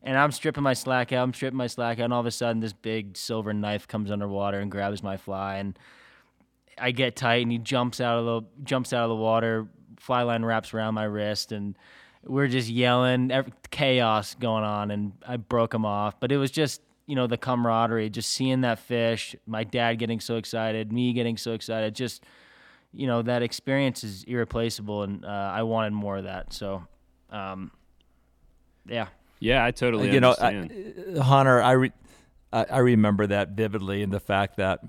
And 0.01 0.17
I'm 0.17 0.31
stripping 0.31 0.63
my 0.63 0.73
slack 0.73 1.11
out. 1.11 1.23
I'm 1.23 1.33
stripping 1.33 1.57
my 1.57 1.67
slack 1.67 1.99
out. 1.99 2.05
And 2.05 2.13
all 2.13 2.21
of 2.21 2.25
a 2.25 2.31
sudden, 2.31 2.61
this 2.61 2.73
big 2.73 3.17
silver 3.17 3.53
knife 3.53 3.87
comes 3.87 4.11
underwater 4.11 4.59
and 4.59 4.71
grabs 4.71 5.03
my 5.03 5.17
fly. 5.17 5.55
And 5.57 5.77
I 6.77 6.91
get 6.91 7.15
tight 7.15 7.43
and 7.43 7.51
he 7.51 7.57
jumps 7.57 7.99
out 7.99 8.19
of 8.19 8.25
the 8.25 8.63
jumps 8.63 8.93
out 8.93 9.03
of 9.03 9.09
the 9.09 9.15
water. 9.15 9.67
Fly 9.97 10.21
line 10.23 10.45
wraps 10.45 10.73
around 10.73 10.93
my 10.93 11.03
wrist 11.03 11.51
and 11.51 11.75
we're 12.23 12.47
just 12.47 12.69
yelling, 12.69 13.31
chaos 13.71 14.35
going 14.35 14.63
on, 14.63 14.91
and 14.91 15.13
I 15.25 15.37
broke 15.37 15.73
him 15.73 15.85
off. 15.85 16.19
But 16.19 16.31
it 16.31 16.37
was 16.37 16.51
just 16.51 16.81
you 17.09 17.15
know 17.15 17.25
the 17.25 17.37
camaraderie, 17.37 18.11
just 18.11 18.29
seeing 18.29 18.61
that 18.61 18.77
fish, 18.77 19.35
my 19.47 19.63
dad 19.63 19.95
getting 19.95 20.19
so 20.19 20.35
excited, 20.37 20.93
me 20.93 21.11
getting 21.11 21.37
so 21.37 21.53
excited, 21.53 21.95
just 21.95 22.23
you 22.93 23.07
know 23.07 23.23
that 23.23 23.41
experience 23.41 24.03
is 24.03 24.23
irreplaceable, 24.25 25.01
and 25.01 25.25
uh, 25.25 25.27
I 25.27 25.63
wanted 25.63 25.93
more 25.93 26.17
of 26.17 26.25
that. 26.25 26.53
So, 26.53 26.85
um, 27.31 27.71
yeah, 28.87 29.07
yeah, 29.39 29.65
I 29.65 29.71
totally 29.71 30.11
you 30.11 30.17
understand. 30.17 30.69
know, 30.69 31.19
I, 31.19 31.23
Hunter, 31.23 31.63
I 31.63 31.71
re- 31.71 31.93
I 32.53 32.77
remember 32.77 33.25
that 33.25 33.49
vividly, 33.49 34.03
and 34.03 34.13
the 34.13 34.19
fact 34.19 34.57
that 34.57 34.81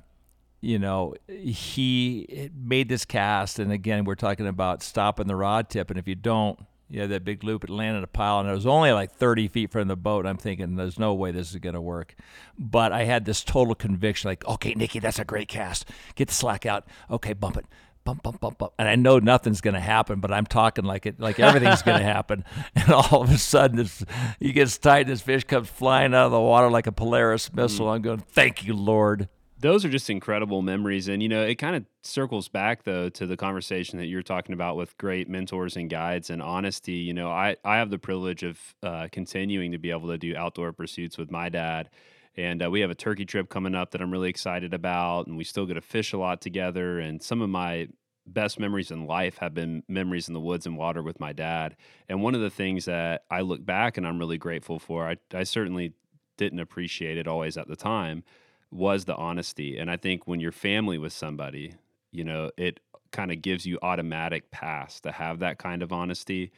you 0.61 0.79
know, 0.79 1.15
he 1.27 2.51
made 2.55 2.91
this 2.91 3.07
cast, 3.07 3.59
and 3.59 3.73
again, 3.73 4.05
we're 4.05 4.15
talking 4.15 4.47
about 4.47 4.83
stopping 4.83 5.27
the 5.27 5.37
rod 5.37 5.71
tip, 5.71 5.89
and 5.89 5.99
if 5.99 6.07
you 6.07 6.15
don't, 6.15 6.61
you 6.91 7.07
that 7.07 7.25
big 7.25 7.45
loop, 7.45 7.65
it 7.65 7.71
landed 7.71 8.03
a 8.03 8.09
pile, 8.09 8.41
and 8.41 8.49
it 8.49 8.53
was 8.53 8.67
only 8.67 8.93
like 8.93 9.13
30 9.13 9.49
feet 9.49 9.71
from 9.71 9.89
the 9.89 9.97
boat. 9.97 10.27
I'm 10.27 10.37
thinking, 10.37 10.77
there's 10.77 10.99
no 10.99 11.15
way 11.15 11.31
this 11.31 11.51
is 11.51 11.57
going 11.57 11.75
to 11.75 11.81
work. 11.81 12.17
But 12.59 12.93
I 12.93 13.05
had 13.05 13.25
this 13.25 13.45
total 13.45 13.75
conviction, 13.75 14.29
like, 14.29 14.47
okay, 14.47 14.75
Nikki, 14.75 14.99
that's 14.99 15.19
a 15.19 15.25
great 15.25 15.49
cast. 15.49 15.89
Get 16.17 16.29
the 16.29 16.35
slack 16.35 16.67
out. 16.67 16.87
Okay, 17.11 17.33
bump 17.33 17.57
it. 17.57 17.67
Bump, 18.03 18.23
bump, 18.23 18.41
bump, 18.41 18.59
bump. 18.59 18.73
And 18.79 18.89
I 18.89 18.97
know 18.97 19.19
nothing's 19.19 19.61
going 19.61 19.75
to 19.75 19.81
happen, 19.81 20.21
but 20.21 20.33
I'm 20.33 20.47
talking 20.47 20.85
like 20.85 21.07
it, 21.07 21.21
like 21.21 21.39
everything's 21.39 21.83
going 21.83 21.99
to 21.99 22.05
happen. 22.05 22.45
And 22.75 22.93
all 22.93 23.23
of 23.23 23.31
a 23.31 23.39
sudden, 23.39 23.77
this, 23.77 24.05
he 24.41 24.53
gets 24.53 24.79
tight, 24.79 25.01
and 25.01 25.11
this 25.11 25.21
fish 25.21 25.45
comes 25.45 25.69
flying 25.69 26.15
out 26.15 26.27
of 26.27 26.33
the 26.33 26.41
water 26.41 26.71
like 26.71 26.87
a 26.87 26.93
Polaris 26.93 27.53
missile. 27.53 27.87
Mm. 27.87 27.95
I'm 27.95 28.03
going, 28.03 28.19
thank 28.19 28.65
you, 28.65 28.75
Lord 28.75 29.29
those 29.61 29.85
are 29.85 29.91
just 29.91 30.09
incredible 30.09 30.63
memories 30.63 31.09
and 31.09 31.23
you 31.23 31.29
know 31.29 31.43
it 31.43 31.57
kind 31.57 31.77
of 31.77 31.85
circles 32.03 32.49
back 32.49 32.85
though 32.85 33.09
to 33.09 33.27
the 33.27 33.37
conversation 33.37 33.99
that 33.99 34.07
you're 34.07 34.23
talking 34.23 34.55
about 34.55 34.77
with 34.77 34.97
great 34.97 35.29
mentors 35.29 35.77
and 35.77 35.91
guides 35.91 36.31
and 36.31 36.41
honesty 36.41 36.95
you 36.95 37.13
know 37.13 37.31
i 37.31 37.55
i 37.65 37.77
have 37.77 37.91
the 37.91 37.99
privilege 37.99 38.43
of 38.43 38.59
uh, 38.83 39.07
continuing 39.13 39.73
to 39.73 39.79
be 39.79 39.91
able 39.91 40.09
to 40.09 40.19
do 40.19 40.35
outdoor 40.37 40.73
pursuits 40.73 41.19
with 41.19 41.31
my 41.31 41.49
dad 41.49 41.91
and 42.37 42.65
uh, 42.65 42.71
we 42.71 42.81
have 42.81 42.91
a 42.91 42.95
turkey 42.95 43.25
trip 43.25 43.49
coming 43.49 43.75
up 43.75 43.91
that 43.91 44.01
i'm 44.01 44.11
really 44.11 44.31
excited 44.31 44.73
about 44.73 45.27
and 45.27 45.37
we 45.37 45.45
still 45.45 45.67
get 45.67 45.75
to 45.75 45.81
fish 45.81 46.13
a 46.13 46.19
lot 46.19 46.41
together 46.41 46.99
and 46.99 47.23
some 47.23 47.43
of 47.43 47.51
my 47.51 47.87
best 48.27 48.61
memories 48.61 48.91
in 48.91 49.07
life 49.07 49.39
have 49.39 49.55
been 49.55 49.83
memories 49.89 50.29
in 50.29 50.35
the 50.35 50.41
woods 50.41 50.65
and 50.65 50.77
water 50.77 51.03
with 51.03 51.19
my 51.19 51.33
dad 51.33 51.77
and 52.09 52.23
one 52.23 52.35
of 52.35 52.41
the 52.41 52.51
things 52.51 52.87
that 52.87 53.25
i 53.31 53.41
look 53.41 53.65
back 53.65 53.97
and 53.99 54.07
i'm 54.07 54.19
really 54.19 54.39
grateful 54.39 54.79
for 54.79 55.07
i, 55.07 55.17
I 55.35 55.43
certainly 55.43 55.93
didn't 56.37 56.61
appreciate 56.61 57.19
it 57.19 57.27
always 57.29 57.59
at 57.59 57.69
the 57.69 57.77
time 57.77 58.23
was 58.71 59.05
the 59.05 59.17
honesty. 59.17 59.79
And 59.79 59.91
I 59.91 59.97
think 59.97 60.27
when 60.27 60.41
you're 60.41 60.53
family 60.53 60.99
with 60.99 61.13
somebody, 61.13 61.75
you 62.13 62.25
know, 62.25 62.51
it 62.57 62.81
kind 63.11 63.33
of 63.33 63.43
gives 63.43 63.67
you 63.67 63.79
automatic 63.83 64.51
pass 64.51 65.01
to 65.01 65.13
have 65.13 65.41
that 65.41 65.59
kind 65.59 65.83
of 65.83 65.93
honesty. 65.93 66.53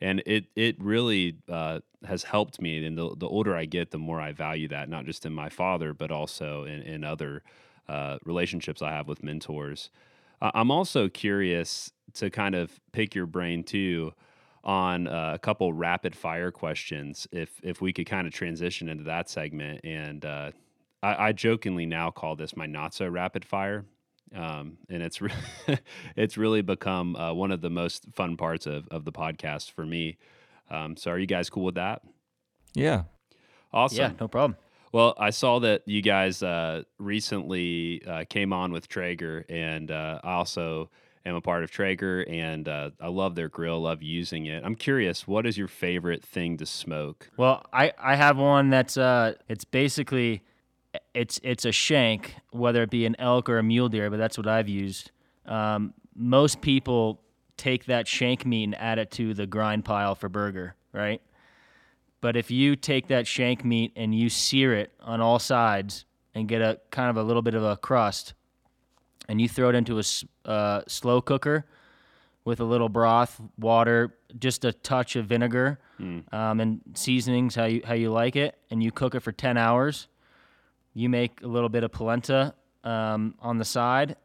And 0.00 0.22
it 0.24 0.46
it 0.56 0.76
really 0.80 1.36
uh, 1.48 1.80
has 2.04 2.22
helped 2.24 2.60
me. 2.60 2.84
And 2.84 2.96
the, 2.96 3.14
the 3.16 3.28
older 3.28 3.54
I 3.54 3.66
get, 3.66 3.90
the 3.90 3.98
more 3.98 4.20
I 4.20 4.32
value 4.32 4.68
that, 4.68 4.88
not 4.88 5.04
just 5.04 5.26
in 5.26 5.32
my 5.32 5.50
father, 5.50 5.92
but 5.92 6.10
also 6.10 6.64
in, 6.64 6.82
in 6.82 7.04
other 7.04 7.42
uh, 7.88 8.18
relationships 8.24 8.80
I 8.80 8.90
have 8.90 9.08
with 9.08 9.22
mentors. 9.22 9.90
Uh, 10.40 10.50
I'm 10.54 10.70
also 10.70 11.08
curious 11.08 11.92
to 12.14 12.30
kind 12.30 12.54
of 12.54 12.80
pick 12.92 13.14
your 13.14 13.26
brain 13.26 13.62
too 13.62 14.14
on 14.64 15.06
uh, 15.06 15.32
a 15.34 15.38
couple 15.38 15.72
rapid 15.72 16.14
fire 16.14 16.50
questions. 16.50 17.28
If 17.30 17.60
if 17.62 17.82
we 17.82 17.92
could 17.92 18.06
kind 18.06 18.26
of 18.26 18.32
transition 18.32 18.88
into 18.88 19.04
that 19.04 19.28
segment 19.28 19.84
and 19.84 20.24
uh, 20.24 20.50
I, 21.02 21.28
I 21.28 21.32
jokingly 21.32 21.86
now 21.86 22.10
call 22.10 22.36
this 22.36 22.56
my 22.56 22.66
not 22.66 22.94
so 22.94 23.08
rapid 23.08 23.44
fire. 23.44 23.84
Um, 24.34 24.78
and 24.88 25.02
it's 25.02 25.20
re- 25.20 25.32
it's 26.16 26.36
really 26.36 26.62
become 26.62 27.16
uh, 27.16 27.32
one 27.32 27.50
of 27.50 27.60
the 27.60 27.70
most 27.70 28.06
fun 28.14 28.36
parts 28.36 28.66
of, 28.66 28.86
of 28.88 29.04
the 29.04 29.12
podcast 29.12 29.72
for 29.72 29.84
me. 29.84 30.18
Um, 30.70 30.96
so 30.96 31.10
are 31.10 31.18
you 31.18 31.26
guys 31.26 31.50
cool 31.50 31.64
with 31.64 31.74
that? 31.74 32.02
Yeah. 32.74 33.04
Awesome. 33.72 33.98
Yeah, 33.98 34.12
no 34.20 34.28
problem. 34.28 34.56
Well, 34.92 35.14
I 35.18 35.30
saw 35.30 35.60
that 35.60 35.82
you 35.86 36.02
guys 36.02 36.42
uh, 36.42 36.82
recently 36.98 38.02
uh, 38.06 38.24
came 38.28 38.52
on 38.52 38.72
with 38.72 38.88
Traeger, 38.88 39.44
and 39.48 39.90
uh, 39.90 40.20
I 40.24 40.32
also 40.32 40.90
am 41.24 41.36
a 41.36 41.40
part 41.40 41.62
of 41.62 41.70
Traeger, 41.70 42.24
and 42.28 42.66
uh, 42.66 42.90
I 43.00 43.08
love 43.08 43.36
their 43.36 43.48
grill, 43.48 43.82
love 43.82 44.02
using 44.02 44.46
it. 44.46 44.64
I'm 44.64 44.74
curious, 44.74 45.28
what 45.28 45.46
is 45.46 45.56
your 45.56 45.68
favorite 45.68 46.24
thing 46.24 46.56
to 46.56 46.66
smoke? 46.66 47.30
Well, 47.36 47.64
I, 47.72 47.92
I 47.98 48.16
have 48.16 48.36
one 48.36 48.70
that's 48.70 48.96
uh, 48.96 49.34
it's 49.48 49.64
basically 49.64 50.42
it's 51.14 51.40
it's 51.42 51.64
a 51.64 51.72
shank, 51.72 52.36
whether 52.50 52.82
it 52.82 52.90
be 52.90 53.06
an 53.06 53.16
elk 53.18 53.48
or 53.48 53.58
a 53.58 53.62
mule 53.62 53.88
deer, 53.88 54.10
but 54.10 54.18
that's 54.18 54.36
what 54.36 54.46
I've 54.46 54.68
used. 54.68 55.10
Um, 55.46 55.94
most 56.14 56.60
people 56.60 57.20
take 57.56 57.86
that 57.86 58.08
shank 58.08 58.46
meat 58.46 58.64
and 58.64 58.74
add 58.76 58.98
it 58.98 59.10
to 59.12 59.34
the 59.34 59.46
grind 59.46 59.84
pile 59.84 60.14
for 60.14 60.28
burger, 60.28 60.74
right? 60.92 61.20
But 62.20 62.36
if 62.36 62.50
you 62.50 62.76
take 62.76 63.08
that 63.08 63.26
shank 63.26 63.64
meat 63.64 63.92
and 63.96 64.14
you 64.14 64.28
sear 64.28 64.74
it 64.74 64.92
on 65.00 65.20
all 65.20 65.38
sides 65.38 66.04
and 66.34 66.48
get 66.48 66.60
a 66.60 66.78
kind 66.90 67.10
of 67.10 67.16
a 67.16 67.22
little 67.22 67.42
bit 67.42 67.54
of 67.54 67.64
a 67.64 67.76
crust, 67.76 68.34
and 69.28 69.40
you 69.40 69.48
throw 69.48 69.68
it 69.68 69.74
into 69.74 69.98
a 69.98 70.48
uh, 70.48 70.82
slow 70.86 71.20
cooker 71.20 71.66
with 72.44 72.60
a 72.60 72.64
little 72.64 72.88
broth, 72.88 73.40
water, 73.58 74.16
just 74.38 74.64
a 74.64 74.72
touch 74.72 75.14
of 75.16 75.26
vinegar, 75.26 75.78
mm. 76.00 76.32
um, 76.32 76.60
and 76.60 76.80
seasonings 76.94 77.54
how 77.54 77.64
you 77.64 77.82
how 77.84 77.94
you 77.94 78.10
like 78.10 78.36
it, 78.36 78.56
and 78.70 78.82
you 78.82 78.90
cook 78.90 79.14
it 79.14 79.20
for 79.20 79.32
ten 79.32 79.56
hours 79.56 80.08
you 81.00 81.08
make 81.08 81.40
a 81.42 81.46
little 81.46 81.68
bit 81.68 81.82
of 81.84 81.92
polenta 81.92 82.54
um, 82.84 83.34
on 83.40 83.58
the 83.58 83.64
side, 83.64 84.16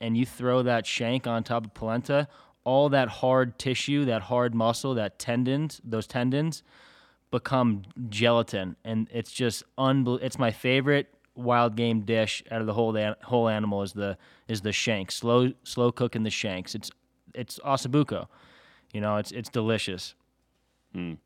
and 0.00 0.16
you 0.16 0.26
throw 0.26 0.62
that 0.62 0.86
shank 0.86 1.26
on 1.26 1.44
top 1.44 1.64
of 1.64 1.74
polenta. 1.74 2.28
All 2.64 2.88
that 2.88 3.08
hard 3.08 3.58
tissue, 3.58 4.04
that 4.06 4.22
hard 4.22 4.54
muscle, 4.54 4.94
that 4.94 5.18
tendons, 5.18 5.80
those 5.84 6.06
tendons 6.06 6.64
become 7.30 7.82
gelatin, 8.08 8.76
and 8.84 9.08
it's 9.12 9.30
just 9.30 9.62
unbelievable. 9.78 10.26
It's 10.26 10.38
my 10.38 10.50
favorite 10.50 11.14
wild 11.36 11.76
game 11.76 12.00
dish 12.00 12.42
out 12.50 12.60
of 12.60 12.66
the 12.66 12.72
whole 12.72 12.96
whole 13.22 13.48
animal 13.48 13.82
is 13.82 13.92
the 13.92 14.18
is 14.48 14.62
the 14.62 14.72
shank. 14.72 15.12
Slow 15.12 15.52
slow 15.62 15.92
cooking 15.92 16.24
the 16.24 16.30
shanks. 16.30 16.74
It's 16.74 16.90
it's 17.34 17.58
ossobuco. 17.60 18.26
You 18.92 19.00
know, 19.00 19.16
it's 19.16 19.30
it's 19.30 19.48
delicious. 19.48 20.14
Mm. 20.94 21.18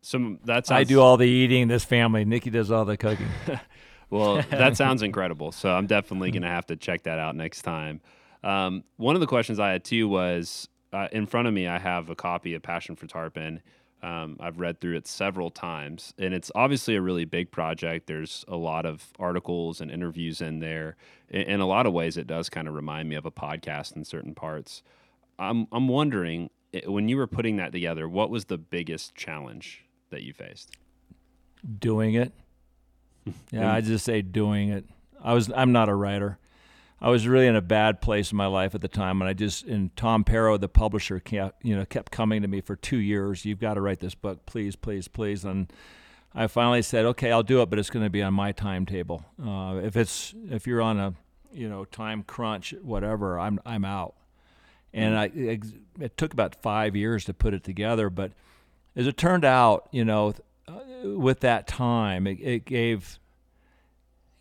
Some 0.00 0.40
that's 0.44 0.70
I 0.70 0.84
do 0.84 1.00
all 1.00 1.16
the 1.16 1.28
eating 1.28 1.62
in 1.62 1.68
this 1.68 1.84
family. 1.84 2.24
Nikki 2.24 2.50
does 2.50 2.70
all 2.70 2.84
the 2.84 2.96
cooking. 2.96 3.28
well, 4.12 4.42
that 4.50 4.76
sounds 4.76 5.02
incredible. 5.02 5.52
So 5.52 5.70
I'm 5.70 5.86
definitely 5.86 6.30
going 6.30 6.42
to 6.42 6.48
have 6.48 6.66
to 6.66 6.76
check 6.76 7.04
that 7.04 7.18
out 7.18 7.34
next 7.34 7.62
time. 7.62 8.00
Um, 8.44 8.84
one 8.96 9.14
of 9.14 9.20
the 9.20 9.26
questions 9.26 9.58
I 9.58 9.70
had 9.70 9.84
too 9.84 10.08
was 10.08 10.68
uh, 10.92 11.08
in 11.12 11.26
front 11.26 11.48
of 11.48 11.54
me, 11.54 11.66
I 11.66 11.78
have 11.78 12.10
a 12.10 12.14
copy 12.14 12.54
of 12.54 12.62
Passion 12.62 12.94
for 12.94 13.06
Tarpon. 13.06 13.62
Um, 14.02 14.36
I've 14.40 14.58
read 14.58 14.80
through 14.80 14.96
it 14.96 15.06
several 15.06 15.50
times, 15.50 16.12
and 16.18 16.34
it's 16.34 16.50
obviously 16.56 16.96
a 16.96 17.00
really 17.00 17.24
big 17.24 17.52
project. 17.52 18.08
There's 18.08 18.44
a 18.48 18.56
lot 18.56 18.84
of 18.84 19.12
articles 19.18 19.80
and 19.80 19.92
interviews 19.92 20.40
in 20.40 20.58
there. 20.58 20.96
In, 21.28 21.42
in 21.42 21.60
a 21.60 21.66
lot 21.66 21.86
of 21.86 21.92
ways, 21.92 22.16
it 22.16 22.26
does 22.26 22.50
kind 22.50 22.66
of 22.66 22.74
remind 22.74 23.08
me 23.08 23.14
of 23.14 23.24
a 23.24 23.30
podcast 23.30 23.94
in 23.96 24.04
certain 24.04 24.34
parts. 24.34 24.82
I'm 25.38 25.68
I'm 25.72 25.88
wondering 25.88 26.50
when 26.86 27.08
you 27.08 27.16
were 27.16 27.26
putting 27.26 27.56
that 27.56 27.72
together, 27.72 28.08
what 28.08 28.30
was 28.30 28.46
the 28.46 28.58
biggest 28.58 29.14
challenge 29.14 29.84
that 30.10 30.22
you 30.22 30.32
faced? 30.32 30.70
Doing 31.78 32.14
it. 32.14 32.32
Yeah, 33.50 33.72
I 33.72 33.80
just 33.80 34.04
say 34.04 34.22
doing 34.22 34.70
it. 34.70 34.84
I 35.22 35.34
was 35.34 35.50
I'm 35.54 35.72
not 35.72 35.88
a 35.88 35.94
writer. 35.94 36.38
I 37.00 37.10
was 37.10 37.26
really 37.26 37.48
in 37.48 37.56
a 37.56 37.62
bad 37.62 38.00
place 38.00 38.30
in 38.30 38.36
my 38.36 38.46
life 38.46 38.76
at 38.76 38.80
the 38.80 38.88
time, 38.88 39.20
and 39.20 39.28
I 39.28 39.32
just 39.32 39.64
and 39.66 39.94
Tom 39.96 40.22
Pero, 40.24 40.56
the 40.56 40.68
publisher, 40.68 41.18
kept 41.18 41.64
you 41.64 41.74
know 41.76 41.84
kept 41.84 42.12
coming 42.12 42.42
to 42.42 42.48
me 42.48 42.60
for 42.60 42.76
two 42.76 42.98
years. 42.98 43.44
You've 43.44 43.60
got 43.60 43.74
to 43.74 43.80
write 43.80 44.00
this 44.00 44.14
book, 44.14 44.46
please, 44.46 44.76
please, 44.76 45.08
please. 45.08 45.44
And 45.44 45.72
I 46.34 46.46
finally 46.46 46.82
said, 46.82 47.04
okay, 47.06 47.30
I'll 47.32 47.42
do 47.42 47.60
it, 47.60 47.70
but 47.70 47.78
it's 47.78 47.90
going 47.90 48.04
to 48.06 48.10
be 48.10 48.22
on 48.22 48.34
my 48.34 48.52
timetable. 48.52 49.24
Uh, 49.44 49.80
if 49.82 49.96
it's 49.96 50.34
if 50.50 50.66
you're 50.66 50.82
on 50.82 50.98
a 50.98 51.14
you 51.52 51.68
know 51.68 51.84
time 51.84 52.22
crunch, 52.22 52.72
whatever, 52.82 53.38
I'm 53.38 53.60
I'm 53.66 53.84
out. 53.84 54.14
and 54.92 55.16
I 55.18 55.24
it, 55.34 55.64
it 56.00 56.16
took 56.16 56.32
about 56.32 56.54
five 56.62 56.94
years 56.96 57.24
to 57.24 57.34
put 57.34 57.52
it 57.54 57.64
together. 57.64 58.10
But 58.10 58.32
as 58.94 59.06
it 59.06 59.16
turned 59.16 59.44
out, 59.44 59.88
you 59.90 60.04
know, 60.04 60.34
with 61.04 61.40
that 61.40 61.66
time, 61.66 62.26
it, 62.26 62.40
it 62.40 62.64
gave. 62.64 63.18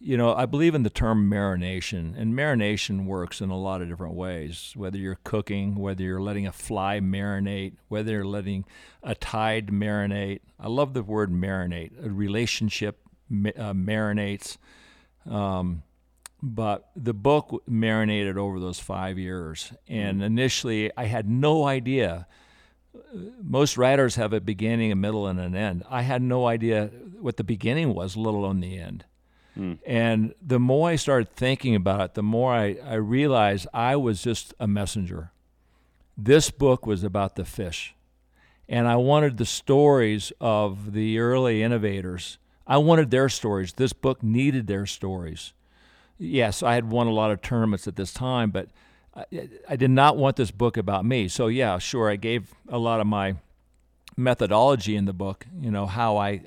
You 0.04 0.18
know, 0.18 0.34
I 0.34 0.48
believe 0.48 0.74
in 0.74 0.82
the 0.82 0.90
term 0.90 1.30
marination, 1.30 2.20
and 2.20 2.34
marination 2.34 3.06
works 3.06 3.40
in 3.40 3.52
a 3.52 3.58
lot 3.58 3.84
of 3.84 3.88
different 3.88 4.16
ways. 4.16 4.74
Whether 4.76 4.98
you're 4.98 5.20
cooking, 5.24 5.76
whether 5.76 6.04
you're 6.04 6.22
letting 6.22 6.48
a 6.48 6.52
fly 6.52 7.00
marinate, 7.00 7.74
whether 7.88 8.14
you're 8.14 8.26
letting 8.26 8.66
a 9.04 9.14
tide 9.14 9.68
marinate. 9.68 10.40
I 10.60 10.70
love 10.70 10.96
the 10.96 11.04
word 11.04 11.32
marinate. 11.32 12.04
A 12.04 12.10
relationship 12.10 12.98
uh, 13.32 13.74
marinates. 13.74 14.58
Um, 15.30 15.84
but 16.42 16.90
the 16.96 17.14
book 17.14 17.62
marinated 17.68 18.38
over 18.38 18.60
those 18.60 18.80
five 18.80 19.20
years. 19.20 19.72
And 19.88 20.24
initially, 20.24 20.92
I 20.98 21.06
had 21.06 21.30
no 21.30 21.66
idea. 21.66 22.26
Most 23.42 23.78
writers 23.78 24.16
have 24.16 24.34
a 24.34 24.42
beginning, 24.42 24.92
a 24.92 24.96
middle, 24.96 25.28
and 25.28 25.40
an 25.40 25.56
end. 25.56 25.84
I 25.90 26.02
had 26.02 26.22
no 26.22 26.48
idea 26.48 26.92
what 27.20 27.38
the 27.38 27.44
beginning 27.44 27.94
was, 27.94 28.18
let 28.18 28.34
alone 28.34 28.60
the 28.60 28.78
end. 28.78 29.06
Hmm. 29.56 29.74
And 29.86 30.34
the 30.42 30.60
more 30.60 30.90
I 30.90 30.96
started 30.96 31.36
thinking 31.36 31.76
about 31.76 32.02
it, 32.02 32.14
the 32.14 32.24
more 32.24 32.54
I, 32.54 32.78
I 32.86 32.96
realized 32.96 33.68
I 33.74 33.96
was 33.96 34.22
just 34.22 34.54
a 34.60 34.68
messenger. 34.68 35.32
This 36.18 36.52
book 36.52 36.86
was 36.86 37.04
about 37.04 37.36
the 37.36 37.46
fish. 37.46 37.96
And 38.70 38.88
I 38.88 38.96
wanted 38.96 39.38
the 39.38 39.46
stories 39.46 40.32
of 40.40 40.94
the 40.94 41.20
early 41.20 41.62
innovators. 41.64 42.38
I 42.66 42.78
wanted 42.78 43.12
their 43.12 43.28
stories. 43.28 43.74
This 43.74 43.92
book 43.92 44.24
needed 44.24 44.68
their 44.68 44.86
stories 44.86 45.54
yes, 46.22 46.62
I 46.62 46.76
had 46.76 46.90
won 46.90 47.08
a 47.08 47.12
lot 47.12 47.32
of 47.32 47.42
tournaments 47.42 47.88
at 47.88 47.96
this 47.96 48.14
time, 48.14 48.52
but 48.52 48.70
I, 49.14 49.76
did 49.76 49.92
not 49.92 50.16
want 50.16 50.38
this 50.38 50.52
book 50.52 50.78
about 50.78 51.06
me. 51.06 51.28
So 51.28 51.48
yeah, 51.48 51.78
sure, 51.80 52.10
I 52.10 52.16
gave 52.16 52.54
a 52.70 52.78
lot 52.78 53.02
of 53.02 53.08
my 53.08 53.36
methodology 54.16 54.96
in 54.96 55.06
the 55.06 55.14
book. 55.14 55.46
You 55.60 55.72
know 55.72 55.86
how 55.86 56.18
I, 56.18 56.44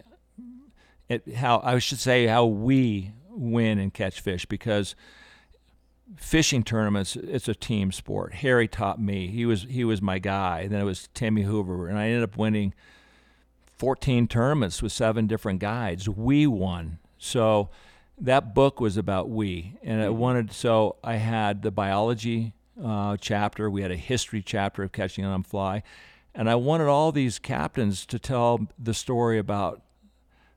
it, 1.08 1.34
how 1.34 1.60
I 1.62 1.78
should 1.78 1.98
say 1.98 2.26
how 2.26 2.46
we 2.46 3.12
win 3.28 3.78
and 3.78 3.92
catch 3.92 4.20
fish 4.20 4.46
because 4.46 4.94
fishing 6.16 6.62
tournaments 6.62 7.16
it's 7.16 7.48
a 7.48 7.54
team 7.54 7.92
sport. 7.92 8.34
Harry 8.34 8.68
taught 8.68 9.00
me. 9.00 9.28
He 9.28 9.44
was 9.44 9.64
he 9.68 9.84
was 9.84 10.00
my 10.00 10.18
guy. 10.18 10.60
And 10.60 10.72
Then 10.72 10.80
it 10.80 10.84
was 10.84 11.08
Timmy 11.12 11.42
Hoover, 11.42 11.88
and 11.88 11.98
I 11.98 12.06
ended 12.06 12.22
up 12.22 12.36
winning. 12.36 12.74
14 13.76 14.28
tournaments 14.28 14.82
with 14.82 14.92
seven 14.92 15.26
different 15.26 15.58
guides. 15.58 16.08
We 16.08 16.46
won. 16.46 16.98
So 17.18 17.70
that 18.18 18.54
book 18.54 18.80
was 18.80 18.96
about 18.96 19.28
we, 19.28 19.76
and 19.82 20.02
I 20.02 20.08
wanted 20.08 20.52
so 20.52 20.96
I 21.02 21.16
had 21.16 21.62
the 21.62 21.70
biology 21.70 22.52
uh, 22.82 23.16
chapter, 23.20 23.70
we 23.70 23.82
had 23.82 23.90
a 23.90 23.96
history 23.96 24.42
chapter 24.42 24.82
of 24.82 24.92
catching 24.92 25.24
it 25.24 25.28
on 25.28 25.42
fly, 25.42 25.82
and 26.34 26.48
I 26.48 26.54
wanted 26.56 26.88
all 26.88 27.12
these 27.12 27.38
captains 27.38 28.06
to 28.06 28.18
tell 28.18 28.66
the 28.78 28.94
story 28.94 29.38
about 29.38 29.82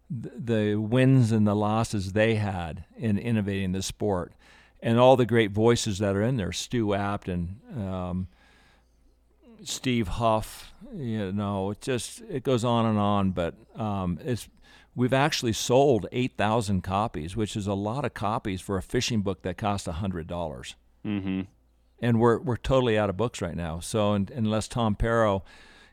th- 0.09 0.33
the 0.37 0.75
wins 0.75 1.31
and 1.31 1.47
the 1.47 1.55
losses 1.55 2.13
they 2.13 2.35
had 2.35 2.85
in 2.95 3.17
innovating 3.17 3.71
the 3.71 3.81
sport, 3.81 4.33
and 4.79 4.99
all 4.99 5.15
the 5.15 5.25
great 5.25 5.51
voices 5.51 5.99
that 5.99 6.15
are 6.15 6.23
in 6.23 6.37
there, 6.37 6.51
Stu 6.51 6.93
Apt 6.93 7.27
and 7.27 7.59
um, 7.75 8.27
Steve 9.63 10.07
Huff. 10.07 10.73
You 10.95 11.31
know, 11.31 11.71
it 11.71 11.81
just 11.81 12.21
it 12.29 12.43
goes 12.43 12.63
on 12.63 12.85
and 12.85 12.97
on, 12.97 13.31
but 13.31 13.55
um, 13.75 14.19
it's 14.23 14.47
We've 14.97 15.13
actually 15.13 15.53
sold 15.53 16.07
8,000 16.11 16.81
copies, 16.81 17.35
which 17.35 17.55
is 17.55 17.67
a 17.67 17.75
lot 17.75 18.03
of 18.03 18.15
copies 18.15 18.61
for 18.61 18.77
a 18.77 18.81
fishing 18.81 19.21
book 19.21 19.43
that 19.43 19.55
costs 19.55 19.87
$100. 19.87 20.25
Mm-hmm. 21.05 21.41
And 22.01 22.19
we're, 22.19 22.39
we're 22.39 22.57
totally 22.57 22.97
out 22.97 23.07
of 23.07 23.15
books 23.15 23.39
right 23.39 23.55
now. 23.55 23.79
So 23.79 24.13
unless 24.13 24.67
Tom 24.67 24.95
Pero 24.95 25.43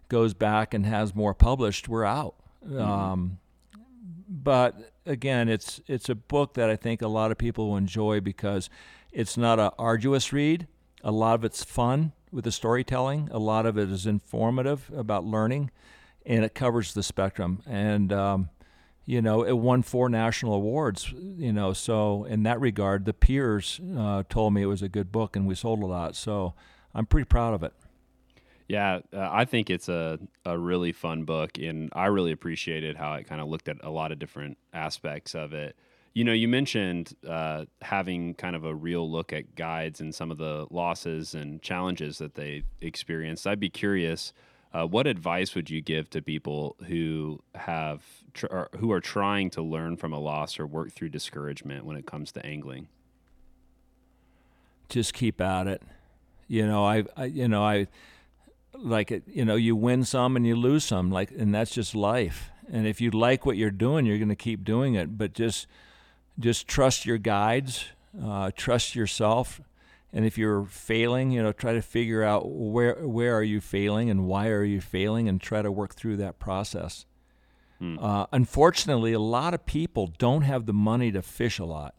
goes 0.09 0.33
back 0.33 0.73
and 0.73 0.87
has 0.87 1.15
more 1.15 1.35
published, 1.35 1.87
we're 1.87 2.07
out. 2.07 2.37
Mm-hmm. 2.67 2.81
Um, 2.81 3.39
but 4.27 4.93
again, 5.05 5.51
it's 5.51 5.83
it's 5.87 6.09
a 6.09 6.15
book 6.15 6.55
that 6.55 6.71
I 6.71 6.77
think 6.77 7.03
a 7.03 7.09
lot 7.09 7.31
of 7.31 7.37
people 7.37 7.69
will 7.69 7.77
enjoy 7.77 8.21
because 8.21 8.71
it's 9.13 9.37
not 9.37 9.59
a 9.59 9.71
arduous 9.79 10.33
read. 10.33 10.67
A 11.03 11.13
lot 11.13 11.35
of 11.35 11.45
it's 11.45 11.63
fun 11.63 12.13
with 12.33 12.45
the 12.45 12.53
storytelling. 12.53 13.29
A 13.31 13.39
lot 13.39 13.67
of 13.67 13.77
it 13.77 13.91
is 13.91 14.07
informative 14.07 14.91
about 14.97 15.27
learning, 15.27 15.71
and 16.25 16.43
it 16.43 16.55
covers 16.55 16.95
the 16.95 17.03
spectrum. 17.03 17.61
And 17.67 18.11
um, 18.11 18.49
you 19.07 19.21
know, 19.21 19.43
it 19.43 19.59
won 19.59 19.83
four 19.83 20.09
national 20.09 20.55
awards. 20.55 21.13
You 21.13 21.53
know, 21.53 21.73
so 21.73 22.25
in 22.25 22.43
that 22.45 22.61
regard, 22.61 23.05
the 23.05 23.13
peers 23.13 23.81
uh, 23.97 24.23
told 24.29 24.55
me 24.55 24.63
it 24.63 24.67
was 24.67 24.83
a 24.83 24.89
good 24.89 25.13
book, 25.13 25.37
and 25.37 25.47
we 25.47 25.55
sold 25.55 25.83
a 25.83 25.87
lot. 25.87 26.17
So 26.17 26.55
I'm 26.95 27.07
pretty 27.07 27.27
proud 27.27 27.55
of 27.55 27.63
it. 27.63 27.73
Yeah, 28.67 29.01
uh, 29.13 29.29
I 29.31 29.45
think 29.45 29.69
it's 29.69 29.91
a, 29.91 30.19
a 30.47 30.59
really 30.59 30.93
fun 30.93 31.25
book, 31.25 31.59
and 31.59 31.91
I 31.93 32.07
really 32.07 32.33
appreciated 32.33 32.97
how 32.97 33.15
it 33.15 33.27
kind 33.27 33.43
of 33.43 33.49
looked 33.49 33.69
at 33.69 33.77
a 33.83 33.91
lot 33.91 34.11
of 34.11 34.19
different 34.19 34.57
aspects 34.73 35.35
of 35.35 35.53
it. 35.53 35.77
You 36.15 36.25
know, 36.25 36.33
you 36.33 36.49
mentioned 36.49 37.15
uh, 37.29 37.67
having 37.83 38.35
kind 38.35 38.57
of 38.57 38.65
a 38.65 38.75
real 38.75 39.11
look 39.11 39.33
at 39.33 39.55
guides 39.55 40.01
and 40.01 40.15
some 40.15 40.31
of 40.31 40.39
the 40.39 40.67
losses 40.71 41.35
and 41.35 41.61
challenges 41.61 42.19
that 42.19 42.37
they 42.37 42.63
experienced. 42.81 43.47
I'd 43.47 43.61
be 43.61 43.69
curious, 43.69 44.33
uh, 44.75 44.85
what 44.85 45.07
advice 45.07 45.55
would 45.55 45.70
you 45.70 45.81
give 45.81 46.11
to 46.11 46.20
people 46.20 46.75
who 46.89 47.41
have 47.55 48.03
tr- 48.35 48.64
who 48.79 48.91
are 48.91 49.01
trying 49.01 49.49
to 49.51 49.62
learn 49.62 49.97
from 49.97 50.12
a 50.12 50.18
loss 50.18 50.59
or 50.59 50.66
work 50.66 50.91
through 50.93 51.11
discouragement 51.11 51.85
when 51.85 51.97
it 51.97 52.07
comes 52.07 52.33
to 52.33 52.45
angling? 52.45 52.89
Just 54.89 55.14
keep 55.14 55.41
at 55.41 55.68
it. 55.68 55.81
You 56.49 56.66
know, 56.66 56.85
I, 56.85 57.05
I 57.16 57.27
you 57.27 57.47
know, 57.47 57.62
I 57.62 57.87
like 58.75 59.12
it. 59.12 59.22
You 59.27 59.45
know, 59.45 59.55
you 59.55 59.77
win 59.77 60.05
some 60.05 60.37
and 60.37 60.45
you 60.45 60.57
lose 60.57 60.85
some. 60.85 61.11
Like, 61.11 61.31
and 61.31 61.55
that's 61.55 61.70
just 61.70 61.95
life. 61.95 62.51
And 62.70 62.87
if 62.87 63.01
you 63.01 63.11
like 63.11 63.47
what 63.47 63.57
you're 63.57 63.70
doing, 63.70 64.07
you're 64.07 64.18
going 64.18 64.29
to 64.29 64.37
keep 64.37 64.64
doing 64.64 64.95
it. 64.95 65.16
But 65.16 65.35
just, 65.35 65.68
just 66.39 66.66
trust 66.66 67.07
your 67.07 67.18
guides. 67.18 67.87
Uh, 68.20 68.51
trust 68.57 68.95
yourself. 68.95 69.61
And 70.15 70.25
if 70.25 70.39
you're 70.39 70.65
failing, 70.65 71.33
you 71.33 71.43
know, 71.43 71.51
try 71.51 71.73
to 71.73 71.83
figure 71.83 72.23
out 72.23 72.49
where 72.49 73.07
where 73.07 73.37
are 73.37 73.43
you 73.43 73.61
failing 73.61 74.09
and 74.09 74.27
why 74.27 74.49
are 74.49 74.62
you 74.62 74.81
failing, 74.81 75.29
and 75.29 75.41
try 75.41 75.61
to 75.61 75.73
work 75.73 75.95
through 75.95 76.19
that 76.19 76.39
process. 76.39 77.05
Hmm. 77.81 77.99
Uh, 77.99 78.27
unfortunately, 78.33 79.12
a 79.12 79.19
lot 79.19 79.55
of 79.55 79.67
people 79.67 80.07
don't 80.07 80.43
have 80.43 80.67
the 80.67 80.73
money 80.73 81.11
to 81.11 81.21
fish 81.21 81.59
a 81.59 81.65
lot. 81.65 81.97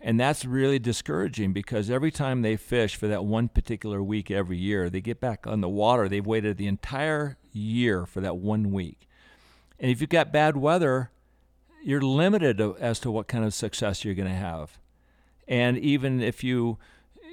And 0.00 0.20
that's 0.20 0.44
really 0.44 0.78
discouraging 0.78 1.54
because 1.54 1.90
every 1.90 2.10
time 2.10 2.42
they 2.42 2.56
fish 2.56 2.94
for 2.94 3.08
that 3.08 3.24
one 3.24 3.48
particular 3.48 4.02
week 4.02 4.30
every 4.30 4.58
year, 4.58 4.90
they 4.90 5.00
get 5.00 5.18
back 5.18 5.46
on 5.46 5.62
the 5.62 5.68
water. 5.68 6.08
They've 6.08 6.24
waited 6.24 6.58
the 6.58 6.66
entire 6.66 7.38
year 7.52 8.04
for 8.04 8.20
that 8.20 8.36
one 8.36 8.70
week. 8.70 9.08
And 9.80 9.90
if 9.90 10.02
you've 10.02 10.10
got 10.10 10.30
bad 10.30 10.58
weather, 10.58 11.10
you're 11.82 12.02
limited 12.02 12.60
as 12.60 13.00
to 13.00 13.10
what 13.10 13.28
kind 13.28 13.46
of 13.46 13.54
success 13.54 14.04
you're 14.04 14.14
going 14.14 14.28
to 14.28 14.34
have. 14.34 14.78
And 15.48 15.78
even 15.78 16.20
if 16.20 16.44
you, 16.44 16.78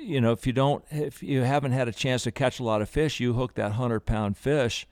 you 0.02 0.22
know, 0.22 0.32
if 0.32 0.45
you 0.47 0.54
don't, 0.54 0.84
if 0.89 1.22
you 1.24 1.41
haven't 1.41 1.72
had 1.72 1.88
a 1.88 1.91
chance 1.91 2.24
to 2.24 2.32
catch 2.32 2.60
a 2.60 2.64
lot 2.64 2.82
of 2.82 2.89
fish, 2.89 3.20
you 3.20 3.34
hook 3.34 3.54
that 3.56 3.72
100 3.72 4.02
pound 4.02 4.38
fish 4.38 4.88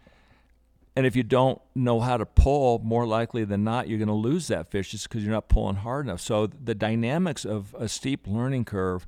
and 1.00 1.06
if 1.06 1.16
you 1.16 1.24
don't 1.24 1.62
know 1.76 2.02
how 2.02 2.18
to 2.18 2.26
pull, 2.26 2.80
more 2.80 3.08
likely 3.08 3.46
than 3.46 3.64
not, 3.64 3.88
you're 3.88 3.98
going 3.98 4.10
to 4.10 4.14
lose 4.14 4.48
that 4.48 4.70
fish 4.70 4.92
just 4.92 5.08
because 5.08 5.24
you're 5.24 5.32
not 5.32 5.48
pulling 5.48 5.78
hard 5.78 6.06
enough. 6.06 6.20
So 6.20 6.48
the 6.48 6.76
dynamics 6.76 7.46
of 7.46 7.74
a 7.80 7.88
steep 7.88 8.28
learning 8.28 8.66
curve 8.66 9.08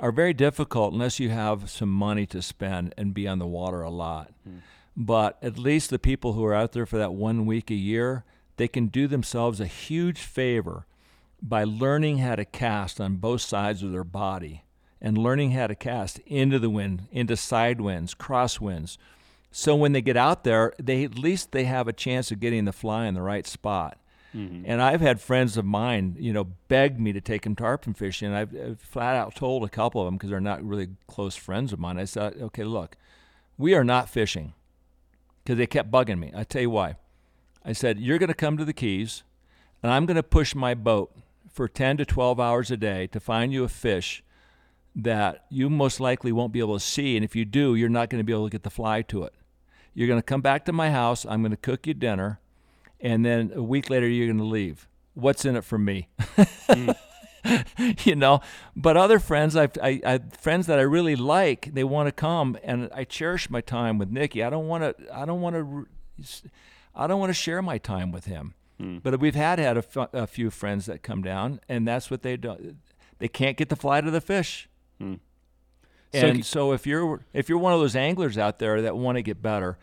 are 0.00 0.10
very 0.10 0.32
difficult 0.32 0.92
unless 0.92 1.20
you 1.20 1.28
have 1.30 1.70
some 1.70 1.90
money 1.90 2.26
to 2.26 2.42
spend 2.42 2.94
and 2.96 3.14
be 3.14 3.28
on 3.28 3.38
the 3.38 3.46
water 3.46 3.82
a 3.82 3.90
lot. 3.90 4.32
Hmm. 4.42 4.56
But 4.96 5.38
at 5.40 5.56
least 5.56 5.90
the 5.90 6.00
people 6.00 6.32
who 6.32 6.44
are 6.44 6.54
out 6.54 6.72
there 6.72 6.84
for 6.84 6.98
that 6.98 7.12
one 7.12 7.46
week 7.46 7.70
a 7.70 7.74
year, 7.74 8.24
they 8.56 8.66
can 8.66 8.88
do 8.88 9.06
themselves 9.06 9.60
a 9.60 9.66
huge 9.66 10.18
favor 10.18 10.84
by 11.40 11.62
learning 11.62 12.18
how 12.18 12.34
to 12.34 12.44
cast 12.44 13.00
on 13.00 13.18
both 13.18 13.42
sides 13.42 13.84
of 13.84 13.92
their 13.92 14.02
body 14.02 14.64
and 15.00 15.16
learning 15.16 15.52
how 15.52 15.66
to 15.66 15.74
cast 15.74 16.18
into 16.20 16.58
the 16.58 16.70
wind, 16.70 17.08
into 17.12 17.36
side 17.36 17.80
winds, 17.80 18.14
cross 18.14 18.60
winds 18.60 18.98
so 19.50 19.74
when 19.74 19.92
they 19.92 20.02
get 20.02 20.16
out 20.16 20.44
there, 20.44 20.74
they 20.78 21.04
at 21.04 21.18
least 21.18 21.52
they 21.52 21.64
have 21.64 21.88
a 21.88 21.92
chance 21.92 22.30
of 22.30 22.40
getting 22.40 22.64
the 22.64 22.72
fly 22.72 23.06
in 23.06 23.14
the 23.14 23.22
right 23.22 23.46
spot. 23.46 23.98
Mm-hmm. 24.34 24.64
And 24.66 24.82
I've 24.82 25.00
had 25.00 25.20
friends 25.20 25.56
of 25.56 25.64
mine, 25.64 26.16
you 26.18 26.34
know, 26.34 26.44
beg 26.68 27.00
me 27.00 27.14
to 27.14 27.20
take 27.20 27.42
them 27.42 27.56
tarpon 27.56 27.94
fishing. 27.94 28.28
And 28.28 28.36
I've, 28.36 28.54
I've 28.54 28.80
flat 28.80 29.16
out 29.16 29.34
told 29.34 29.64
a 29.64 29.68
couple 29.68 30.02
of 30.02 30.06
them 30.06 30.16
because 30.16 30.30
they're 30.30 30.40
not 30.40 30.62
really 30.62 30.88
close 31.06 31.34
friends 31.34 31.72
of 31.72 31.78
mine. 31.78 31.98
I 31.98 32.04
said, 32.04 32.36
okay, 32.40 32.64
look, 32.64 32.96
we 33.56 33.74
are 33.74 33.84
not 33.84 34.10
fishing 34.10 34.52
because 35.42 35.56
they 35.56 35.66
kept 35.66 35.90
bugging 35.90 36.18
me. 36.18 36.30
I 36.36 36.44
tell 36.44 36.62
you 36.62 36.70
why. 36.70 36.96
I 37.64 37.72
said, 37.72 37.98
you're 37.98 38.18
going 38.18 38.28
to 38.28 38.34
come 38.34 38.58
to 38.58 38.64
the 38.64 38.72
Keys, 38.72 39.22
and 39.82 39.90
I'm 39.90 40.04
going 40.04 40.16
to 40.16 40.22
push 40.22 40.54
my 40.54 40.74
boat 40.74 41.10
for 41.50 41.66
10 41.66 41.96
to 41.96 42.04
12 42.04 42.38
hours 42.38 42.70
a 42.70 42.76
day 42.76 43.06
to 43.08 43.18
find 43.18 43.52
you 43.52 43.64
a 43.64 43.68
fish 43.68 44.22
that 44.96 45.44
you 45.48 45.70
most 45.70 46.00
likely 46.00 46.32
won't 46.32 46.52
be 46.52 46.60
able 46.60 46.78
to 46.78 46.84
see. 46.84 47.16
And 47.16 47.24
if 47.24 47.36
you 47.36 47.44
do, 47.44 47.74
you're 47.74 47.88
not 47.88 48.10
going 48.10 48.20
to 48.20 48.24
be 48.24 48.32
able 48.32 48.46
to 48.46 48.50
get 48.50 48.62
the 48.62 48.70
fly 48.70 49.02
to 49.02 49.22
it. 49.24 49.34
You're 49.94 50.08
going 50.08 50.20
to 50.20 50.24
come 50.24 50.40
back 50.40 50.64
to 50.66 50.72
my 50.72 50.90
house. 50.90 51.24
I'm 51.26 51.42
going 51.42 51.50
to 51.50 51.56
cook 51.56 51.86
you 51.86 51.94
dinner. 51.94 52.40
And 53.00 53.24
then 53.24 53.52
a 53.54 53.62
week 53.62 53.90
later, 53.90 54.08
you're 54.08 54.26
going 54.26 54.38
to 54.38 54.44
leave. 54.44 54.88
What's 55.14 55.44
in 55.44 55.56
it 55.56 55.64
for 55.64 55.78
me? 55.78 56.08
mm. 56.18 56.96
you 58.04 58.14
know. 58.14 58.40
But 58.76 58.96
other 58.96 59.18
friends, 59.18 59.56
I've 59.56 59.72
I, 59.82 60.00
I 60.04 60.18
friends 60.38 60.66
that 60.66 60.78
I 60.78 60.82
really 60.82 61.16
like, 61.16 61.74
they 61.74 61.84
want 61.84 62.08
to 62.08 62.12
come, 62.12 62.58
and 62.62 62.90
I 62.94 63.04
cherish 63.04 63.50
my 63.50 63.60
time 63.60 63.98
with 63.98 64.10
Nicky. 64.10 64.42
I 64.42 64.50
don't 64.50 64.66
want 64.66 64.84
to. 64.84 65.16
I 65.16 65.24
don't 65.24 65.40
want 65.40 65.54
to. 65.56 65.86
I 66.94 67.06
don't 67.06 67.20
want 67.20 67.30
to 67.30 67.34
share 67.34 67.62
my 67.62 67.78
time 67.78 68.10
with 68.10 68.26
him. 68.26 68.54
But 69.02 69.18
we've 69.20 69.34
had 69.34 69.58
had 69.58 69.76
a, 69.76 70.26
few 70.26 70.50
friends 70.50 70.86
that 70.86 71.02
come 71.02 71.22
down, 71.22 71.60
and 71.68 71.86
that's 71.86 72.10
what 72.10 72.22
they 72.22 72.36
do. 72.36 72.76
They 73.18 73.28
can't 73.28 73.56
get 73.56 73.70
the 73.70 73.76
fly 73.76 74.00
to 74.00 74.10
the 74.10 74.20
fish. 74.20 74.68
Hmm. 74.98 75.14
So 76.12 76.18
And 76.26 76.36
c- 76.38 76.42
so 76.42 76.72
if 76.72 76.86
you're 76.86 77.20
if 77.32 77.48
you're 77.48 77.58
one 77.58 77.72
of 77.72 77.80
those 77.80 77.96
anglers 77.96 78.38
out 78.38 78.58
there 78.58 78.82
that 78.82 78.96
want 78.96 79.16
to 79.16 79.22
get 79.22 79.42
better, 79.42 79.78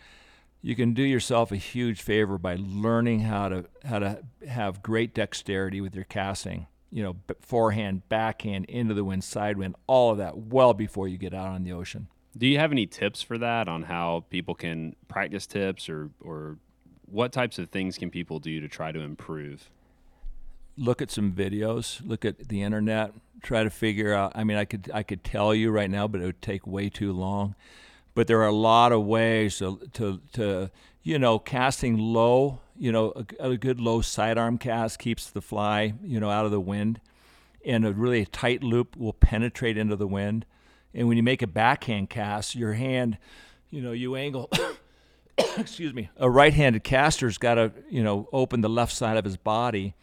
you 0.61 0.76
can 0.76 0.93
do 0.93 1.03
yourself 1.03 1.51
a 1.51 1.57
huge 1.57 2.01
favor 2.01 2.38
by 2.38 2.57
learning 2.59 3.22
how 3.22 3.49
to 3.49 3.66
how 3.84 3.99
to 3.99 4.24
have 4.47 4.82
great 4.82 5.13
dexterity 5.13 5.82
with 5.82 5.93
your 5.95 6.05
casting. 6.05 6.68
You 6.91 7.03
know, 7.03 7.16
forehand, 7.41 8.07
backhand, 8.09 8.66
into 8.66 8.93
the 8.93 9.03
wind, 9.03 9.24
side 9.24 9.57
wind, 9.57 9.76
all 9.86 10.11
of 10.11 10.18
that 10.18 10.38
well 10.38 10.74
before 10.74 11.07
you 11.07 11.18
get 11.18 11.34
out 11.34 11.47
on 11.49 11.63
the 11.63 11.74
ocean. 11.74 12.07
Do 12.38 12.47
you 12.47 12.57
have 12.57 12.72
any 12.72 12.86
tips 12.86 13.22
for 13.22 13.38
that 13.38 13.68
on 13.68 13.84
how 13.84 14.26
people 14.30 14.55
can 14.55 14.95
practice 15.07 15.45
tips 15.45 15.89
or 15.89 16.09
or 16.22 16.57
what 17.05 17.32
types 17.32 17.59
of 17.59 17.70
things 17.70 17.97
can 17.97 18.09
people 18.09 18.39
do 18.39 18.59
to 18.61 18.68
try 18.68 18.91
to 18.91 18.99
improve? 19.01 19.70
Look 20.78 21.01
at 21.01 21.11
some 21.11 21.32
videos, 21.32 22.01
look 22.05 22.26
at 22.26 22.47
the 22.47 22.61
internet, 22.61 23.13
try 23.41 23.63
to 23.63 23.69
figure 23.69 24.13
out. 24.13 24.34
I 24.36 24.43
mean, 24.43 24.57
I 24.57 24.65
could 24.65 24.89
I 24.93 25.03
could 25.03 25.23
tell 25.23 25.53
you 25.53 25.71
right 25.71 25.89
now, 25.89 26.07
but 26.07 26.21
it 26.21 26.26
would 26.26 26.41
take 26.41 26.67
way 26.67 26.89
too 26.89 27.13
long. 27.13 27.55
But 28.13 28.28
there 28.28 28.39
are 28.39 28.47
a 28.47 28.53
lot 28.53 28.91
of 28.91 29.05
ways 29.05 29.57
to 29.59 29.80
to, 29.93 30.21
to 30.34 30.71
you 31.03 31.19
know 31.19 31.39
casting 31.39 31.97
low. 31.97 32.59
You 32.78 32.91
know, 32.91 33.13
a, 33.39 33.51
a 33.51 33.57
good 33.57 33.80
low 33.80 34.01
sidearm 34.01 34.57
cast 34.57 34.99
keeps 34.99 35.30
the 35.30 35.41
fly 35.41 35.93
you 36.03 36.19
know 36.19 36.30
out 36.30 36.45
of 36.45 36.51
the 36.51 36.59
wind, 36.59 36.99
and 37.65 37.86
a 37.86 37.93
really 37.93 38.26
tight 38.26 38.63
loop 38.63 38.97
will 38.97 39.13
penetrate 39.13 39.78
into 39.78 39.95
the 39.95 40.07
wind. 40.07 40.45
And 40.93 41.07
when 41.07 41.17
you 41.17 41.23
make 41.23 41.41
a 41.41 41.47
backhand 41.47 42.09
cast, 42.09 42.55
your 42.55 42.73
hand, 42.73 43.17
you 43.69 43.82
know, 43.82 43.91
you 43.91 44.15
angle. 44.15 44.49
excuse 45.57 45.93
me. 45.93 46.09
A 46.15 46.30
right-handed 46.30 46.86
caster's 46.86 47.38
got 47.38 47.55
to 47.55 47.71
you 47.89 48.03
know 48.03 48.28
open 48.34 48.61
the 48.61 48.69
left 48.69 48.93
side 48.93 49.17
of 49.17 49.26
his 49.26 49.38
body 49.38 49.93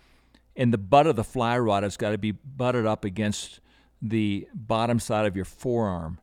and 0.56 0.72
the 0.72 0.78
butt 0.78 1.06
of 1.06 1.16
the 1.16 1.24
fly 1.24 1.58
rod 1.58 1.82
has 1.82 1.96
got 1.96 2.10
to 2.10 2.18
be 2.18 2.32
butted 2.32 2.86
up 2.86 3.04
against 3.04 3.60
the 4.00 4.48
bottom 4.54 4.98
side 4.98 5.26
of 5.26 5.36
your 5.36 5.44
forearm. 5.44 6.18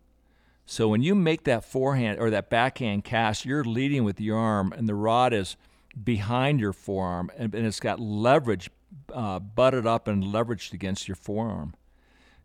So 0.65 0.87
when 0.87 1.01
you 1.01 1.15
make 1.15 1.45
that 1.45 1.65
forehand 1.65 2.19
or 2.19 2.29
that 2.29 2.49
backhand 2.49 3.03
cast, 3.03 3.43
you're 3.45 3.63
leading 3.63 4.03
with 4.03 4.21
your 4.21 4.37
arm, 4.37 4.71
and 4.71 4.87
the 4.87 4.93
rod 4.93 5.33
is 5.33 5.55
behind 6.03 6.59
your 6.59 6.73
forearm, 6.73 7.31
and, 7.35 7.55
and 7.55 7.65
it's 7.65 7.79
got 7.79 7.99
leverage 7.99 8.69
uh, 9.11 9.39
butted 9.39 9.87
up 9.87 10.07
and 10.07 10.23
leveraged 10.23 10.73
against 10.73 11.07
your 11.07 11.15
forearm. 11.15 11.73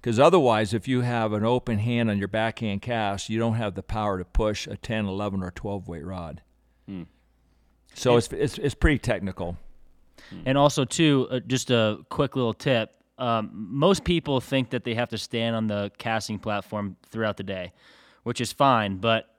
Because 0.00 0.18
otherwise, 0.18 0.74
if 0.74 0.86
you 0.86 1.00
have 1.00 1.32
an 1.32 1.44
open 1.44 1.78
hand 1.78 2.10
on 2.10 2.18
your 2.18 2.28
backhand 2.28 2.82
cast, 2.82 3.28
you 3.30 3.38
don't 3.38 3.54
have 3.54 3.74
the 3.74 3.82
power 3.82 4.18
to 4.18 4.24
push 4.24 4.66
a 4.66 4.76
10, 4.76 5.06
11, 5.06 5.42
or 5.42 5.50
12 5.50 5.88
weight 5.88 6.04
rod. 6.04 6.42
So 7.94 8.16
it's, 8.16 8.28
it's, 8.32 8.58
it's 8.58 8.74
pretty 8.74 8.98
technical. 8.98 9.56
And 10.46 10.58
also, 10.58 10.84
too, 10.84 11.28
uh, 11.30 11.40
just 11.40 11.70
a 11.70 11.98
quick 12.08 12.36
little 12.36 12.54
tip. 12.54 12.90
Um, 13.18 13.50
most 13.52 14.04
people 14.04 14.40
think 14.40 14.70
that 14.70 14.84
they 14.84 14.94
have 14.94 15.10
to 15.10 15.18
stand 15.18 15.54
on 15.54 15.66
the 15.66 15.92
casting 15.98 16.38
platform 16.38 16.96
throughout 17.10 17.36
the 17.36 17.44
day, 17.44 17.72
which 18.24 18.40
is 18.40 18.52
fine. 18.52 18.96
But 18.96 19.34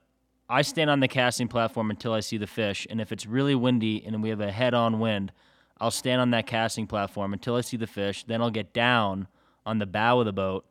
I 0.49 0.61
stand 0.61 0.89
on 0.89 0.99
the 0.99 1.07
casting 1.07 1.47
platform 1.47 1.89
until 1.89 2.13
I 2.13 2.19
see 2.19 2.37
the 2.37 2.47
fish. 2.47 2.85
And 2.89 3.01
if 3.01 3.11
it's 3.11 3.25
really 3.25 3.55
windy 3.55 4.03
and 4.05 4.21
we 4.21 4.29
have 4.29 4.41
a 4.41 4.51
head 4.51 4.73
on 4.73 4.99
wind, 4.99 5.31
I'll 5.79 5.91
stand 5.91 6.21
on 6.21 6.31
that 6.31 6.47
casting 6.47 6.87
platform 6.87 7.33
until 7.33 7.55
I 7.55 7.61
see 7.61 7.77
the 7.77 7.87
fish. 7.87 8.23
Then 8.23 8.41
I'll 8.41 8.51
get 8.51 8.71
down 8.71 9.27
on 9.65 9.79
the 9.79 9.85
bow 9.85 10.19
of 10.19 10.25
the 10.25 10.33
boat, 10.33 10.65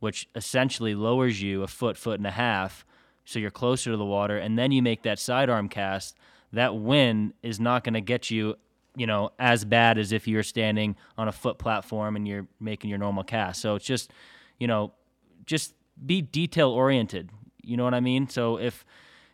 which 0.00 0.28
essentially 0.34 0.94
lowers 0.94 1.40
you 1.40 1.62
a 1.62 1.68
foot, 1.68 1.96
foot 1.96 2.18
and 2.18 2.26
a 2.26 2.32
half. 2.32 2.84
So 3.24 3.38
you're 3.38 3.50
closer 3.50 3.92
to 3.92 3.96
the 3.96 4.04
water. 4.04 4.36
And 4.36 4.58
then 4.58 4.72
you 4.72 4.82
make 4.82 5.02
that 5.04 5.18
sidearm 5.18 5.68
cast. 5.68 6.18
That 6.52 6.74
wind 6.76 7.32
is 7.42 7.60
not 7.60 7.84
going 7.84 7.94
to 7.94 8.00
get 8.00 8.30
you 8.30 8.56
you 8.96 9.06
know, 9.06 9.30
as 9.38 9.64
bad 9.64 9.98
as 9.98 10.12
if 10.12 10.26
you're 10.26 10.42
standing 10.42 10.96
on 11.16 11.28
a 11.28 11.32
foot 11.32 11.58
platform 11.58 12.16
and 12.16 12.26
you're 12.26 12.46
making 12.58 12.90
your 12.90 12.98
normal 12.98 13.24
cast. 13.24 13.60
So 13.60 13.74
it's 13.76 13.84
just, 13.84 14.12
you 14.58 14.66
know, 14.66 14.92
just 15.46 15.74
be 16.04 16.22
detail 16.22 16.70
oriented. 16.70 17.30
You 17.62 17.76
know 17.76 17.84
what 17.84 17.94
I 17.94 18.00
mean? 18.00 18.28
So 18.28 18.58
if 18.58 18.84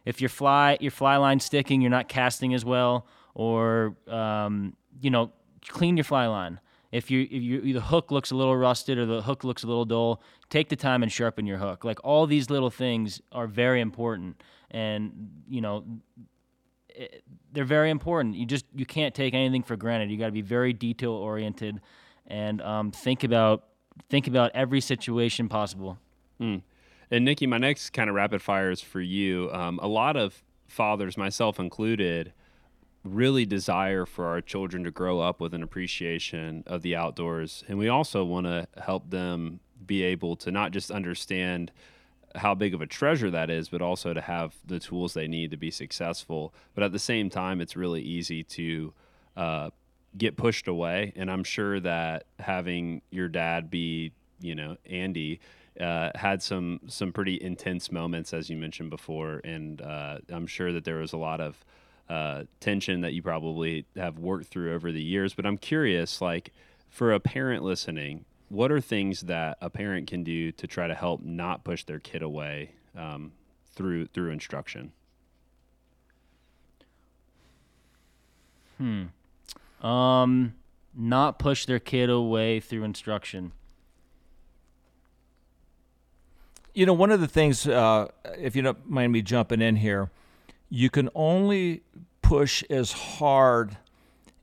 if 0.05 0.21
your 0.21 0.31
fly 0.31 0.79
your 0.81 0.91
fly 0.91 1.17
line 1.17 1.41
sticking, 1.41 1.81
you're 1.81 1.91
not 1.91 2.09
casting 2.09 2.55
as 2.55 2.65
well, 2.65 3.07
or 3.35 3.97
um, 4.09 4.77
you 5.01 5.11
know, 5.11 5.33
clean 5.69 5.97
your 5.97 6.05
fly 6.05 6.27
line. 6.27 6.61
If 6.93 7.11
you 7.11 7.23
if 7.23 7.43
you 7.43 7.73
the 7.73 7.81
hook 7.81 8.11
looks 8.11 8.31
a 8.31 8.37
little 8.37 8.57
rusted 8.57 8.99
or 8.99 9.07
the 9.07 9.23
hook 9.23 9.45
looks 9.45 9.63
a 9.63 9.67
little 9.67 9.85
dull, 9.85 10.23
take 10.49 10.69
the 10.69 10.77
time 10.77 11.03
and 11.03 11.11
sharpen 11.11 11.47
your 11.47 11.59
hook. 11.59 11.85
Like 11.85 11.99
all 12.05 12.27
these 12.27 12.51
little 12.51 12.71
things 12.71 13.21
are 13.33 13.47
very 13.47 13.81
important, 13.81 14.43
and 14.71 15.43
you 15.49 15.61
know 15.61 15.85
they're 17.53 17.65
very 17.65 17.91
important. 17.91 18.35
You 18.35 18.47
just 18.47 18.67
you 18.75 18.87
can't 18.87 19.15
take 19.15 19.35
anything 19.35 19.63
for 19.63 19.77
granted. 19.77 20.11
You 20.11 20.19
got 20.19 20.27
to 20.27 20.33
be 20.33 20.43
very 20.43 20.73
detail 20.73 21.13
oriented, 21.13 21.81
and 22.27 22.61
um, 22.63 22.91
think 22.91 23.25
about 23.25 23.65
think 24.09 24.27
about 24.27 24.51
every 24.55 24.81
situation 24.81 25.49
possible. 25.49 25.99
And 27.11 27.25
Nikki, 27.25 27.47
my 27.47 27.59
next 27.59 27.91
kind 27.91 28.11
of 28.11 28.17
rapid 28.17 28.43
fire 28.43 28.71
is 28.71 28.81
for 28.81 29.01
you. 29.01 29.51
Um, 29.53 29.79
a 29.83 29.89
lot 29.89 30.17
of 30.17 30.43
fathers, 30.67 31.17
myself 31.17 31.61
included, 31.61 32.33
really 33.05 33.47
desire 33.47 34.05
for 34.05 34.27
our 34.27 34.41
children 34.41 34.83
to 34.85 34.91
grow 34.91 35.21
up 35.21 35.41
with 35.41 35.55
an 35.55 35.63
appreciation 35.63 36.65
of 36.67 36.83
the 36.83 36.97
outdoors, 36.97 37.63
and 37.69 37.79
we 37.79 37.89
also 37.89 38.25
want 38.25 38.47
to 38.47 38.67
help 38.83 39.11
them 39.11 39.61
be 39.87 40.03
able 40.03 40.35
to 40.37 40.51
not 40.51 40.73
just 40.73 40.91
understand 40.91 41.71
how 42.37 42.55
big 42.55 42.75
of 42.75 42.81
a 42.81 42.87
treasure 42.87 43.31
that 43.31 43.51
is, 43.51 43.69
but 43.69 43.83
also 43.83 44.15
to 44.15 44.21
have 44.21 44.55
the 44.65 44.79
tools 44.79 45.15
they 45.15 45.27
need 45.27 45.51
to 45.51 45.57
be 45.57 45.71
successful. 45.71 46.55
But 46.75 46.85
at 46.85 46.93
the 46.93 46.99
same 46.99 47.31
time, 47.31 47.61
it's 47.61 47.77
really 47.77 48.03
easy 48.03 48.43
to 48.45 48.93
uh, 49.37 49.71
get 50.17 50.37
pushed 50.37 50.69
away. 50.69 51.13
And 51.17 51.31
I'm 51.31 51.45
sure 51.45 51.81
that 51.81 52.25
having 52.39 53.03
your 53.11 53.29
dad 53.29 53.71
be, 53.71 54.13
you 54.41 54.55
know, 54.55 54.77
Andy, 54.89 55.41
uh, 55.81 56.11
had 56.15 56.43
some 56.43 56.81
some 56.87 57.13
pretty 57.13 57.41
intense 57.41 57.93
moments, 57.93 58.33
as 58.33 58.49
you 58.49 58.57
mentioned 58.57 58.91
before, 58.91 59.41
and 59.45 59.83
uh, 59.83 60.19
I'm 60.31 60.47
sure 60.47 60.73
that 60.73 60.85
there 60.85 60.97
was 60.97 61.13
a 61.13 61.19
lot 61.19 61.41
of 61.41 61.65
uh, 62.09 62.45
tension 62.61 63.03
that 63.03 63.13
you 63.13 63.23
probably 63.23 63.85
have 63.97 64.19
worked 64.19 64.47
through 64.47 64.75
over 64.75 64.91
the 64.91 65.03
years. 65.03 65.35
But 65.35 65.45
I'm 65.45 65.59
curious, 65.59 66.21
like 66.21 66.53
for 66.89 67.13
a 67.13 67.21
parent 67.21 67.63
listening, 67.63 68.25
what 68.49 68.71
are 68.71 68.81
things 68.81 69.23
that 69.23 69.59
a 69.61 69.71
parent 69.71 70.07
can 70.07 70.23
do 70.23 70.53
to 70.53 70.67
try 70.67 70.87
to 70.87 70.95
help 70.95 71.23
not 71.23 71.65
push 71.65 71.85
their 71.85 71.99
kid 71.99 72.23
away 72.23 72.71
um, 72.97 73.33
through 73.75 74.07
through 74.07 74.31
instruction? 74.31 74.93
Hmm. 78.79 79.05
Um, 79.87 80.55
not 80.95 81.39
push 81.39 81.67
their 81.67 81.79
kid 81.79 82.11
away 82.11 82.61
through 82.61 82.85
instruction. 82.85 83.53
You 86.75 86.85
know, 86.85 86.93
one 86.93 87.11
of 87.11 87.21
the 87.21 87.27
things, 87.27 87.67
uh, 87.67 88.09
if 88.37 88.55
you 88.55 88.63
don't 88.63 88.89
mind 88.89 89.13
me 89.13 89.23
jumping 89.23 89.63
in 89.63 89.77
here, 89.77 90.11
you 90.69 90.91
can 90.91 91.09
only 91.15 91.83
push 92.21 92.63
as 92.69 92.93
hard 92.93 93.79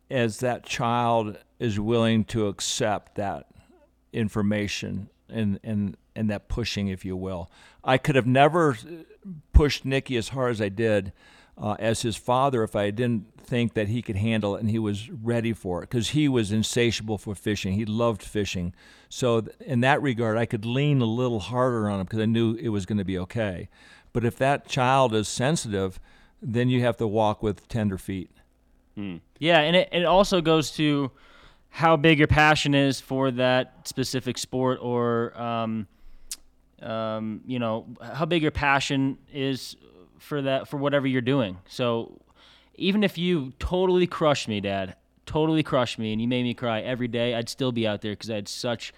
as 0.10 0.40
that 0.40 0.66
child 0.66 1.38
is 1.60 1.80
willing 1.80 2.24
to 2.26 2.48
accept 2.48 3.16
that 3.16 3.48
information 4.14 5.10
and, 5.30 5.60
and, 5.64 5.98
and 6.16 6.30
that 6.30 6.48
pushing, 6.48 6.88
if 6.88 7.04
you 7.04 7.16
will. 7.16 7.50
I 7.84 7.98
could 7.98 8.16
have 8.16 8.28
never 8.28 8.78
pushed 9.52 9.86
Nicky 9.86 10.16
as 10.18 10.30
hard 10.30 10.52
as 10.52 10.62
I 10.62 10.70
did 10.70 11.12
uh, 11.58 11.76
as 11.80 12.02
his 12.02 12.16
father 12.16 12.64
if 12.64 12.76
I 12.76 12.92
didn't 12.92 13.28
think 13.40 13.74
that 13.74 13.88
he 13.88 14.02
could 14.02 14.16
handle 14.16 14.56
it 14.56 14.62
and 14.62 14.70
he 14.70 14.80
was 14.80 15.12
ready 15.12 15.54
for 15.54 15.84
it 15.84 15.90
because 15.90 16.10
he 16.10 16.28
was 16.28 16.52
insatiable 16.52 17.18
for 17.18 17.36
fishing. 17.36 17.74
He 17.74 17.86
loved 17.86 18.24
fishing. 18.24 18.74
So, 19.10 19.42
th- 19.42 19.56
in 19.60 19.82
that 19.82 20.02
regard, 20.02 20.38
I 20.38 20.46
could 20.46 20.66
lean 20.66 21.02
a 21.02 21.06
little 21.06 21.40
harder 21.40 21.90
on 21.90 22.00
him 22.00 22.06
because 22.06 22.20
I 22.20 22.26
knew 22.26 22.56
it 22.56 22.70
was 22.70 22.86
going 22.86 22.98
to 22.98 23.06
be 23.06 23.20
okay. 23.20 23.70
But 24.14 24.26
if 24.26 24.38
that 24.38 24.68
child 24.68 25.14
is 25.14 25.28
sensitive, 25.28 26.00
then 26.42 26.70
you 26.70 26.82
have 26.82 26.98
to 26.98 27.08
walk 27.08 27.44
with 27.44 27.68
tender 27.68 27.98
feet. 27.98 28.32
Yeah, 29.40 29.60
and 29.60 29.76
it, 29.76 29.90
it 29.92 30.06
also 30.06 30.42
goes 30.42 30.72
to 30.72 31.12
how 31.76 31.96
big 31.98 32.20
your 32.20 32.28
passion 32.28 32.76
is 32.76 33.00
for 33.00 33.32
that 33.32 33.88
specific 33.88 34.38
sport, 34.38 34.78
or 34.80 35.36
um, 35.42 35.88
um, 36.84 37.42
you 37.48 37.58
know 37.58 37.88
how 38.00 38.26
big 38.26 38.44
your 38.44 38.52
passion 38.52 39.18
is 39.34 39.76
for 40.20 40.44
that 40.44 40.68
for 40.68 40.78
whatever 40.78 41.08
you're 41.08 41.20
doing. 41.20 41.58
So 41.68 42.22
even 42.76 43.04
if 43.04 43.18
you 43.18 43.54
totally 43.58 44.06
crushed 44.06 44.48
me, 44.48 44.62
Dad, 44.62 44.96
totally 45.26 45.64
crushed 45.64 45.98
me, 45.98 46.14
and 46.14 46.22
you 46.22 46.28
made 46.28 46.44
me 46.44 46.54
cry 46.54 46.82
every 46.82 47.08
day, 47.08 47.34
I'd 47.34 47.50
still 47.50 47.72
be 47.72 47.88
out 47.88 48.02
there 48.02 48.12
because 48.12 48.30
I 48.30 48.36
had 48.36 48.48
such 48.48 48.94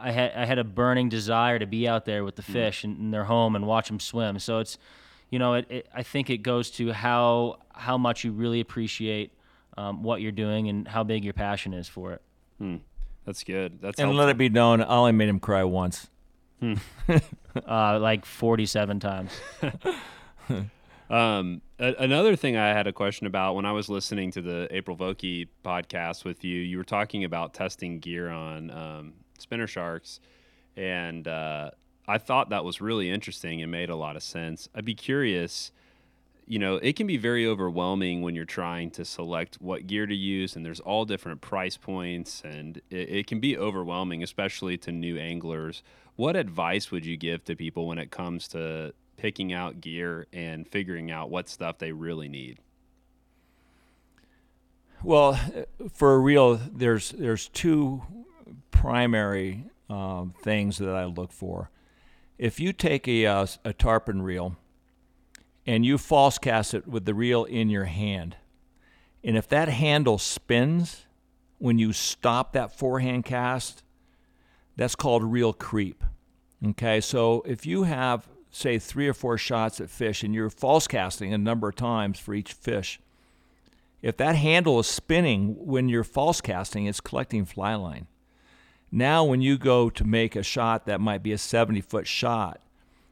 I 0.00 0.12
had 0.12 0.32
I 0.34 0.46
had 0.46 0.58
a 0.58 0.64
burning 0.64 1.10
desire 1.10 1.58
to 1.58 1.66
be 1.66 1.86
out 1.86 2.06
there 2.06 2.24
with 2.24 2.36
the 2.36 2.42
fish 2.42 2.84
in, 2.84 2.96
in 2.96 3.10
their 3.10 3.24
home 3.24 3.54
and 3.54 3.66
watch 3.66 3.88
them 3.88 4.00
swim. 4.00 4.38
So 4.38 4.60
it's, 4.60 4.78
you 5.28 5.38
know, 5.38 5.52
it, 5.54 5.66
it, 5.68 5.86
I 5.94 6.04
think 6.04 6.30
it 6.30 6.38
goes 6.38 6.70
to 6.72 6.94
how 6.94 7.58
how 7.74 7.98
much 7.98 8.24
you 8.24 8.32
really 8.32 8.60
appreciate 8.60 9.30
um, 9.80 10.02
what 10.02 10.20
you're 10.20 10.32
doing 10.32 10.68
and 10.68 10.86
how 10.86 11.02
big 11.04 11.24
your 11.24 11.32
passion 11.32 11.72
is 11.72 11.88
for 11.88 12.12
it. 12.12 12.80
That's 13.24 13.44
good. 13.44 13.80
That's 13.80 13.98
and 13.98 14.08
helpful. 14.08 14.18
let 14.26 14.28
it 14.28 14.38
be 14.38 14.48
known, 14.48 14.82
I 14.82 14.96
only 14.96 15.12
made 15.12 15.28
him 15.28 15.40
cry 15.40 15.64
once. 15.64 16.08
Uh, 17.66 17.98
like 17.98 18.24
47 18.24 19.00
times. 19.00 19.32
Um, 21.10 21.60
a- 21.80 21.96
another 21.98 22.36
thing 22.36 22.56
I 22.56 22.68
had 22.68 22.86
a 22.86 22.92
question 22.92 23.26
about 23.26 23.56
when 23.56 23.66
I 23.66 23.72
was 23.72 23.88
listening 23.88 24.30
to 24.30 24.40
the 24.40 24.68
April 24.70 24.96
Vokey 24.96 25.48
podcast 25.64 26.24
with 26.24 26.44
you, 26.44 26.60
you 26.60 26.78
were 26.78 26.84
talking 26.84 27.24
about 27.24 27.52
testing 27.52 27.98
gear 27.98 28.28
on 28.28 28.70
um, 28.70 29.14
spinner 29.36 29.66
sharks, 29.66 30.20
and 30.76 31.26
uh, 31.26 31.72
I 32.06 32.18
thought 32.18 32.50
that 32.50 32.64
was 32.64 32.80
really 32.80 33.10
interesting 33.10 33.60
and 33.60 33.72
made 33.72 33.90
a 33.90 33.96
lot 33.96 34.14
of 34.14 34.22
sense. 34.22 34.68
I'd 34.72 34.84
be 34.84 34.94
curious. 34.94 35.72
You 36.50 36.58
know, 36.58 36.78
it 36.78 36.96
can 36.96 37.06
be 37.06 37.16
very 37.16 37.46
overwhelming 37.46 38.22
when 38.22 38.34
you're 38.34 38.44
trying 38.44 38.90
to 38.92 39.04
select 39.04 39.58
what 39.60 39.86
gear 39.86 40.04
to 40.06 40.14
use, 40.16 40.56
and 40.56 40.66
there's 40.66 40.80
all 40.80 41.04
different 41.04 41.40
price 41.40 41.76
points, 41.76 42.42
and 42.44 42.78
it, 42.90 43.08
it 43.08 43.26
can 43.28 43.38
be 43.38 43.56
overwhelming, 43.56 44.20
especially 44.24 44.76
to 44.78 44.90
new 44.90 45.16
anglers. 45.16 45.84
What 46.16 46.34
advice 46.34 46.90
would 46.90 47.06
you 47.06 47.16
give 47.16 47.44
to 47.44 47.54
people 47.54 47.86
when 47.86 47.98
it 47.98 48.10
comes 48.10 48.48
to 48.48 48.92
picking 49.16 49.52
out 49.52 49.80
gear 49.80 50.26
and 50.32 50.66
figuring 50.66 51.08
out 51.08 51.30
what 51.30 51.48
stuff 51.48 51.78
they 51.78 51.92
really 51.92 52.28
need? 52.28 52.58
Well, 55.04 55.38
for 55.92 56.20
real, 56.20 56.56
there's 56.56 57.10
there's 57.10 57.46
two 57.46 58.02
primary 58.72 59.66
um, 59.88 60.34
things 60.42 60.78
that 60.78 60.96
I 60.96 61.04
look 61.04 61.30
for. 61.30 61.70
If 62.38 62.58
you 62.58 62.72
take 62.72 63.06
a 63.06 63.26
uh, 63.26 63.46
a 63.64 63.72
tarpon 63.72 64.22
reel 64.22 64.56
and 65.70 65.86
you 65.86 65.96
false 65.96 66.36
cast 66.36 66.74
it 66.74 66.88
with 66.88 67.04
the 67.04 67.14
reel 67.14 67.44
in 67.44 67.70
your 67.70 67.84
hand, 67.84 68.34
and 69.22 69.36
if 69.36 69.46
that 69.46 69.68
handle 69.68 70.18
spins 70.18 71.06
when 71.58 71.78
you 71.78 71.92
stop 71.92 72.52
that 72.52 72.76
forehand 72.76 73.24
cast, 73.24 73.84
that's 74.74 74.96
called 74.96 75.22
reel 75.22 75.52
creep. 75.52 76.02
Okay, 76.70 77.00
so 77.00 77.42
if 77.46 77.64
you 77.66 77.84
have 77.84 78.28
say 78.50 78.80
three 78.80 79.06
or 79.06 79.14
four 79.14 79.38
shots 79.38 79.80
at 79.80 79.88
fish 79.88 80.24
and 80.24 80.34
you're 80.34 80.50
false 80.50 80.88
casting 80.88 81.32
a 81.32 81.38
number 81.38 81.68
of 81.68 81.76
times 81.76 82.18
for 82.18 82.34
each 82.34 82.52
fish, 82.52 82.98
if 84.02 84.16
that 84.16 84.34
handle 84.34 84.80
is 84.80 84.88
spinning 84.88 85.54
when 85.56 85.88
you're 85.88 86.02
false 86.02 86.40
casting, 86.40 86.86
it's 86.86 87.00
collecting 87.00 87.44
fly 87.44 87.76
line. 87.76 88.08
Now, 88.90 89.22
when 89.22 89.40
you 89.40 89.56
go 89.56 89.88
to 89.88 90.02
make 90.02 90.34
a 90.34 90.42
shot 90.42 90.86
that 90.86 91.00
might 91.00 91.22
be 91.22 91.30
a 91.30 91.38
70 91.38 91.80
foot 91.82 92.08
shot, 92.08 92.60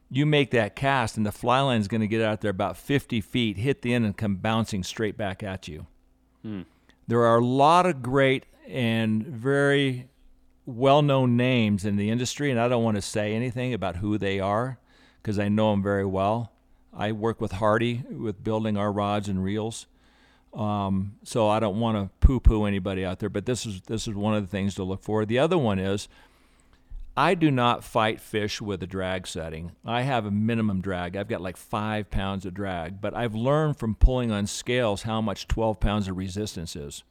you 0.09 0.25
make 0.25 0.51
that 0.51 0.75
cast, 0.75 1.17
and 1.17 1.25
the 1.25 1.31
fly 1.31 1.61
line 1.61 1.79
is 1.79 1.87
going 1.87 2.01
to 2.01 2.07
get 2.07 2.21
out 2.21 2.41
there 2.41 2.51
about 2.51 2.77
50 2.77 3.21
feet, 3.21 3.57
hit 3.57 3.81
the 3.81 3.93
end, 3.93 4.05
and 4.05 4.17
come 4.17 4.35
bouncing 4.37 4.83
straight 4.83 5.17
back 5.17 5.43
at 5.43 5.67
you. 5.67 5.85
There 7.07 7.23
are 7.23 7.37
a 7.37 7.45
lot 7.45 7.85
of 7.85 8.01
great 8.01 8.45
and 8.67 9.25
very 9.25 10.09
well 10.65 11.01
known 11.01 11.35
names 11.37 11.85
in 11.85 11.95
the 11.95 12.09
industry, 12.09 12.51
and 12.51 12.59
I 12.59 12.67
don't 12.67 12.83
want 12.83 12.95
to 12.95 13.01
say 13.01 13.33
anything 13.33 13.73
about 13.73 13.97
who 13.97 14.17
they 14.17 14.39
are 14.39 14.79
because 15.21 15.39
I 15.39 15.49
know 15.49 15.71
them 15.71 15.83
very 15.83 16.05
well. 16.05 16.51
I 16.93 17.11
work 17.11 17.39
with 17.41 17.53
Hardy 17.53 18.03
with 18.09 18.43
building 18.43 18.77
our 18.77 18.91
rods 18.91 19.27
and 19.27 19.43
reels. 19.43 19.85
Um, 20.53 21.15
so 21.23 21.47
I 21.47 21.59
don't 21.59 21.79
want 21.79 21.97
to 21.97 22.25
poo-poo 22.25 22.65
anybody 22.65 23.05
out 23.05 23.19
there, 23.19 23.29
but 23.29 23.45
this 23.45 23.65
is 23.65 23.81
this 23.81 24.07
is 24.07 24.15
one 24.15 24.33
of 24.33 24.41
the 24.41 24.47
things 24.47 24.73
to 24.75 24.83
look 24.83 25.03
for. 25.03 25.23
The 25.25 25.37
other 25.37 25.57
one 25.57 25.77
is 25.77 26.07
I 27.17 27.33
do 27.35 27.51
not 27.51 27.83
fight 27.83 28.21
fish 28.21 28.61
with 28.61 28.81
a 28.81 28.87
drag 28.87 29.27
setting. 29.27 29.73
I 29.85 30.03
have 30.03 30.25
a 30.25 30.31
minimum 30.31 30.81
drag. 30.81 31.17
I've 31.17 31.27
got 31.27 31.41
like 31.41 31.57
five 31.57 32.09
pounds 32.09 32.45
of 32.45 32.53
drag, 32.53 33.01
but 33.01 33.13
I've 33.13 33.35
learned 33.35 33.77
from 33.77 33.95
pulling 33.95 34.31
on 34.31 34.47
scales 34.47 35.03
how 35.03 35.19
much 35.21 35.47
12 35.47 35.79
pounds 35.79 36.07
of 36.07 36.17
resistance 36.17 36.75
is. 36.75 37.03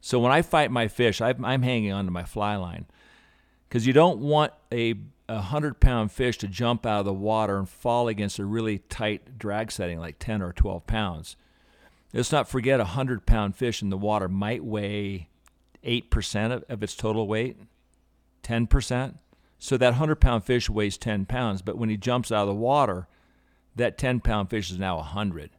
So 0.00 0.18
when 0.18 0.32
I 0.32 0.42
fight 0.42 0.72
my 0.72 0.88
fish, 0.88 1.20
I'm, 1.20 1.44
I'm 1.44 1.62
hanging 1.62 1.92
onto 1.92 2.10
my 2.10 2.24
fly 2.24 2.56
line 2.56 2.86
because 3.68 3.86
you 3.86 3.92
don't 3.92 4.18
want 4.18 4.52
a, 4.72 4.90
a 5.28 5.36
100 5.36 5.78
pound 5.78 6.10
fish 6.10 6.38
to 6.38 6.48
jump 6.48 6.84
out 6.84 7.00
of 7.00 7.06
the 7.06 7.12
water 7.12 7.56
and 7.56 7.68
fall 7.68 8.08
against 8.08 8.40
a 8.40 8.44
really 8.44 8.78
tight 8.78 9.38
drag 9.38 9.70
setting 9.70 10.00
like 10.00 10.18
10 10.18 10.42
or 10.42 10.52
12 10.52 10.86
pounds. 10.88 11.36
Let's 12.12 12.32
not 12.32 12.48
forget 12.48 12.80
a 12.80 12.84
100 12.84 13.26
pound 13.26 13.54
fish 13.54 13.80
in 13.80 13.90
the 13.90 13.96
water 13.96 14.28
might 14.28 14.64
weigh 14.64 15.28
8% 15.84 16.52
of, 16.52 16.64
of 16.68 16.82
its 16.82 16.94
total 16.94 17.26
weight, 17.26 17.56
10%. 18.42 19.14
So 19.62 19.76
that 19.76 19.90
100 19.90 20.16
pound 20.16 20.42
fish 20.42 20.68
weighs 20.68 20.98
10 20.98 21.24
pounds, 21.26 21.62
but 21.62 21.78
when 21.78 21.88
he 21.88 21.96
jumps 21.96 22.32
out 22.32 22.42
of 22.42 22.48
the 22.48 22.54
water, 22.54 23.06
that 23.76 23.96
10 23.96 24.18
pound 24.18 24.50
fish 24.50 24.72
is 24.72 24.78
now 24.78 24.96
100. 24.96 25.50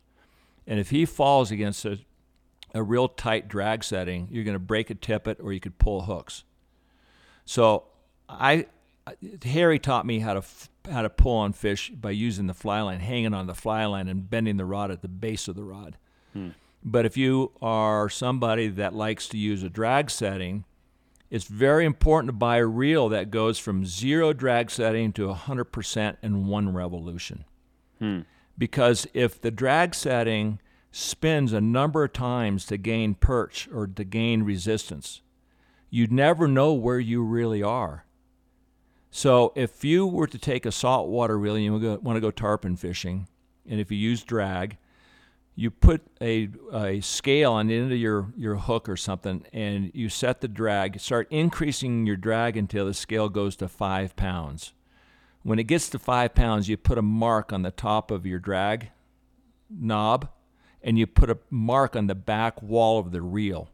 And 0.68 0.78
if 0.78 0.90
he 0.90 1.06
falls 1.06 1.52
against 1.52 1.86
a, 1.86 2.00
a 2.74 2.84
real 2.84 3.08
tight 3.08 3.48
drag 3.48 3.82
setting, 3.82 4.28
you're 4.30 4.44
going 4.44 4.56
to 4.56 4.60
break 4.60 4.90
a 4.90 4.96
tippet 4.96 5.40
or 5.40 5.54
you 5.54 5.62
could 5.62 5.80
pull 5.80 6.02
hooks. 6.02 6.44
So 7.46 7.86
I 8.28 8.66
Harry 9.46 9.80
taught 9.80 10.06
me 10.06 10.20
how 10.20 10.34
to 10.34 10.44
how 10.92 11.02
to 11.02 11.10
pull 11.10 11.38
on 11.38 11.54
fish 11.54 11.90
by 11.90 12.12
using 12.12 12.48
the 12.48 12.54
fly 12.54 12.82
line, 12.82 13.00
hanging 13.00 13.34
on 13.34 13.48
the 13.48 13.56
fly 13.56 13.86
line, 13.86 14.10
and 14.10 14.30
bending 14.30 14.58
the 14.58 14.66
rod 14.66 14.92
at 14.92 15.02
the 15.02 15.08
base 15.08 15.48
of 15.48 15.56
the 15.56 15.64
rod. 15.64 15.96
Hmm. 16.34 16.50
But 16.84 17.06
if 17.06 17.16
you 17.16 17.54
are 17.62 18.10
somebody 18.10 18.68
that 18.68 18.94
likes 18.94 19.30
to 19.30 19.38
use 19.38 19.64
a 19.64 19.70
drag 19.70 20.12
setting, 20.12 20.66
it's 21.34 21.46
very 21.46 21.84
important 21.84 22.28
to 22.28 22.34
buy 22.34 22.58
a 22.58 22.66
reel 22.68 23.10
that 23.10 23.32
goes 23.32 23.58
from 23.58 23.88
zero 23.88 24.34
drag 24.34 24.70
setting 24.70 25.12
to 25.14 25.34
100% 25.34 26.18
in 26.22 26.46
one 26.46 26.72
revolution. 26.72 27.44
Hmm. 27.98 28.20
Because 28.56 29.08
if 29.16 29.42
the 29.42 29.50
drag 29.50 29.96
setting 29.96 30.60
spins 30.92 31.52
a 31.52 31.60
number 31.60 32.04
of 32.04 32.14
times 32.14 32.68
to 32.68 32.78
gain 32.78 33.16
perch 33.16 33.68
or 33.74 33.88
to 33.88 34.04
gain 34.04 34.44
resistance, 34.44 35.24
you 35.90 36.06
never 36.06 36.48
know 36.48 36.72
where 36.74 37.00
you 37.00 37.24
really 37.24 37.64
are. 37.64 38.06
So 39.10 39.54
if 39.56 39.84
you 39.84 40.06
were 40.06 40.28
to 40.28 40.38
take 40.38 40.68
a 40.68 40.72
saltwater 40.72 41.40
reel 41.40 41.56
and 41.56 41.64
you 41.64 42.00
want 42.04 42.16
to 42.16 42.22
go 42.22 42.30
tarpon 42.30 42.76
fishing, 42.76 43.28
and 43.68 43.80
if 43.80 43.90
you 43.90 43.98
use 43.98 44.22
drag, 44.22 44.78
you 45.56 45.70
put 45.70 46.02
a, 46.20 46.50
a 46.72 47.00
scale 47.02 47.54
on 47.54 47.68
the 47.68 47.78
end 47.78 47.92
of 47.92 47.98
your, 47.98 48.34
your 48.36 48.56
hook 48.56 48.90
or 48.90 48.98
something 48.98 49.46
and 49.54 49.92
you 49.94 50.10
set 50.10 50.42
the 50.42 50.48
drag, 50.48 51.00
start 51.00 51.28
increasing 51.30 52.06
your 52.06 52.16
drag 52.16 52.58
until 52.58 52.86
the 52.86 52.94
scale 52.94 53.30
goes 53.30 53.56
to 53.58 53.68
five 53.68 54.16
pounds. 54.16 54.74
When 55.44 55.60
it 55.60 55.66
gets 55.66 55.90
to 55.90 56.00
five 56.00 56.34
pounds, 56.34 56.70
you 56.70 56.78
put 56.78 56.98
a 56.98 57.04
mark 57.04 57.54
on 57.54 57.62
the 57.62 57.72
top 57.72 58.10
of 58.10 58.26
your 58.26 58.40
drag 58.40 58.90
knob 59.70 60.30
and 60.82 60.98
you 60.98 61.08
put 61.08 61.30
a 61.30 61.38
mark 61.50 61.96
on 61.96 62.08
the 62.08 62.16
back 62.16 62.62
wall 62.62 63.00
of 63.00 63.12
the 63.12 63.22
reel. 63.22 63.70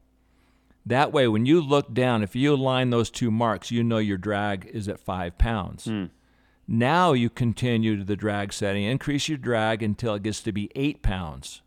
That 0.85 1.11
way, 1.11 1.27
when 1.27 1.45
you 1.45 1.61
look 1.61 1.93
down, 1.93 2.23
if 2.23 2.35
you 2.35 2.53
align 2.53 2.89
those 2.89 3.09
two 3.09 3.31
marks, 3.31 3.71
you 3.71 3.83
know 3.83 3.97
your 3.97 4.17
drag 4.17 4.65
is 4.65 4.87
at 4.87 4.99
five 4.99 5.37
pounds. 5.37 5.85
Hmm. 5.85 6.05
Now 6.67 7.13
you 7.13 7.29
continue 7.29 7.97
to 7.97 8.03
the 8.03 8.15
drag 8.15 8.53
setting, 8.53 8.83
increase 8.83 9.27
your 9.27 9.37
drag 9.37 9.81
until 9.81 10.15
it 10.15 10.23
gets 10.23 10.41
to 10.41 10.51
be 10.51 10.69
eight 10.75 11.01
pounds. 11.01 11.61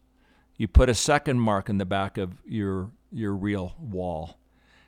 You 0.57 0.69
put 0.69 0.89
a 0.89 0.95
second 0.95 1.41
mark 1.41 1.69
in 1.69 1.79
the 1.79 1.85
back 1.85 2.19
of 2.19 2.35
your 2.45 2.91
your 3.11 3.35
reel 3.35 3.75
wall. 3.79 4.39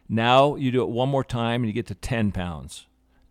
Now 0.09 0.57
you 0.57 0.71
do 0.71 0.83
it 0.83 0.89
one 0.89 1.09
more 1.09 1.25
time 1.25 1.63
and 1.63 1.67
you 1.67 1.73
get 1.73 1.87
to 1.87 1.95
10 1.95 2.33
pounds 2.33 2.87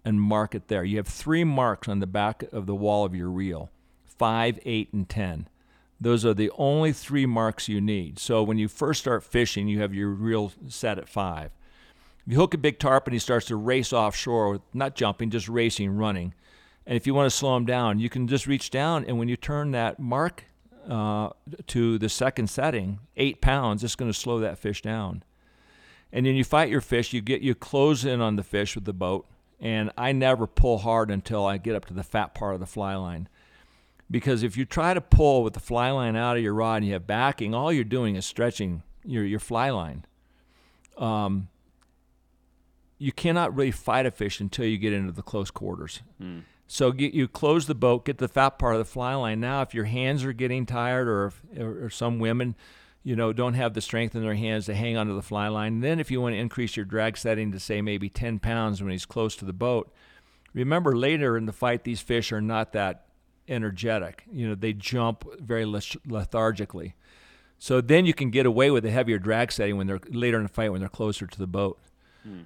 and 0.05 0.21
mark 0.21 0.53
it 0.53 0.67
there. 0.67 0.84
You 0.84 0.97
have 0.97 1.07
three 1.07 1.43
marks 1.43 1.88
on 1.88 1.99
the 1.99 2.07
back 2.07 2.43
of 2.51 2.65
the 2.65 2.75
wall 2.75 3.05
of 3.05 3.15
your 3.15 3.29
reel 3.29 3.69
five, 4.03 4.59
eight, 4.63 4.93
and 4.93 5.09
10. 5.09 5.47
Those 5.99 6.25
are 6.25 6.34
the 6.34 6.51
only 6.57 6.93
three 6.93 7.25
marks 7.25 7.67
you 7.67 7.81
need. 7.81 8.19
So 8.19 8.43
when 8.43 8.57
you 8.57 8.67
first 8.67 9.01
start 9.01 9.23
fishing, 9.23 9.67
you 9.67 9.79
have 9.81 9.93
your 9.93 10.09
reel 10.09 10.51
set 10.67 10.97
at 10.97 11.09
five. 11.09 11.51
If 12.25 12.31
you 12.31 12.38
hook 12.38 12.53
a 12.53 12.57
big 12.57 12.79
tarpon, 12.79 13.13
he 13.13 13.19
starts 13.19 13.47
to 13.47 13.55
race 13.55 13.91
offshore, 13.91 14.61
not 14.73 14.95
jumping, 14.95 15.29
just 15.29 15.49
racing, 15.49 15.91
running. 15.91 16.34
And 16.86 16.95
if 16.95 17.07
you 17.07 17.13
want 17.13 17.29
to 17.31 17.36
slow 17.36 17.55
him 17.55 17.65
down, 17.65 17.99
you 17.99 18.09
can 18.09 18.27
just 18.27 18.47
reach 18.47 18.69
down, 18.69 19.05
and 19.05 19.17
when 19.17 19.29
you 19.29 19.38
turn 19.38 19.71
that 19.71 19.99
mark 19.99 20.45
uh, 20.88 21.29
to 21.67 21.97
the 21.97 22.09
second 22.09 22.49
setting, 22.49 22.99
eight 23.17 23.41
pounds, 23.41 23.84
it's 23.84 23.95
going 23.95 24.11
to 24.11 24.17
slow 24.17 24.39
that 24.39 24.57
fish 24.57 24.81
down. 24.81 25.23
And 26.11 26.25
then 26.25 26.36
you 26.36 26.43
fight 26.43 26.69
your 26.69 26.81
fish, 26.81 27.13
you 27.13 27.21
get 27.21 27.41
you 27.41 27.55
close 27.55 28.05
in 28.05 28.21
on 28.21 28.36
the 28.36 28.43
fish 28.43 28.75
with 28.75 28.86
the 28.86 28.93
boat, 28.93 29.25
and 29.59 29.91
I 29.97 30.11
never 30.11 30.45
pull 30.45 30.79
hard 30.79 31.09
until 31.09 31.45
I 31.45 31.57
get 31.57 31.75
up 31.75 31.86
to 31.86 31.93
the 31.93 32.03
fat 32.03 32.36
part 32.36 32.53
of 32.53 32.59
the 32.59 32.65
fly 32.65 32.95
line. 32.95 33.27
Because 34.11 34.43
if 34.43 34.55
you 34.55 34.65
try 34.65 34.93
to 34.93 35.01
pull 35.01 35.43
with 35.43 35.53
the 35.53 35.59
fly 35.59 35.89
line 35.89 36.15
out 36.15 36.38
of 36.38 36.43
your 36.43 36.53
rod 36.53 36.77
and 36.77 36.86
you 36.86 36.93
have 36.93 37.07
backing, 37.07 37.55
all 37.55 37.73
you're 37.73 37.84
doing 37.84 38.15
is 38.15 38.25
stretching 38.25 38.84
your, 39.03 39.25
your 39.25 39.39
fly 39.39 39.71
line. 39.71 40.05
Um, 40.97 41.47
you 42.99 43.11
cannot 43.11 43.55
really 43.55 43.71
fight 43.71 44.05
a 44.05 44.11
fish 44.11 44.39
until 44.39 44.65
you 44.65 44.77
get 44.77 44.93
into 44.93 45.11
the 45.11 45.23
close 45.23 45.49
quarters. 45.49 46.01
So 46.68 46.91
get, 46.91 47.14
you 47.14 47.28
close 47.28 47.68
the 47.68 47.76
boat, 47.76 48.05
get 48.05 48.18
the 48.18 48.28
fat 48.28 48.57
part 48.57 48.76
of 48.76 48.80
the 48.80 48.86
fly 48.86 49.14
line. 49.16 49.39
Now, 49.39 49.61
if 49.61 49.74
your 49.74 49.86
hands 49.86 50.24
are 50.24 50.34
getting 50.34 50.66
tired, 50.66 51.07
or 51.07 51.26
if, 51.28 51.41
or, 51.59 51.86
or 51.86 51.89
some 51.89 52.20
women, 52.20 52.55
you 53.03 53.16
know, 53.16 53.34
don't 53.34 53.53
have 53.53 53.74
the 53.74 53.82
strength 53.82 54.16
in 54.16 54.22
their 54.22 54.34
hands 54.36 54.66
to 54.68 54.74
hang 54.74 54.97
onto 54.97 55.14
the 55.14 55.22
fly 55.22 55.49
line, 55.49 55.82
then 55.82 55.99
if 55.99 56.09
you 56.09 56.22
want 56.22 56.34
to 56.34 56.39
increase 56.39 56.76
your 56.76 56.86
drag 56.86 57.18
setting 57.18 57.51
to 57.51 57.59
say 57.59 57.82
maybe 57.82 58.09
10 58.09 58.39
pounds 58.39 58.82
when 58.82 58.91
he's 58.91 59.05
close 59.05 59.36
to 59.36 59.45
the 59.45 59.53
boat, 59.53 59.93
remember 60.53 60.95
later 60.95 61.38
in 61.38 61.45
the 61.45 61.53
fight 61.53 61.84
these 61.84 61.99
fish 61.99 62.32
are 62.32 62.41
not 62.41 62.72
that 62.74 63.07
energetic. 63.47 64.24
You 64.32 64.47
know, 64.47 64.55
they 64.55 64.72
jump 64.74 65.26
very 65.39 65.66
lethargically. 65.66 66.95
So 67.59 67.82
then 67.82 68.05
you 68.05 68.14
can 68.14 68.30
get 68.30 68.45
away 68.45 68.72
with 68.72 68.86
a 68.86 68.91
heavier 68.91 69.20
drag 69.20 69.51
setting 69.51 69.78
when 69.78 69.88
they're 69.88 69.99
later 70.09 70.38
in 70.38 70.43
the 70.43 70.49
fight 70.49 70.72
when 70.72 70.80
they're 70.80 70.89
closer 70.89 71.28
to 71.28 71.38
the 71.38 71.47
boat. 71.47 71.80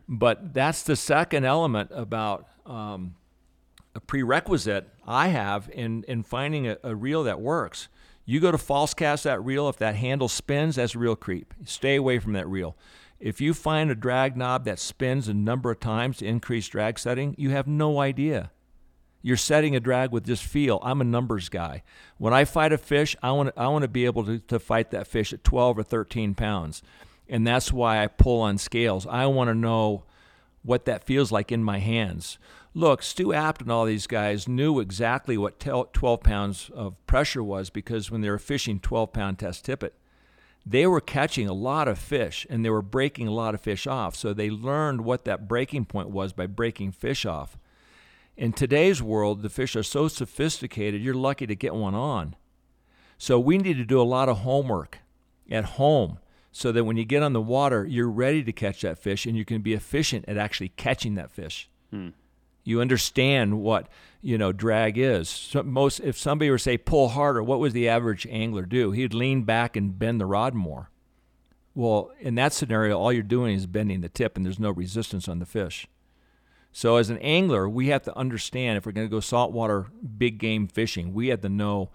But 0.08 0.54
that's 0.56 0.82
the 0.84 0.96
second 0.96 1.46
element 1.46 1.92
about 1.94 2.48
um, 2.66 3.16
a 3.98 4.00
prerequisite 4.00 4.88
I 5.08 5.30
have 5.30 5.70
in, 5.74 6.04
in 6.08 6.22
finding 6.22 6.68
a, 6.68 6.78
a 6.84 6.96
reel 6.96 7.24
that 7.24 7.42
works. 7.42 7.90
You 8.26 8.40
go 8.40 8.52
to 8.52 8.58
false 8.58 8.94
cast 8.94 9.24
that 9.24 9.44
reel, 9.44 9.68
if 9.70 9.78
that 9.78 9.96
handle 9.96 10.28
spins, 10.28 10.76
that's 10.76 10.96
reel 10.96 11.16
creep. 11.16 11.52
Stay 11.66 11.96
away 11.96 12.20
from 12.20 12.34
that 12.34 12.48
reel. 12.48 12.78
If 13.20 13.42
you 13.42 13.56
find 13.56 13.90
a 13.90 13.96
drag 13.96 14.38
knob 14.38 14.66
that 14.66 14.78
spins 14.78 15.28
a 15.28 15.34
number 15.34 15.72
of 15.72 15.80
times 15.80 16.18
to 16.18 16.28
increase 16.28 16.68
drag 16.68 17.00
setting, 17.00 17.34
you 17.40 17.50
have 17.50 17.66
no 17.66 18.00
idea. 18.00 18.52
You're 19.24 19.36
setting 19.36 19.76
a 19.76 19.80
drag 19.80 20.12
with 20.12 20.28
just 20.28 20.44
feel. 20.44 20.80
I'm 20.84 21.02
a 21.02 21.04
numbers 21.04 21.50
guy. 21.50 21.82
When 22.20 22.36
I 22.36 22.46
fight 22.46 22.72
a 22.72 22.78
fish, 22.78 23.16
I 23.24 23.32
want 23.32 23.52
I 23.58 23.68
want 23.70 23.82
to 23.82 23.88
be 23.88 24.06
able 24.06 24.26
to, 24.26 24.38
to 24.38 24.60
fight 24.60 24.92
that 24.92 25.08
fish 25.08 25.34
at 25.34 25.44
12 25.44 25.80
or 25.80 25.84
13 25.84 26.36
pounds. 26.36 26.84
And 27.28 27.48
that's 27.48 27.74
why 27.74 28.04
I 28.04 28.08
pull 28.08 28.42
on 28.42 28.60
scales. 28.60 29.08
I 29.08 29.26
want 29.26 29.48
to 29.50 29.56
know 29.56 30.04
what 30.62 30.86
that 30.86 31.04
feels 31.04 31.32
like 31.32 31.52
in 31.52 31.64
my 31.64 31.80
hands. 31.80 32.38
Look, 32.74 33.02
Stu 33.02 33.34
Apt 33.34 33.62
and 33.62 33.72
all 33.72 33.86
these 33.86 34.08
guys 34.08 34.48
knew 34.48 34.80
exactly 34.80 35.38
what 35.38 35.60
12 35.60 36.22
pounds 36.24 36.70
of 36.74 36.96
pressure 37.08 37.44
was 37.44 37.70
because 37.70 38.12
when 38.12 38.22
they 38.22 38.30
were 38.30 38.38
fishing 38.38 38.80
12 38.80 39.14
pound 39.14 39.40
test 39.40 39.66
tippet, 39.66 39.96
they 40.66 40.86
were 40.86 41.02
catching 41.02 41.48
a 41.48 41.54
lot 41.54 41.88
of 41.88 41.98
fish 41.98 42.46
and 42.50 42.64
they 42.64 42.70
were 42.70 42.82
breaking 42.82 43.28
a 43.28 43.34
lot 43.34 43.56
of 43.56 43.62
fish 43.62 43.88
off. 43.88 44.16
So 44.16 44.34
they 44.34 44.50
learned 44.50 45.02
what 45.02 45.26
that 45.26 45.48
breaking 45.48 45.86
point 45.86 46.10
was 46.10 46.34
by 46.34 46.46
breaking 46.46 46.92
fish 46.92 47.26
off. 47.26 47.58
In 48.36 48.54
today's 48.54 49.02
world, 49.02 49.42
the 49.42 49.50
fish 49.50 49.76
are 49.76 49.84
so 49.84 50.08
sophisticated, 50.08 51.02
you're 51.02 51.14
lucky 51.14 51.48
to 51.48 51.56
get 51.56 51.74
one 51.74 51.96
on. 51.96 52.36
So 53.18 53.40
we 53.40 53.58
need 53.58 53.78
to 53.78 53.86
do 53.86 54.00
a 54.00 54.04
lot 54.04 54.30
of 54.30 54.40
homework 54.40 55.00
at 55.50 55.66
home 55.66 56.20
so 56.52 56.72
that 56.72 56.84
when 56.84 56.98
you 56.98 57.06
get 57.06 57.24
on 57.24 57.34
the 57.34 57.42
water, 57.42 57.86
you're 57.86 58.10
ready 58.10 58.44
to 58.44 58.52
catch 58.52 58.82
that 58.82 59.00
fish 59.00 59.26
and 59.26 59.38
you 59.38 59.46
can 59.46 59.62
be 59.62 59.74
efficient 59.74 60.26
at 60.28 60.38
actually 60.38 60.70
catching 60.70 61.16
that 61.16 61.32
fish. 61.32 61.70
Hmm. 61.92 62.10
You 62.68 62.82
understand 62.82 63.62
what 63.62 63.88
you 64.22 64.38
know 64.38 64.52
drag 64.52 64.98
is. 64.98 65.30
So 65.30 65.64
most 65.64 66.02
if 66.02 66.18
somebody 66.18 66.52
were 66.52 66.58
to 66.58 66.64
say 66.64 66.78
pull 66.78 67.10
harder, 67.10 67.42
what 67.42 67.60
would 67.60 67.72
the 67.72 67.88
average 67.88 68.28
angler 68.30 68.66
do? 68.66 68.92
He'd 68.92 69.14
lean 69.14 69.44
back 69.44 69.78
and 69.78 69.98
bend 69.98 70.20
the 70.20 70.26
rod 70.26 70.54
more. 70.54 70.90
Well, 71.74 72.12
in 72.20 72.36
that 72.36 72.52
scenario, 72.52 73.00
all 73.00 73.14
you're 73.14 73.24
doing 73.24 73.56
is 73.56 73.68
bending 73.68 74.02
the 74.02 74.10
tip, 74.10 74.36
and 74.36 74.46
there's 74.46 74.60
no 74.60 74.72
resistance 74.72 75.30
on 75.30 75.40
the 75.40 75.46
fish. 75.46 75.88
So 76.74 76.98
as 76.98 77.10
an 77.10 77.20
angler, 77.20 77.70
we 77.70 77.88
have 77.88 78.04
to 78.04 78.18
understand 78.18 78.78
if 78.78 78.86
we're 78.86 78.92
going 78.92 79.08
to 79.08 79.12
go 79.12 79.22
saltwater 79.22 79.88
big 80.18 80.38
game 80.38 80.68
fishing, 80.68 81.14
we 81.14 81.30
have 81.30 81.42
to 81.42 81.50
know 81.50 81.92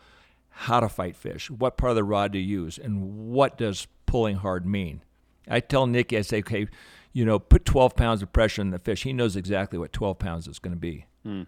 how 0.49 0.81
to 0.81 0.89
fight 0.89 1.17
fish, 1.17 1.51
what 1.51 1.77
part 1.77 1.91
of 1.91 1.97
the 1.97 2.05
rod 2.05 2.33
to 2.33 2.39
use, 2.39 2.79
and 2.79 3.31
what 3.31 3.59
does 3.59 3.87
pulling 4.07 4.37
hard 4.37 4.65
mean. 4.65 5.03
I 5.49 5.61
tell 5.61 5.87
Nicky, 5.87 6.17
I 6.17 6.23
say, 6.23 6.39
okay, 6.39 6.69
you 7.13 7.25
know, 7.25 7.39
put 7.39 7.65
12 7.65 7.95
pounds 7.97 8.23
of 8.23 8.33
pressure 8.33 8.63
on 8.63 8.71
the 8.71 8.79
fish. 8.79 9.03
He 9.03 9.13
knows 9.13 9.37
exactly 9.37 9.79
what 9.79 9.93
12 9.93 10.19
pounds 10.19 10.47
is 10.49 10.59
going 10.59 10.73
to 10.75 10.81
be. 10.81 11.07
Hmm. 11.25 11.43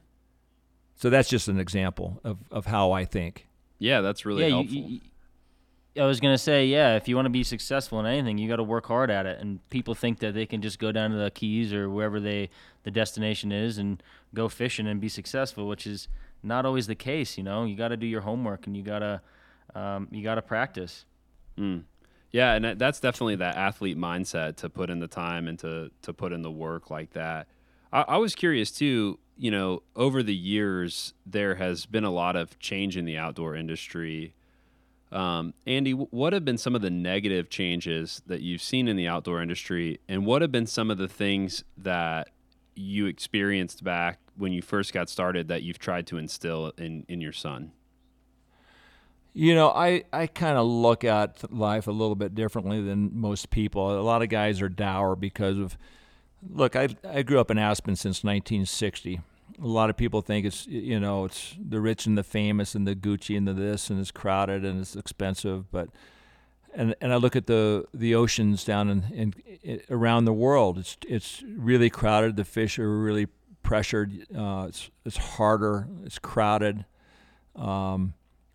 So 0.97 1.11
that's 1.11 1.29
just 1.29 1.49
an 1.49 1.59
example 1.59 2.21
of, 2.23 2.39
of 2.51 2.67
how 2.67 2.93
I 2.93 3.05
think. 3.05 3.49
Yeah, 3.79 4.01
that's 4.01 4.25
really 4.25 4.45
yeah, 4.45 4.49
helpful. 4.51 4.77
you- 4.77 4.85
you- 4.87 5.01
I 5.97 6.07
was 6.07 6.19
gonna 6.19 6.39
say, 6.39 6.67
yeah, 6.67 6.97
if 6.97 7.07
you 7.07 7.15
want 7.15 7.27
to 7.27 7.31
be 7.31 7.45
successful 7.45 8.01
in 8.01 8.07
anything, 8.07 8.37
you 8.37 8.49
got 8.49 8.57
to 8.57 8.65
work 8.65 8.87
hard 8.87 9.13
at 9.13 9.27
it. 9.27 9.39
And 9.41 9.61
people 9.71 9.95
think 9.95 10.19
that 10.19 10.35
they 10.35 10.45
can 10.45 10.61
just 10.61 10.81
go 10.81 10.91
down 10.91 11.13
to 11.13 11.17
the 11.17 11.31
Keys 11.31 11.73
or 11.73 11.89
wherever 11.89 12.19
they 12.19 12.51
the 12.83 12.91
destination 12.91 13.53
is 13.53 13.79
and 13.79 14.03
go 14.35 14.49
fishing 14.49 14.89
and 14.89 15.01
be 15.01 15.09
successful, 15.09 15.69
which 15.69 15.87
is 15.87 16.09
not 16.43 16.67
always 16.67 16.89
the 16.89 16.97
case. 16.97 17.39
You 17.39 17.45
know, 17.45 17.63
you 17.65 17.77
got 17.77 17.89
to 17.89 17.97
do 17.97 18.09
your 18.09 18.23
homework 18.23 18.67
and 18.67 18.77
you 18.77 18.83
gotta 18.83 19.21
um, 19.77 20.09
you 20.11 20.25
got 20.25 20.35
to 20.35 20.43
practice. 20.43 21.05
Mm. 21.57 21.85
Yeah, 22.35 22.55
and 22.55 22.81
that's 22.81 22.99
definitely 22.99 23.37
that 23.37 23.55
athlete 23.55 23.97
mindset 23.97 24.57
to 24.57 24.69
put 24.69 24.91
in 24.91 24.99
the 24.99 25.07
time 25.07 25.47
and 25.47 25.57
to 25.61 25.93
to 26.03 26.13
put 26.13 26.33
in 26.33 26.43
the 26.43 26.51
work 26.51 26.91
like 26.91 27.13
that. 27.13 27.47
I, 27.93 28.01
I 28.09 28.17
was 28.17 28.35
curious 28.35 28.73
too. 28.73 29.21
You 29.39 29.53
know, 29.53 29.85
over 29.95 30.21
the 30.21 30.35
years, 30.35 31.15
there 31.25 31.55
has 31.55 31.87
been 31.87 32.03
a 32.03 32.11
lot 32.11 32.35
of 32.35 32.59
change 32.59 32.97
in 32.97 33.05
the 33.05 33.17
outdoor 33.17 33.55
industry. 33.55 34.35
Um, 35.13 35.55
Andy, 35.65 35.93
what 35.93 36.33
have 36.33 36.45
been 36.45 36.59
some 36.59 36.75
of 36.75 36.83
the 36.83 36.91
negative 36.91 37.51
changes 37.51 38.21
that 38.27 38.41
you've 38.41 38.63
seen 38.63 38.89
in 38.89 38.97
the 38.97 39.07
outdoor 39.07 39.41
industry, 39.41 40.01
and 40.09 40.27
what 40.27 40.43
have 40.43 40.51
been 40.51 40.67
some 40.67 40.91
of 40.91 40.99
the 40.99 41.07
things 41.07 41.63
that 41.77 42.31
you 42.75 43.07
experienced 43.07 43.85
back 43.85 44.19
when 44.37 44.53
you 44.53 44.61
first 44.61 44.93
got 44.93 45.09
started 45.09 45.47
that 45.47 45.63
you've 45.63 45.79
tried 45.79 46.09
to 46.09 46.19
instill 46.19 46.73
in 46.79 47.07
in 47.09 47.21
your 47.21 47.33
son? 47.33 47.71
You 49.37 49.57
know, 49.57 49.71
I, 49.71 50.05
I 50.13 50.29
kind 50.29 50.57
of 50.57 50.65
look 50.65 51.03
at 51.03 51.53
life 51.53 51.89
a 51.89 51.93
little 51.93 52.15
bit 52.15 52.37
differently 52.37 52.81
than 52.81 53.11
most 53.19 53.51
people. 53.51 53.99
A 53.99 54.01
lot 54.01 54.23
of 54.23 54.29
guys 54.29 54.63
are 54.63 54.69
dour 54.69 55.17
because 55.17 55.59
of, 55.59 55.77
look, 56.49 56.77
I, 56.77 56.91
I 57.09 57.23
grew 57.23 57.41
up 57.41 57.51
in 57.51 57.59
Aspen 57.59 57.97
since 57.97 58.23
1960. 58.23 59.21
A 59.61 59.67
lot 59.67 59.91
of 59.91 59.97
people 59.97 60.23
think 60.23 60.47
it's, 60.47 60.69
you 60.69 61.01
know, 61.01 61.25
it's 61.25 61.57
the 61.59 61.81
rich 61.81 62.07
and 62.07 62.17
the 62.17 62.23
famous 62.23 62.77
and 62.77 62.87
the 62.87 62.95
Gucci 62.95 63.37
and 63.37 63.47
the 63.47 63.53
this 63.53 63.91
and 63.91 63.99
it's 63.99 64.13
crowded 64.13 64.65
and 64.65 64.81
it's 64.81 64.95
expensive. 64.95 65.69
But, 65.73 65.89
and, 66.73 66.95
and 67.01 67.13
I 67.13 67.17
look 67.17 67.35
at 67.35 67.49
the, 67.49 67.87
the 67.93 68.15
oceans 68.15 68.63
down 68.63 68.89
in, 68.89 69.05
in, 69.13 69.35
i 69.67 69.81
around 69.93 70.27
the 70.27 70.33
world. 70.33 70.79
It's, 70.79 70.97
it's 71.09 71.43
really 71.57 71.91
crowded. 71.91 72.37
The 72.37 72.45
fish 72.45 72.79
are 72.79 73.01
really 73.01 73.27
pressured. 73.65 74.27
Uh, 74.33 74.67
it's, 74.69 74.91
it's 75.05 75.17
harder. 75.17 75.89
It's 76.05 76.21
crowded. 76.21 76.85
Um, 77.57 78.15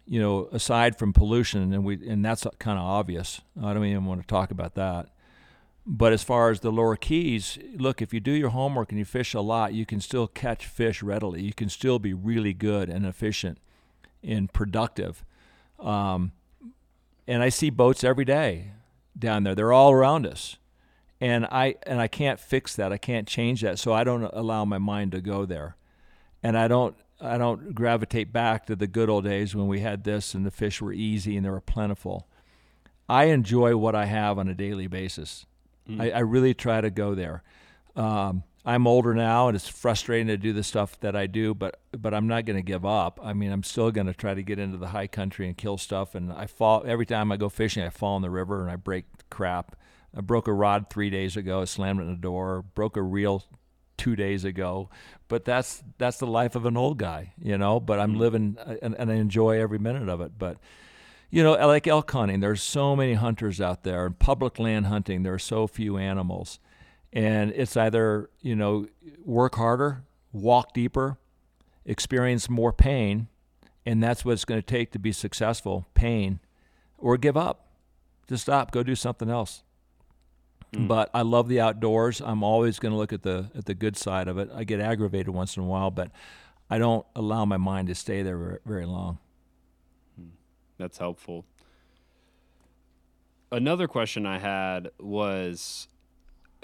you 0.10 0.20
know, 0.20 0.50
aside 0.52 0.98
from 0.98 1.14
pollution, 1.14 1.72
and 1.72 1.86
we 1.86 2.10
and 2.10 2.26
that's 2.26 2.46
kind 2.58 2.80
of 2.80 2.84
obvious. 2.84 3.42
I 3.62 3.74
don't 3.74 3.86
even 3.86 4.06
want 4.06 4.22
to 4.22 4.28
talk 4.28 4.50
about 4.50 4.74
that. 4.74 5.10
But 5.86 6.14
as 6.14 6.24
far 6.24 6.50
as 6.50 6.62
the 6.62 6.72
lower 6.72 6.96
keys, 6.96 7.60
look, 7.76 8.02
if 8.02 8.12
you 8.12 8.20
do 8.20 8.32
your 8.32 8.50
homework 8.50 8.90
and 8.90 8.98
you 8.98 9.06
fish 9.06 9.36
a 9.36 9.42
lot, 9.42 9.74
you 9.74 9.86
can 9.86 10.02
still 10.02 10.28
catch 10.28 10.66
fish 10.66 11.04
readily. 11.04 11.44
You 11.44 11.54
can 11.54 11.70
still 11.70 12.00
be 12.00 12.14
really 12.14 12.54
good 12.54 12.90
and 12.90 13.06
efficient 13.06 13.60
and 14.24 14.52
productive. 14.52 15.24
Um, 15.80 16.32
and 17.28 17.44
I 17.44 17.50
see 17.50 17.70
boats 17.70 18.04
every 18.04 18.26
day 18.26 18.72
down 19.18 19.44
there. 19.44 19.54
They're 19.54 19.74
all 19.74 19.92
around 19.92 20.26
us. 20.26 20.58
And 21.22 21.46
I 21.46 21.76
and 21.84 22.02
I 22.02 22.08
can't 22.08 22.40
fix 22.40 22.76
that. 22.78 22.92
I 22.92 22.98
can't 22.98 23.28
change 23.28 23.62
that. 23.62 23.78
So 23.78 23.94
I 23.94 24.04
don't 24.04 24.24
allow 24.24 24.66
my 24.66 24.80
mind 24.80 25.12
to 25.12 25.22
go 25.22 25.46
there. 25.46 25.76
And 26.42 26.58
I 26.58 26.68
don't 26.68 26.96
I 27.22 27.38
don't 27.38 27.76
gravitate 27.76 28.32
back 28.32 28.66
to 28.68 28.76
the 28.76 28.88
good 28.88 29.10
old 29.10 29.26
days 29.26 29.56
when 29.56 29.68
we 29.68 29.82
had 29.82 30.04
this 30.04 30.34
and 30.34 30.46
the 30.46 30.52
fish 30.52 30.82
were 30.82 30.94
easy 30.94 31.36
and 31.36 31.46
they 31.46 31.50
were 31.50 31.62
plentiful. 31.62 32.28
I 33.08 33.26
enjoy 33.26 33.76
what 33.76 33.96
I 33.96 34.06
have 34.06 34.38
on 34.38 34.48
a 34.48 34.54
daily 34.54 34.88
basis. 34.88 35.46
Mm. 35.90 36.02
I, 36.02 36.12
I 36.12 36.20
really 36.20 36.54
try 36.54 36.80
to 36.82 36.90
go 36.90 37.16
there. 37.16 37.44
Um, 37.96 38.44
I'm 38.66 38.88
older 38.88 39.14
now, 39.14 39.48
and 39.48 39.56
it's 39.56 39.68
frustrating 39.68 40.28
to 40.28 40.38
do 40.38 40.54
the 40.54 40.64
stuff 40.64 41.00
that 41.00 41.16
I 41.16 41.28
do, 41.28 41.54
but 41.54 41.80
but 41.98 42.14
I'm 42.14 42.28
not 42.28 42.46
going 42.46 42.58
to 42.58 42.64
give 42.64 42.86
up. 42.86 43.20
I 43.24 43.34
mean, 43.34 43.52
I'm 43.52 43.64
still 43.64 43.90
going 43.90 44.08
to 44.08 44.14
try 44.14 44.34
to 44.34 44.44
get 44.44 44.60
into 44.60 44.78
the 44.78 44.90
high 44.90 45.08
country 45.08 45.48
and 45.48 45.58
kill 45.58 45.78
stuff. 45.78 46.14
And 46.14 46.32
I 46.32 46.46
fall 46.46 46.84
every 46.86 47.06
time 47.06 47.32
I 47.32 47.38
go 47.38 47.50
fishing. 47.50 47.84
I 47.84 47.90
fall 47.90 48.16
in 48.18 48.22
the 48.22 48.30
river 48.30 48.62
and 48.62 48.70
I 48.70 48.76
break 48.76 49.06
crap. 49.30 49.76
I 50.16 50.22
broke 50.22 50.48
a 50.48 50.54
rod 50.54 50.90
three 50.90 51.10
days 51.10 51.38
ago. 51.38 51.62
I 51.62 51.66
slammed 51.66 52.00
it 52.00 52.04
in 52.04 52.10
the 52.10 52.16
door. 52.16 52.64
Broke 52.76 52.98
a 52.98 53.02
reel 53.02 53.44
two 54.00 54.16
days 54.16 54.44
ago. 54.44 54.90
But 55.28 55.46
that's 55.46 55.84
that's 56.00 56.18
the 56.18 56.26
life 56.26 56.56
of 56.56 56.66
an 56.66 56.76
old 56.76 56.98
guy, 56.98 57.34
you 57.40 57.58
know. 57.58 57.80
But 57.80 58.00
I'm 58.00 58.18
living 58.18 58.58
uh, 58.60 58.76
and, 58.82 58.96
and 58.96 59.12
I 59.12 59.16
enjoy 59.16 59.62
every 59.62 59.78
minute 59.78 60.10
of 60.10 60.22
it. 60.22 60.32
But 60.40 60.58
you 61.30 61.44
know, 61.44 61.52
like 61.68 61.86
elk 61.86 62.10
hunting, 62.10 62.40
there's 62.40 62.64
so 62.64 62.96
many 62.96 63.14
hunters 63.14 63.62
out 63.62 63.84
there. 63.84 64.08
And 64.08 64.18
public 64.18 64.58
land 64.58 64.88
hunting, 64.88 65.22
there 65.22 65.34
are 65.36 65.40
so 65.40 65.68
few 65.68 65.98
animals, 65.98 66.60
and 67.14 67.52
it's 67.52 67.78
either 67.78 68.32
you 68.42 68.56
know 68.56 68.88
work 69.24 69.56
harder, 69.56 70.04
walk 70.32 70.74
deeper, 70.74 71.20
experience 71.86 72.50
more 72.50 72.74
pain, 72.74 73.28
and 73.86 74.02
that's 74.02 74.26
what 74.26 74.32
it's 74.32 74.46
going 74.46 74.62
to 74.62 74.66
take 74.66 74.92
to 74.94 75.00
be 75.00 75.12
successful. 75.12 75.86
Pain, 75.94 76.40
or 76.98 77.18
give 77.18 77.38
up, 77.38 77.68
just 78.28 78.44
stop, 78.44 78.72
go 78.72 78.82
do 78.82 78.96
something 78.96 79.30
else. 79.30 79.64
But 80.72 81.10
I 81.14 81.24
love 81.24 81.48
the 81.48 81.60
outdoors. 81.62 82.22
I'm 82.22 82.44
always 82.44 82.78
going 82.78 82.92
to 82.92 82.98
look 82.98 83.12
at 83.12 83.24
the 83.24 83.50
at 83.56 83.66
the 83.66 83.74
good 83.74 83.98
side 83.98 84.28
of 84.28 84.38
it. 84.38 84.50
I 84.54 84.64
get 84.64 84.80
aggravated 84.80 85.30
once 85.30 85.58
in 85.58 85.64
a 85.64 85.66
while, 85.66 85.90
but 85.90 86.12
I 86.70 86.78
don't 86.78 87.06
allow 87.16 87.46
my 87.46 87.58
mind 87.58 87.88
to 87.88 87.96
stay 87.96 88.22
there 88.22 88.60
very, 88.66 88.86
long. 88.86 89.18
That's 90.78 91.00
helpful. 91.00 91.46
Another 93.52 93.88
question 93.88 94.28
I 94.28 94.38
had 94.38 94.92
was 95.00 95.88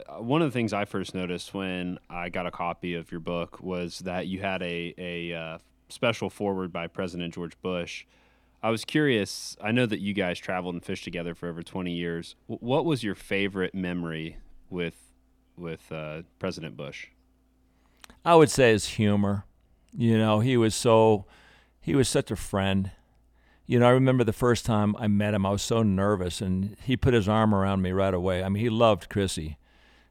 uh, 0.07 0.21
one 0.21 0.43
of 0.43 0.47
the 0.47 0.51
things 0.51 0.71
I 0.71 0.85
first 0.85 1.15
noticed 1.15 1.55
when 1.55 1.97
I 2.07 2.29
got 2.29 2.45
a 2.45 2.51
copy 2.51 2.93
of 2.93 3.11
your 3.11 3.19
book 3.19 3.59
was 3.61 3.99
that 3.99 4.27
you 4.27 4.41
had 4.41 4.61
a 4.61 4.93
a 4.99 5.33
uh, 5.33 5.57
special 5.89 6.29
forward 6.29 6.71
by 6.71 6.85
President 6.85 7.33
George 7.33 7.59
Bush. 7.63 8.05
I 8.65 8.71
was 8.71 8.83
curious. 8.83 9.55
I 9.61 9.71
know 9.71 9.85
that 9.85 9.99
you 9.99 10.15
guys 10.15 10.39
traveled 10.39 10.73
and 10.73 10.83
fished 10.83 11.03
together 11.03 11.35
for 11.35 11.47
over 11.47 11.61
twenty 11.61 11.91
years. 11.91 12.33
W- 12.49 12.57
what 12.65 12.83
was 12.83 13.03
your 13.03 13.13
favorite 13.13 13.75
memory 13.75 14.37
with 14.71 14.95
with 15.55 15.91
uh, 15.91 16.23
President 16.39 16.75
Bush? 16.75 17.09
I 18.25 18.33
would 18.33 18.49
say 18.49 18.71
his 18.71 18.87
humor. 18.87 19.45
You 19.95 20.17
know, 20.17 20.39
he 20.39 20.57
was 20.57 20.73
so 20.73 21.25
he 21.79 21.93
was 21.93 22.09
such 22.09 22.31
a 22.31 22.35
friend. 22.35 22.89
You 23.67 23.77
know, 23.77 23.85
I 23.85 23.91
remember 23.91 24.23
the 24.23 24.33
first 24.33 24.65
time 24.65 24.95
I 24.97 25.09
met 25.09 25.35
him, 25.35 25.45
I 25.45 25.51
was 25.51 25.61
so 25.61 25.83
nervous, 25.83 26.41
and 26.41 26.75
he 26.81 26.97
put 26.97 27.13
his 27.13 27.29
arm 27.29 27.53
around 27.53 27.83
me 27.83 27.91
right 27.91 28.15
away. 28.15 28.43
I 28.43 28.49
mean, 28.49 28.63
he 28.63 28.71
loved 28.71 29.11
Chrissy, 29.11 29.59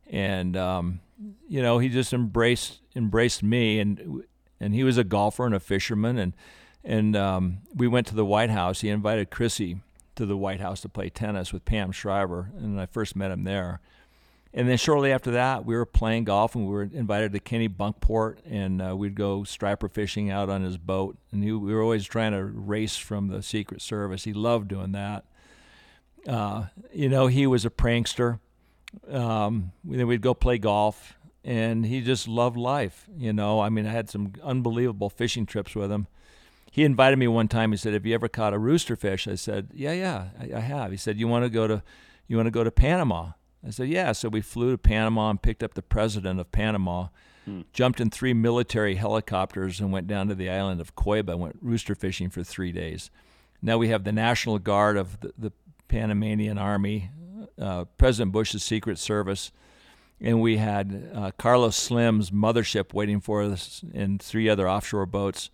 and 0.06 0.56
um, 0.56 1.00
you 1.48 1.60
know 1.60 1.80
he 1.80 1.88
just 1.88 2.12
embraced 2.12 2.82
embraced 2.94 3.42
me, 3.42 3.80
and 3.80 4.22
and 4.60 4.74
he 4.74 4.84
was 4.84 4.96
a 4.96 5.02
golfer 5.02 5.44
and 5.44 5.56
a 5.56 5.60
fisherman, 5.60 6.18
and 6.18 6.34
and 6.84 7.16
um, 7.16 7.58
we 7.74 7.88
went 7.88 8.06
to 8.08 8.14
the 8.14 8.24
White 8.24 8.50
House. 8.50 8.80
He 8.80 8.88
invited 8.88 9.30
Chrissy 9.30 9.80
to 10.16 10.26
the 10.26 10.36
White 10.36 10.60
House 10.60 10.80
to 10.82 10.88
play 10.88 11.08
tennis 11.08 11.52
with 11.52 11.64
Pam 11.64 11.92
Shriver, 11.92 12.50
and 12.56 12.80
I 12.80 12.86
first 12.86 13.16
met 13.16 13.30
him 13.30 13.44
there. 13.44 13.80
And 14.56 14.68
then 14.68 14.76
shortly 14.76 15.10
after 15.10 15.32
that, 15.32 15.64
we 15.64 15.74
were 15.74 15.84
playing 15.84 16.24
golf, 16.24 16.54
and 16.54 16.64
we 16.64 16.72
were 16.72 16.82
invited 16.84 17.32
to 17.32 17.40
Kennebunkport, 17.40 18.36
and 18.48 18.80
uh, 18.80 18.96
we'd 18.96 19.16
go 19.16 19.42
striper 19.42 19.88
fishing 19.88 20.30
out 20.30 20.48
on 20.48 20.62
his 20.62 20.78
boat. 20.78 21.16
And 21.32 21.42
he, 21.42 21.50
we 21.50 21.74
were 21.74 21.82
always 21.82 22.04
trying 22.04 22.32
to 22.32 22.44
race 22.44 22.96
from 22.96 23.28
the 23.28 23.42
Secret 23.42 23.82
Service. 23.82 24.22
He 24.22 24.32
loved 24.32 24.68
doing 24.68 24.92
that. 24.92 25.24
Uh, 26.28 26.66
you 26.92 27.08
know, 27.08 27.26
he 27.26 27.48
was 27.48 27.64
a 27.64 27.70
prankster. 27.70 28.38
Um, 29.10 29.72
then 29.82 30.06
we'd 30.06 30.20
go 30.20 30.34
play 30.34 30.58
golf, 30.58 31.18
and 31.42 31.84
he 31.84 32.00
just 32.00 32.28
loved 32.28 32.56
life. 32.56 33.08
You 33.18 33.32
know, 33.32 33.58
I 33.58 33.70
mean, 33.70 33.86
I 33.86 33.90
had 33.90 34.08
some 34.08 34.34
unbelievable 34.40 35.10
fishing 35.10 35.46
trips 35.46 35.74
with 35.74 35.90
him. 35.90 36.06
He 36.74 36.82
invited 36.82 37.20
me 37.20 37.28
one 37.28 37.46
time. 37.46 37.70
He 37.70 37.76
said, 37.76 37.92
"Have 37.92 38.04
you 38.04 38.14
ever 38.14 38.26
caught 38.26 38.52
a 38.52 38.58
rooster 38.58 38.96
fish?" 38.96 39.28
I 39.28 39.36
said, 39.36 39.68
"Yeah, 39.72 39.92
yeah, 39.92 40.30
I, 40.40 40.56
I 40.56 40.58
have." 40.58 40.90
He 40.90 40.96
said, 40.96 41.20
"You 41.20 41.28
want 41.28 41.44
to 41.44 41.48
go 41.48 41.68
to, 41.68 41.84
you 42.26 42.36
want 42.36 42.48
to 42.48 42.50
go 42.50 42.64
to 42.64 42.72
Panama?" 42.72 43.34
I 43.64 43.70
said, 43.70 43.86
"Yeah." 43.86 44.10
So 44.10 44.28
we 44.28 44.40
flew 44.40 44.72
to 44.72 44.78
Panama 44.78 45.30
and 45.30 45.40
picked 45.40 45.62
up 45.62 45.74
the 45.74 45.82
president 45.82 46.40
of 46.40 46.50
Panama. 46.50 47.10
Jumped 47.72 48.00
in 48.00 48.10
three 48.10 48.32
military 48.32 48.96
helicopters 48.96 49.78
and 49.78 49.92
went 49.92 50.08
down 50.08 50.26
to 50.26 50.34
the 50.34 50.50
island 50.50 50.80
of 50.80 50.96
Coiba 50.96 51.38
went 51.38 51.58
rooster 51.62 51.94
fishing 51.94 52.28
for 52.28 52.42
three 52.42 52.72
days. 52.72 53.08
Now 53.62 53.78
we 53.78 53.88
have 53.90 54.02
the 54.02 54.10
National 54.10 54.58
Guard 54.58 54.96
of 54.96 55.20
the, 55.20 55.32
the 55.38 55.52
Panamanian 55.86 56.58
Army, 56.58 57.10
uh, 57.60 57.84
President 57.98 58.32
Bush's 58.32 58.64
Secret 58.64 58.98
Service, 58.98 59.52
and 60.20 60.40
we 60.40 60.56
had 60.56 61.08
uh, 61.14 61.30
Carlos 61.38 61.76
Slim's 61.76 62.32
mothership 62.32 62.92
waiting 62.92 63.20
for 63.20 63.42
us 63.42 63.84
and 63.94 64.20
three 64.20 64.48
other 64.48 64.68
offshore 64.68 65.06
boats. 65.06 65.50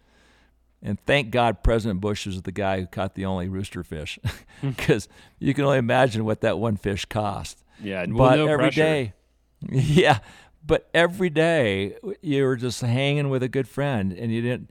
And 0.82 0.98
thank 1.04 1.30
God 1.30 1.62
President 1.62 2.00
Bush 2.00 2.26
was 2.26 2.40
the 2.42 2.52
guy 2.52 2.80
who 2.80 2.86
caught 2.86 3.14
the 3.14 3.26
only 3.26 3.48
rooster 3.48 3.82
fish, 3.82 4.18
hmm. 4.60 4.70
because 4.70 5.08
you 5.38 5.52
can 5.54 5.64
only 5.64 5.78
imagine 5.78 6.24
what 6.24 6.40
that 6.40 6.58
one 6.58 6.76
fish 6.76 7.04
cost. 7.04 7.62
Yeah, 7.82 8.06
well, 8.08 8.30
but 8.30 8.36
no 8.36 8.46
every 8.46 8.64
pressure. 8.64 8.80
day, 8.82 9.12
yeah, 9.70 10.20
but 10.64 10.88
every 10.94 11.28
day 11.30 11.96
you 12.22 12.44
were 12.44 12.56
just 12.56 12.80
hanging 12.80 13.28
with 13.28 13.42
a 13.42 13.48
good 13.48 13.68
friend, 13.68 14.12
and 14.12 14.32
you 14.32 14.40
didn't. 14.42 14.70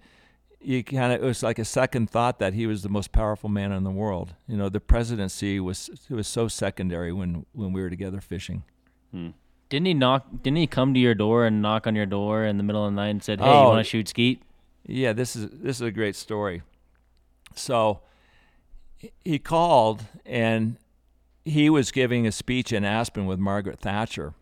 You 0.62 0.84
kind 0.84 1.14
of 1.14 1.24
it 1.24 1.26
was 1.26 1.41
like 1.41 1.57
a 1.57 1.64
second 1.64 2.10
thought 2.10 2.39
that 2.39 2.53
he 2.53 2.68
was 2.68 2.82
the 2.84 2.89
most 2.89 3.12
powerful 3.14 3.47
man 3.47 3.72
in 3.72 3.84
the 3.86 3.91
world. 3.91 4.34
You 4.47 4.57
know, 4.57 4.68
the 4.68 4.82
presidency 4.82 5.57
was 5.60 5.89
it 6.10 6.14
was 6.14 6.28
so 6.28 6.47
secondary 6.49 7.14
when 7.14 7.45
when 7.53 7.72
we 7.72 7.82
were 7.82 7.89
together 7.89 8.20
fishing. 8.20 8.64
Hmm. 9.12 9.30
Didn't 9.70 9.86
he 9.86 9.93
knock? 9.93 10.26
Didn't 10.43 10.57
he 10.57 10.68
come 10.68 10.93
to 10.95 10.99
your 10.99 11.16
door 11.16 11.45
and 11.45 11.62
knock 11.62 11.88
on 11.88 11.95
your 11.95 12.05
door 12.07 12.43
in 12.45 12.57
the 12.57 12.64
middle 12.64 12.84
of 12.86 12.91
the 12.91 12.95
night 12.95 13.10
and 13.10 13.24
said, 13.24 13.39
"Hey, 13.39 13.45
you 13.45 13.51
Oh. 13.53 13.70
want 13.70 13.80
to 13.86 13.89
shoot 13.89 14.10
skeet?" 14.10 14.41
Yeah, 14.90 15.14
this 15.14 15.36
is 15.36 15.50
this 15.52 15.78
is 15.78 15.82
a 15.82 15.92
great 15.92 16.16
story. 16.16 16.64
So 17.56 18.02
he- 19.24 19.40
called 19.40 20.04
and 20.26 20.78
he 21.46 21.70
was 21.70 21.92
giving 21.92 22.26
a 22.28 22.32
speech 22.32 22.74
in 22.74 22.84
Aspen 22.84 23.26
with 23.26 23.40
Margaret 23.40 23.80
Thatcher, 23.80 24.34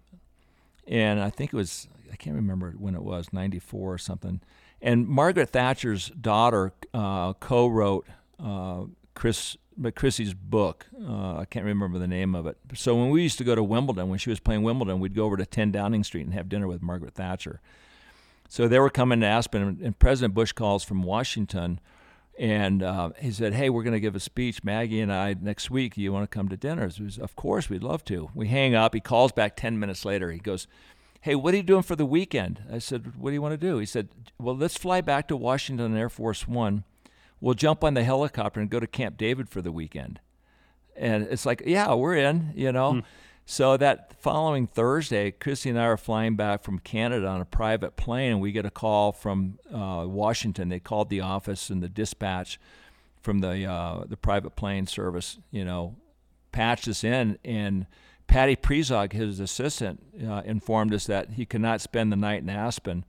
and 0.87 1.19
I 1.19 1.29
think 1.29 1.53
it 1.53 1.57
was 1.57 1.87
I 2.11 2.15
can't 2.15 2.35
remember 2.35 2.71
when 2.71 2.95
it 2.95 3.03
was 3.03 3.33
ninety 3.33 3.59
four 3.59 3.93
or 3.93 3.97
something. 3.97 4.41
And 4.81 5.07
Margaret 5.07 5.49
Thatcher's 5.49 6.09
daughter 6.09 6.71
uh, 6.93 7.33
co-wrote 7.33 8.07
uh, 8.39 8.83
Chris 9.15 9.57
but 9.77 9.95
Chrissy's 9.95 10.33
book. 10.33 10.87
Uh, 10.99 11.37
I 11.37 11.45
can't 11.45 11.65
remember 11.65 11.99
the 11.99 12.07
name 12.07 12.35
of 12.35 12.47
it. 12.47 12.57
So 12.73 12.95
when 12.95 13.09
we 13.09 13.21
used 13.21 13.37
to 13.37 13.43
go 13.43 13.53
to 13.53 13.63
Wimbledon, 13.63 14.09
when 14.09 14.17
she 14.17 14.29
was 14.29 14.39
playing 14.39 14.63
Wimbledon, 14.63 14.99
we'd 14.99 15.13
go 15.13 15.25
over 15.25 15.37
to 15.37 15.45
10 15.45 15.71
Downing 15.71 16.03
Street 16.03 16.25
and 16.25 16.33
have 16.33 16.49
dinner 16.49 16.67
with 16.67 16.81
Margaret 16.81 17.13
Thatcher. 17.13 17.61
So 18.47 18.67
they 18.67 18.79
were 18.79 18.89
coming 18.89 19.21
to 19.21 19.25
Aspen, 19.25 19.79
and- 19.83 19.99
President 19.99 20.33
Bush 20.33 20.51
calls 20.51 20.83
from 20.83 21.03
Washington, 21.03 21.79
and 22.39 22.83
uh, 22.83 23.09
he 23.19 23.31
said, 23.31 23.53
"Hey, 23.53 23.69
we're 23.69 23.83
going 23.83 23.93
to 23.93 23.99
give 23.99 24.15
a 24.15 24.19
speech, 24.19 24.63
Maggie 24.63 25.01
and 25.01 25.11
I, 25.11 25.35
next 25.39 25.69
week. 25.71 25.97
You 25.97 26.13
want 26.13 26.29
to 26.29 26.35
come 26.35 26.49
to 26.49 26.57
dinner?" 26.57 26.89
So 26.89 27.03
was, 27.03 27.17
of 27.17 27.35
course, 27.35 27.69
we'd 27.69 27.83
love 27.83 28.05
to. 28.05 28.29
We 28.33 28.47
hang 28.47 28.75
up. 28.75 28.93
He 28.93 28.99
calls 28.99 29.31
back 29.31 29.55
ten 29.55 29.79
minutes 29.79 30.05
later. 30.05 30.31
He 30.31 30.39
goes, 30.39 30.67
"Hey, 31.21 31.35
what 31.35 31.53
are 31.53 31.57
you 31.57 31.63
doing 31.63 31.83
for 31.83 31.95
the 31.95 32.05
weekend?" 32.05 32.61
I 32.71 32.79
said, 32.79 33.17
"What 33.17 33.31
do 33.31 33.33
you 33.33 33.41
want 33.41 33.59
to 33.59 33.67
do?" 33.67 33.79
He 33.79 33.85
said, 33.85 34.09
"Well, 34.39 34.55
let's 34.55 34.77
fly 34.77 35.01
back 35.01 35.27
to 35.27 35.35
Washington 35.35 35.97
Air 35.97 36.09
Force 36.09 36.47
One. 36.47 36.83
We'll 37.41 37.53
jump 37.55 37.83
on 37.83 37.95
the 37.95 38.03
helicopter 38.03 38.59
and 38.59 38.69
go 38.69 38.79
to 38.79 38.87
Camp 38.87 39.17
David 39.17 39.49
for 39.49 39.61
the 39.61 39.71
weekend." 39.71 40.19
And 40.95 41.27
it's 41.29 41.45
like, 41.45 41.61
yeah, 41.65 41.93
we're 41.93 42.15
in, 42.15 42.53
you 42.55 42.71
know. 42.71 43.03
So 43.49 43.77
that 43.77 44.13
following 44.21 44.67
Thursday, 44.67 45.31
Christy 45.31 45.69
and 45.69 45.79
I 45.79 45.85
are 45.85 45.95
flying 45.95 46.35
back 46.35 46.63
from 46.63 46.79
Canada 46.79 47.27
on 47.27 47.39
a 47.39 47.45
private 47.45 47.95
plane, 47.95 48.33
and 48.33 48.41
we 48.41 48.51
get 48.51 48.65
a 48.65 48.69
call 48.69 49.13
from 49.13 49.57
uh, 49.73 50.03
Washington. 50.05 50.67
They 50.67 50.81
called 50.81 51.09
the 51.09 51.21
office 51.21 51.69
and 51.69 51.81
the 51.81 51.87
dispatch 51.87 52.59
from 53.21 53.39
the 53.39 53.63
uh, 53.63 54.03
the 54.05 54.17
private 54.17 54.57
plane 54.57 54.85
service, 54.85 55.37
you 55.49 55.63
know, 55.63 55.95
patched 56.51 56.89
us 56.89 57.05
in. 57.05 57.39
And 57.45 57.85
Patty 58.27 58.57
Presock, 58.57 59.13
his 59.13 59.39
assistant, 59.39 60.03
uh, 60.27 60.41
informed 60.43 60.93
us 60.93 61.05
that 61.05 61.31
he 61.31 61.45
could 61.45 61.61
not 61.61 61.79
spend 61.79 62.11
the 62.11 62.17
night 62.17 62.41
in 62.41 62.49
Aspen 62.49 63.05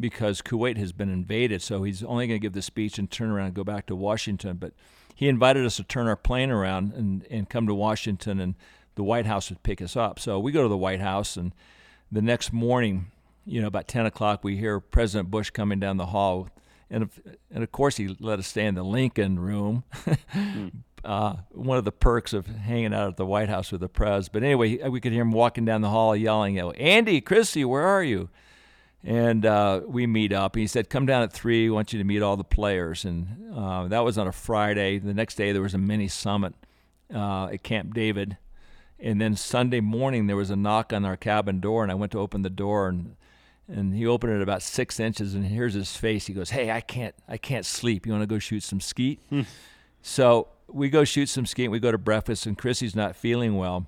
because 0.00 0.40
Kuwait 0.40 0.78
has 0.78 0.92
been 0.92 1.10
invaded. 1.10 1.60
So 1.60 1.82
he's 1.82 2.02
only 2.02 2.26
going 2.26 2.40
to 2.40 2.42
give 2.42 2.54
the 2.54 2.62
speech 2.62 2.98
and 2.98 3.10
turn 3.10 3.28
around 3.28 3.48
and 3.48 3.54
go 3.54 3.64
back 3.64 3.84
to 3.88 3.94
Washington. 3.94 4.56
But 4.56 4.72
he 5.14 5.28
invited 5.28 5.66
us 5.66 5.76
to 5.76 5.84
turn 5.84 6.06
our 6.06 6.16
plane 6.16 6.50
around 6.50 6.94
and, 6.94 7.26
and 7.30 7.50
come 7.50 7.66
to 7.66 7.74
Washington, 7.74 8.40
and 8.40 8.54
the 8.98 9.04
White 9.04 9.26
House 9.26 9.48
would 9.48 9.62
pick 9.62 9.80
us 9.80 9.96
up. 9.96 10.18
So 10.18 10.40
we 10.40 10.50
go 10.50 10.64
to 10.64 10.68
the 10.68 10.76
White 10.76 11.00
House, 11.00 11.36
and 11.36 11.54
the 12.10 12.20
next 12.20 12.52
morning, 12.52 13.12
you 13.46 13.60
know, 13.60 13.68
about 13.68 13.86
10 13.86 14.06
o'clock, 14.06 14.42
we 14.42 14.56
hear 14.56 14.80
President 14.80 15.30
Bush 15.30 15.50
coming 15.50 15.78
down 15.78 15.98
the 15.98 16.06
hall. 16.06 16.48
And 16.90 17.04
of, 17.04 17.20
and 17.50 17.62
of 17.62 17.70
course, 17.70 17.96
he 17.96 18.16
let 18.18 18.40
us 18.40 18.48
stay 18.48 18.66
in 18.66 18.74
the 18.74 18.82
Lincoln 18.82 19.38
room. 19.38 19.84
uh, 21.04 21.36
one 21.50 21.78
of 21.78 21.84
the 21.84 21.92
perks 21.92 22.32
of 22.32 22.46
hanging 22.46 22.92
out 22.92 23.08
at 23.08 23.16
the 23.16 23.24
White 23.24 23.48
House 23.48 23.70
with 23.70 23.82
the 23.82 23.88
press. 23.88 24.28
But 24.28 24.42
anyway, 24.42 24.76
we 24.88 25.00
could 25.00 25.12
hear 25.12 25.22
him 25.22 25.30
walking 25.30 25.64
down 25.64 25.80
the 25.80 25.90
hall 25.90 26.16
yelling, 26.16 26.56
you 26.56 26.72
Andy, 26.72 27.20
Christy, 27.20 27.64
where 27.64 27.86
are 27.86 28.02
you? 28.02 28.30
And 29.04 29.46
uh, 29.46 29.82
we 29.86 30.08
meet 30.08 30.32
up. 30.32 30.56
He 30.56 30.66
said, 30.66 30.90
"Come 30.90 31.06
down 31.06 31.22
at 31.22 31.32
three. 31.32 31.68
We 31.68 31.70
want 31.70 31.92
you 31.92 32.00
to 32.00 32.04
meet 32.04 32.20
all 32.20 32.36
the 32.36 32.42
players." 32.42 33.04
And 33.04 33.54
uh, 33.54 33.86
that 33.86 34.00
was 34.00 34.18
on 34.18 34.26
a 34.26 34.32
Friday. 34.32 34.98
The 34.98 35.14
next 35.14 35.36
day, 35.36 35.52
there 35.52 35.62
was 35.62 35.72
a 35.72 35.78
mini 35.78 36.08
summit 36.08 36.52
uh, 37.14 37.46
at 37.46 37.62
Camp 37.62 37.94
David. 37.94 38.38
And 39.00 39.20
then 39.20 39.36
Sunday 39.36 39.80
morning, 39.80 40.26
there 40.26 40.36
was 40.36 40.50
a 40.50 40.56
knock 40.56 40.92
on 40.92 41.04
our 41.04 41.16
cabin 41.16 41.60
door, 41.60 41.82
and 41.82 41.92
I 41.92 41.94
went 41.94 42.12
to 42.12 42.18
open 42.18 42.42
the 42.42 42.50
door, 42.50 42.88
and 42.88 43.16
and 43.70 43.94
he 43.94 44.06
opened 44.06 44.32
it 44.32 44.40
about 44.40 44.62
six 44.62 44.98
inches, 44.98 45.34
and 45.34 45.44
here's 45.44 45.74
his 45.74 45.94
face. 45.96 46.26
He 46.26 46.32
goes, 46.32 46.50
"Hey, 46.50 46.70
I 46.70 46.80
can't, 46.80 47.14
I 47.28 47.36
can't 47.36 47.66
sleep. 47.66 48.06
You 48.06 48.12
want 48.12 48.22
to 48.22 48.26
go 48.26 48.38
shoot 48.38 48.62
some 48.62 48.80
skeet?" 48.80 49.20
Hmm. 49.28 49.42
So 50.02 50.48
we 50.68 50.88
go 50.88 51.04
shoot 51.04 51.28
some 51.28 51.46
skeet. 51.46 51.68
We 51.68 51.78
go 51.78 51.92
to 51.92 51.98
breakfast, 51.98 52.46
and 52.46 52.56
Chrissy's 52.56 52.96
not 52.96 53.14
feeling 53.14 53.56
well. 53.56 53.86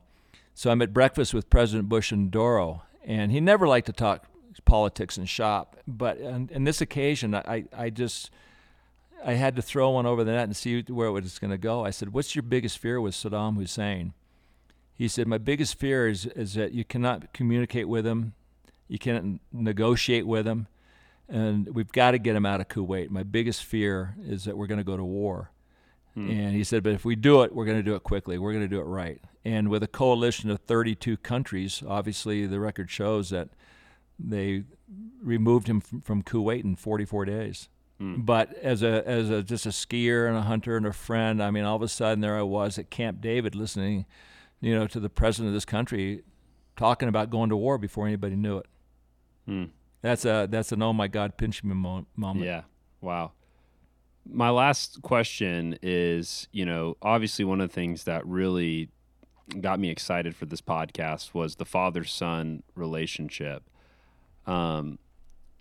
So 0.55 0.71
I'm 0.71 0.83
at 0.83 0.93
breakfast 0.93 1.33
with 1.33 1.49
President 1.49 1.89
Bush 1.89 2.13
and 2.13 2.31
Doro, 2.31 2.83
and 3.05 3.33
he 3.33 3.41
never 3.41 3.67
liked 3.67 3.87
to 3.87 3.93
talk 3.93 4.27
politics 4.65 5.17
and 5.17 5.29
shop. 5.29 5.77
But 5.87 6.21
on, 6.21 6.51
on 6.55 6.65
this 6.65 6.81
occasion, 6.81 7.35
I, 7.35 7.65
I 7.77 7.91
just 7.91 8.31
I 9.25 9.35
had 9.35 9.57
to 9.57 9.63
throw 9.63 9.91
one 9.91 10.07
over 10.07 10.25
the 10.25 10.33
net 10.33 10.45
and 10.45 10.57
see 10.57 10.83
where 10.83 11.09
it 11.09 11.13
was 11.13 11.39
going 11.39 11.51
to 11.51 11.59
go. 11.59 11.85
I 11.85 11.91
said, 11.91 12.13
"What's 12.13 12.35
your 12.35 12.43
biggest 12.43 12.79
fear 12.79 13.01
with 13.01 13.15
Saddam 13.15 13.57
Hussein?" 13.57 14.13
He 15.01 15.09
said, 15.09 15.27
"My 15.27 15.39
biggest 15.39 15.77
fear 15.77 16.09
is 16.09 16.27
is 16.27 16.53
that 16.55 16.73
you 16.75 16.85
cannot 16.85 17.33
communicate 17.33 17.89
with 17.89 18.07
him, 18.07 18.35
you 18.87 18.99
cannot 18.99 19.41
negotiate 19.51 20.27
with 20.27 20.47
him, 20.47 20.67
and 21.27 21.75
we've 21.75 21.91
got 21.91 22.11
to 22.11 22.19
get 22.19 22.37
him 22.37 22.45
out 22.45 22.61
of 22.61 22.69
Kuwait. 22.69 23.09
My 23.09 23.23
biggest 23.23 23.65
fear 23.65 24.15
is 24.23 24.45
that 24.45 24.59
we're 24.59 24.67
going 24.67 24.77
to 24.77 24.85
go 24.85 24.99
to 24.99 25.05
war." 25.05 25.53
Hmm. 26.13 26.29
And 26.29 26.55
he 26.55 26.65
said, 26.65 26.83
but 26.83 26.93
if 26.93 27.07
we 27.07 27.17
do 27.17 27.41
it, 27.41 27.55
we're 27.55 27.65
going 27.65 27.79
to 27.79 27.83
do 27.83 27.95
it 27.95 28.03
quickly. 28.03 28.37
We're 28.37 28.53
going 28.53 28.65
to 28.65 28.69
do 28.69 28.81
it 28.81 28.85
right. 28.85 29.23
And 29.43 29.71
with 29.71 29.83
a 29.83 29.87
coalition 29.87 30.51
of 30.51 30.59
32 30.59 31.17
countries, 31.19 31.83
obviously 31.87 32.47
the 32.47 32.61
record 32.61 32.91
shows 32.91 33.31
that 33.31 33.49
they 34.19 34.65
removed 35.23 35.69
him 35.69 35.81
from, 35.81 36.01
from 36.03 36.23
Kuwait 36.23 36.65
in 36.65 36.77
44 36.77 37.25
days. 37.25 37.71
Hmm. 37.99 38.21
But 38.21 38.53
as 38.59 38.83
a 38.83 39.07
as 39.09 39.31
a 39.31 39.43
just 39.43 39.65
a 39.65 39.71
skier 39.71 40.29
and 40.29 40.37
a 40.37 40.43
hunter 40.43 40.77
and 40.77 40.85
a 40.85 40.93
friend, 40.93 41.43
I 41.43 41.51
mean, 41.51 41.65
all 41.65 41.77
of 41.77 41.83
a 41.83 41.89
sudden 41.89 42.21
there 42.21 42.37
I 42.37 42.43
was 42.43 42.79
at 42.79 42.91
Camp 42.91 43.23
David, 43.23 43.55
listening, 43.55 44.05
you 44.61 44.75
know, 44.79 44.87
to 44.87 45.01
the 45.01 45.09
president 45.09 45.49
of 45.49 45.55
this 45.55 45.65
country 45.65 46.23
talking 46.77 47.09
about 47.09 47.31
going 47.31 47.51
to 47.51 47.57
war 47.57 47.79
before 47.79 48.07
anybody 48.07 48.37
knew 48.37 48.59
it. 48.59 48.67
That's 50.03 50.25
a 50.25 50.47
that's 50.51 50.73
an 50.73 50.83
oh 50.83 50.93
my 50.93 51.09
God, 51.09 51.37
pinch 51.37 51.63
me 51.63 51.75
mo- 51.75 52.07
moment. 52.17 52.47
Yeah. 52.47 52.63
Wow. 53.01 53.33
My 54.27 54.51
last 54.51 55.03
question 55.03 55.79
is, 55.83 56.49
you 56.53 56.65
know, 56.65 56.97
obviously 57.03 57.45
one 57.45 57.61
of 57.61 57.69
the 57.69 57.75
things 57.75 58.05
that 58.05 58.27
really 58.27 58.91
got 59.61 59.81
me 59.81 59.91
excited 59.91 60.37
for 60.37 60.47
this 60.47 60.61
podcast 60.61 61.35
was 61.35 61.57
the 61.57 61.65
father 61.65 62.05
son 62.05 62.63
relationship. 62.75 63.65
Um, 64.47 64.99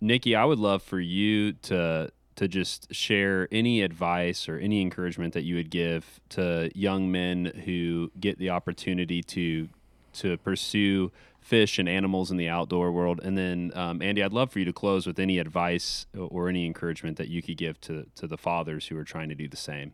Nikki, 0.02 0.36
I 0.36 0.46
would 0.46 0.60
love 0.60 0.84
for 0.84 1.00
you 1.00 1.54
to 1.54 2.12
to 2.40 2.48
just 2.48 2.88
share 2.96 3.50
any 3.52 3.82
advice 3.82 4.48
or 4.48 4.58
any 4.58 4.82
encouragement 4.82 5.34
that 5.34 5.44
you 5.44 5.56
would 5.56 5.70
give 5.70 6.22
to 6.30 6.72
young 6.74 7.12
men 7.12 7.52
who 7.66 8.10
get 8.18 8.38
the 8.38 8.50
opportunity 8.50 9.22
to 9.22 9.68
to 10.14 10.38
pursue 10.38 11.12
fish 11.42 11.78
and 11.78 11.90
animals 11.90 12.32
in 12.32 12.38
the 12.38 12.48
outdoor 12.48 12.94
world. 12.94 13.20
And 13.22 13.38
then, 13.38 13.74
um, 13.76 14.02
Andy, 14.02 14.24
I'd 14.24 14.32
love 14.32 14.54
for 14.54 14.60
you 14.60 14.66
to 14.66 14.72
close 14.72 15.06
with 15.06 15.20
any 15.20 15.38
advice 15.38 16.06
or 16.18 16.48
any 16.48 16.66
encouragement 16.66 17.18
that 17.18 17.28
you 17.28 17.42
could 17.42 17.58
give 17.58 17.82
to 17.82 18.06
to 18.16 18.26
the 18.26 18.38
fathers 18.38 18.88
who 18.88 18.98
are 18.98 19.04
trying 19.04 19.28
to 19.28 19.36
do 19.36 19.50
the 19.50 19.58
same. 19.58 19.92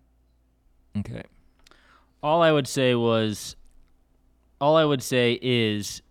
Okay. 0.95 1.23
All 2.21 2.43
I 2.43 2.51
would 2.51 2.67
say 2.67 2.93
was, 2.93 3.55
all 4.61 4.75
I 4.77 4.85
would 4.85 5.01
say 5.01 5.39
is, 5.41 6.03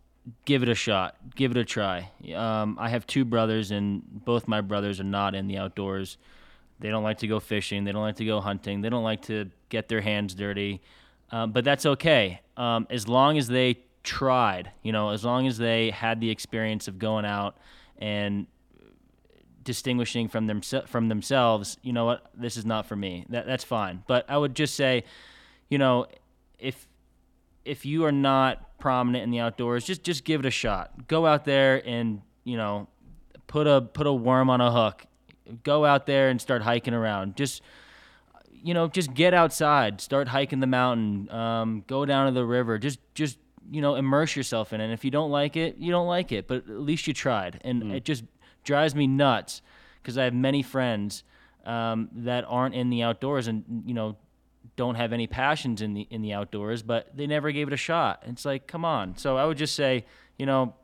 give 0.45 0.63
it 0.63 0.69
a 0.69 0.75
shot, 0.75 1.17
give 1.35 1.51
it 1.51 1.57
a 1.57 1.65
try. 1.65 2.11
Um, 2.35 2.77
I 2.81 2.89
have 2.89 3.07
two 3.07 3.25
brothers, 3.25 3.71
and 3.71 4.03
both 4.25 4.49
my 4.49 4.61
brothers 4.61 5.01
are 5.01 5.05
not 5.05 5.35
in 5.35 5.47
the 5.47 5.59
outdoors. 5.59 6.17
They 6.81 6.89
don't 6.89 7.05
like 7.05 7.19
to 7.19 7.27
go 7.27 7.41
fishing. 7.41 7.85
They 7.85 7.93
don't 7.93 8.03
like 8.03 8.17
to 8.17 8.25
go 8.25 8.41
hunting. 8.41 8.81
They 8.81 8.89
don't 8.89 9.05
like 9.05 9.23
to 9.23 9.51
get 9.69 9.89
their 9.89 10.01
hands 10.01 10.35
dirty. 10.35 10.81
Um, 11.31 11.53
but 11.53 11.65
that's 11.65 11.87
okay 11.87 12.41
um, 12.57 12.87
as 12.91 13.09
long 13.09 13.39
as 13.39 13.49
they 13.49 13.79
tried. 14.03 14.71
You 14.83 14.93
know, 14.93 15.11
as 15.11 15.25
long 15.25 15.47
as 15.47 15.59
they 15.59 15.91
had 15.91 16.21
the 16.21 16.31
experience 16.31 16.89
of 16.89 16.99
going 16.99 17.25
out 17.25 17.57
and 17.99 18.47
distinguishing 19.65 20.29
from 20.29 20.47
them 20.47 20.61
from 20.61 21.09
themselves. 21.09 21.79
You 21.83 21.93
know 21.93 22.05
what? 22.05 22.27
This 22.35 22.57
is 22.57 22.65
not 22.67 22.87
for 22.87 22.97
me. 22.97 23.25
That 23.31 23.47
that's 23.47 23.65
fine. 23.65 24.05
But 24.07 24.29
I 24.29 24.37
would 24.37 24.55
just 24.55 24.75
say, 24.75 25.05
you 25.69 25.79
know, 25.79 26.07
if 26.59 26.87
if 27.65 27.87
you 27.87 28.05
are 28.05 28.13
not 28.13 28.64
prominent 28.85 29.25
in 29.25 29.31
the 29.31 29.39
outdoors, 29.39 29.83
just 29.83 30.03
just 30.03 30.25
give 30.25 30.41
it 30.41 30.47
a 30.47 30.51
shot. 30.51 31.09
Go 31.09 31.25
out 31.25 31.47
there 31.47 31.81
and 31.89 32.21
you 32.45 32.59
know, 32.59 32.87
put 33.47 33.67
a 33.67 33.81
put 33.81 34.07
a 34.07 34.13
worm 34.13 34.51
on 34.51 34.61
a 34.61 34.71
hook. 34.71 35.07
Go 35.63 35.87
out 35.87 36.05
there 36.05 36.29
and 36.29 36.39
start 36.39 36.61
hiking 36.61 36.93
around. 36.93 37.35
Just 37.35 37.63
you 38.53 38.75
know, 38.75 38.87
just 38.87 39.15
get 39.15 39.33
outside, 39.33 40.03
start 40.03 40.29
hiking 40.29 40.61
the 40.61 40.67
mountain, 40.67 41.31
um, 41.31 41.83
go 41.87 42.05
down 42.05 42.27
to 42.27 42.33
the 42.33 42.45
river. 42.45 42.79
Just 42.79 42.99
just 43.15 43.39
you 43.71 43.81
know, 43.81 43.95
immerse 43.95 44.37
yourself 44.37 44.75
in 44.75 44.83
it. 44.83 44.85
And 44.85 44.93
if 44.93 45.03
you 45.03 45.11
don't 45.11 45.31
like 45.31 45.57
it, 45.57 45.79
you 45.79 45.91
don't 45.91 46.07
like 46.07 46.31
it, 46.31 46.47
but 46.47 46.69
at 46.69 46.81
least 46.81 47.07
you 47.07 47.15
tried. 47.15 47.63
And 47.65 47.85
mm. 47.85 47.95
it 47.95 48.05
just 48.05 48.23
drives 48.65 48.95
me 48.95 49.07
nuts 49.07 49.63
because 50.03 50.19
I 50.19 50.25
have 50.25 50.35
many 50.35 50.63
friends 50.63 51.25
um, 51.65 52.11
that 52.13 52.45
aren't 52.47 52.75
in 52.75 52.91
the 52.91 53.03
outdoors 53.03 53.49
and 53.49 53.65
you 53.87 53.95
know 53.95 54.19
don't 54.77 54.97
have 54.97 55.13
any 55.13 55.27
passions 55.27 55.83
in 55.83 55.95
the 55.95 56.07
in 56.11 56.23
the 56.23 56.33
outdoors, 56.33 56.83
but 56.83 57.17
they 57.17 57.27
never 57.27 57.53
gave 57.53 57.69
it 57.69 57.73
a 57.73 57.79
shot. 57.79 58.23
It's 58.27 58.45
like, 58.45 58.67
come 58.67 58.85
on. 58.85 59.17
So 59.17 59.37
I 59.37 59.45
would 59.45 59.59
just 59.59 59.75
say, 59.75 60.05
you 60.39 60.47
know, 60.47 60.75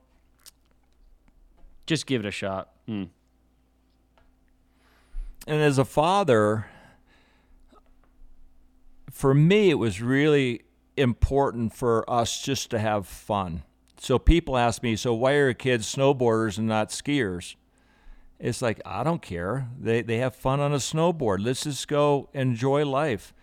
just 1.87 2.07
give 2.07 2.25
it 2.25 2.29
a 2.29 2.31
shot. 2.31 2.71
Mm. 2.89 3.09
And 5.47 5.63
as 5.63 5.79
a 5.79 5.85
father, 5.85 6.67
for 9.11 9.35
me, 9.35 9.71
it 9.71 9.75
was 9.75 10.01
really 10.01 10.63
important 10.97 11.75
for 11.75 12.09
us 12.09 12.43
just 12.43 12.71
to 12.71 12.79
have 12.79 13.07
fun. 13.07 13.63
So 13.99 14.19
people 14.19 14.57
ask 14.57 14.83
me, 14.83 14.97
so 14.97 15.13
why 15.13 15.33
are 15.33 15.53
kids 15.53 15.95
snowboarders 15.95 16.59
and 16.59 16.67
not 16.67 16.91
skiers? 16.91 17.57
It's 18.39 18.63
like, 18.63 18.81
I 18.87 19.03
don't 19.03 19.21
care. 19.21 19.69
They, 19.79 20.01
they 20.03 20.19
have 20.19 20.35
fun 20.35 20.61
on 20.61 20.73
a 20.73 20.77
snowboard. 20.79 21.45
Let's 21.45 21.65
just 21.65 21.87
go 21.89 22.31
enjoy 22.33 22.87
life. 22.87 23.35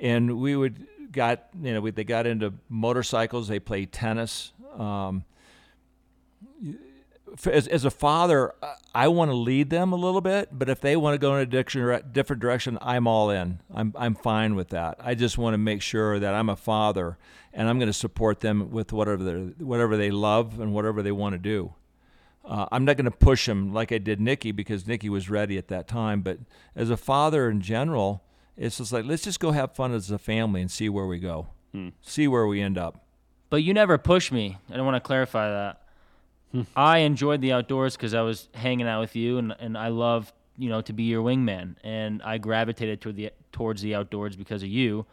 And 0.00 0.38
we 0.40 0.56
would 0.56 0.86
got, 1.12 1.46
you 1.60 1.74
know, 1.74 1.80
we, 1.80 1.90
they 1.90 2.04
got 2.04 2.26
into 2.26 2.54
motorcycles. 2.68 3.48
They 3.48 3.58
played 3.58 3.92
tennis. 3.92 4.52
Um, 4.76 5.24
as, 7.46 7.68
as 7.68 7.84
a 7.84 7.90
father, 7.90 8.54
I 8.94 9.08
want 9.08 9.30
to 9.30 9.36
lead 9.36 9.70
them 9.70 9.92
a 9.92 9.96
little 9.96 10.20
bit, 10.20 10.48
but 10.52 10.68
if 10.68 10.80
they 10.80 10.96
want 10.96 11.14
to 11.14 11.18
go 11.18 11.36
in 11.36 11.42
a 11.42 12.02
different 12.02 12.40
direction, 12.40 12.78
I'm 12.80 13.06
all 13.06 13.30
in. 13.30 13.60
I'm, 13.72 13.94
I'm 13.96 14.14
fine 14.14 14.54
with 14.54 14.68
that. 14.70 14.96
I 15.00 15.14
just 15.14 15.38
want 15.38 15.54
to 15.54 15.58
make 15.58 15.82
sure 15.82 16.18
that 16.18 16.34
I'm 16.34 16.48
a 16.48 16.56
father 16.56 17.18
and 17.52 17.68
I'm 17.68 17.78
going 17.78 17.88
to 17.88 17.92
support 17.92 18.40
them 18.40 18.70
with 18.70 18.92
whatever, 18.92 19.24
whatever 19.58 19.96
they 19.96 20.10
love 20.10 20.60
and 20.60 20.72
whatever 20.72 21.02
they 21.02 21.12
want 21.12 21.34
to 21.34 21.38
do. 21.38 21.74
Uh, 22.44 22.66
I'm 22.72 22.84
not 22.84 22.96
going 22.96 23.04
to 23.04 23.10
push 23.10 23.46
them 23.46 23.74
like 23.74 23.92
I 23.92 23.98
did 23.98 24.20
Nikki 24.20 24.52
because 24.52 24.86
Nikki 24.86 25.10
was 25.10 25.28
ready 25.28 25.58
at 25.58 25.68
that 25.68 25.86
time. 25.86 26.22
But 26.22 26.38
as 26.74 26.88
a 26.88 26.96
father 26.96 27.50
in 27.50 27.60
general, 27.60 28.22
it's 28.58 28.78
just 28.78 28.92
like, 28.92 29.04
let's 29.04 29.22
just 29.22 29.40
go 29.40 29.52
have 29.52 29.74
fun 29.74 29.94
as 29.94 30.10
a 30.10 30.18
family 30.18 30.60
and 30.60 30.70
see 30.70 30.88
where 30.88 31.06
we 31.06 31.18
go, 31.18 31.46
hmm. 31.72 31.88
see 32.02 32.28
where 32.28 32.46
we 32.46 32.60
end 32.60 32.76
up. 32.76 33.04
But 33.50 33.62
you 33.62 33.72
never 33.72 33.96
push 33.96 34.30
me. 34.30 34.58
I 34.70 34.76
don't 34.76 34.84
want 34.84 34.96
to 34.96 35.06
clarify 35.06 35.50
that. 35.50 35.82
Hmm. 36.52 36.62
I 36.76 36.98
enjoyed 36.98 37.40
the 37.40 37.52
outdoors 37.52 37.96
because 37.96 38.14
I 38.14 38.22
was 38.22 38.48
hanging 38.54 38.86
out 38.86 39.00
with 39.00 39.16
you, 39.16 39.38
and, 39.38 39.54
and 39.58 39.78
I 39.78 39.88
love 39.88 40.32
you 40.58 40.68
know 40.68 40.80
to 40.82 40.92
be 40.92 41.04
your 41.04 41.22
wingman, 41.22 41.76
and 41.84 42.22
I 42.22 42.38
gravitated 42.38 43.00
toward 43.00 43.16
the 43.16 43.30
towards 43.52 43.80
the 43.80 43.94
outdoors 43.94 44.36
because 44.36 44.62
of 44.62 44.68
you. 44.68 45.06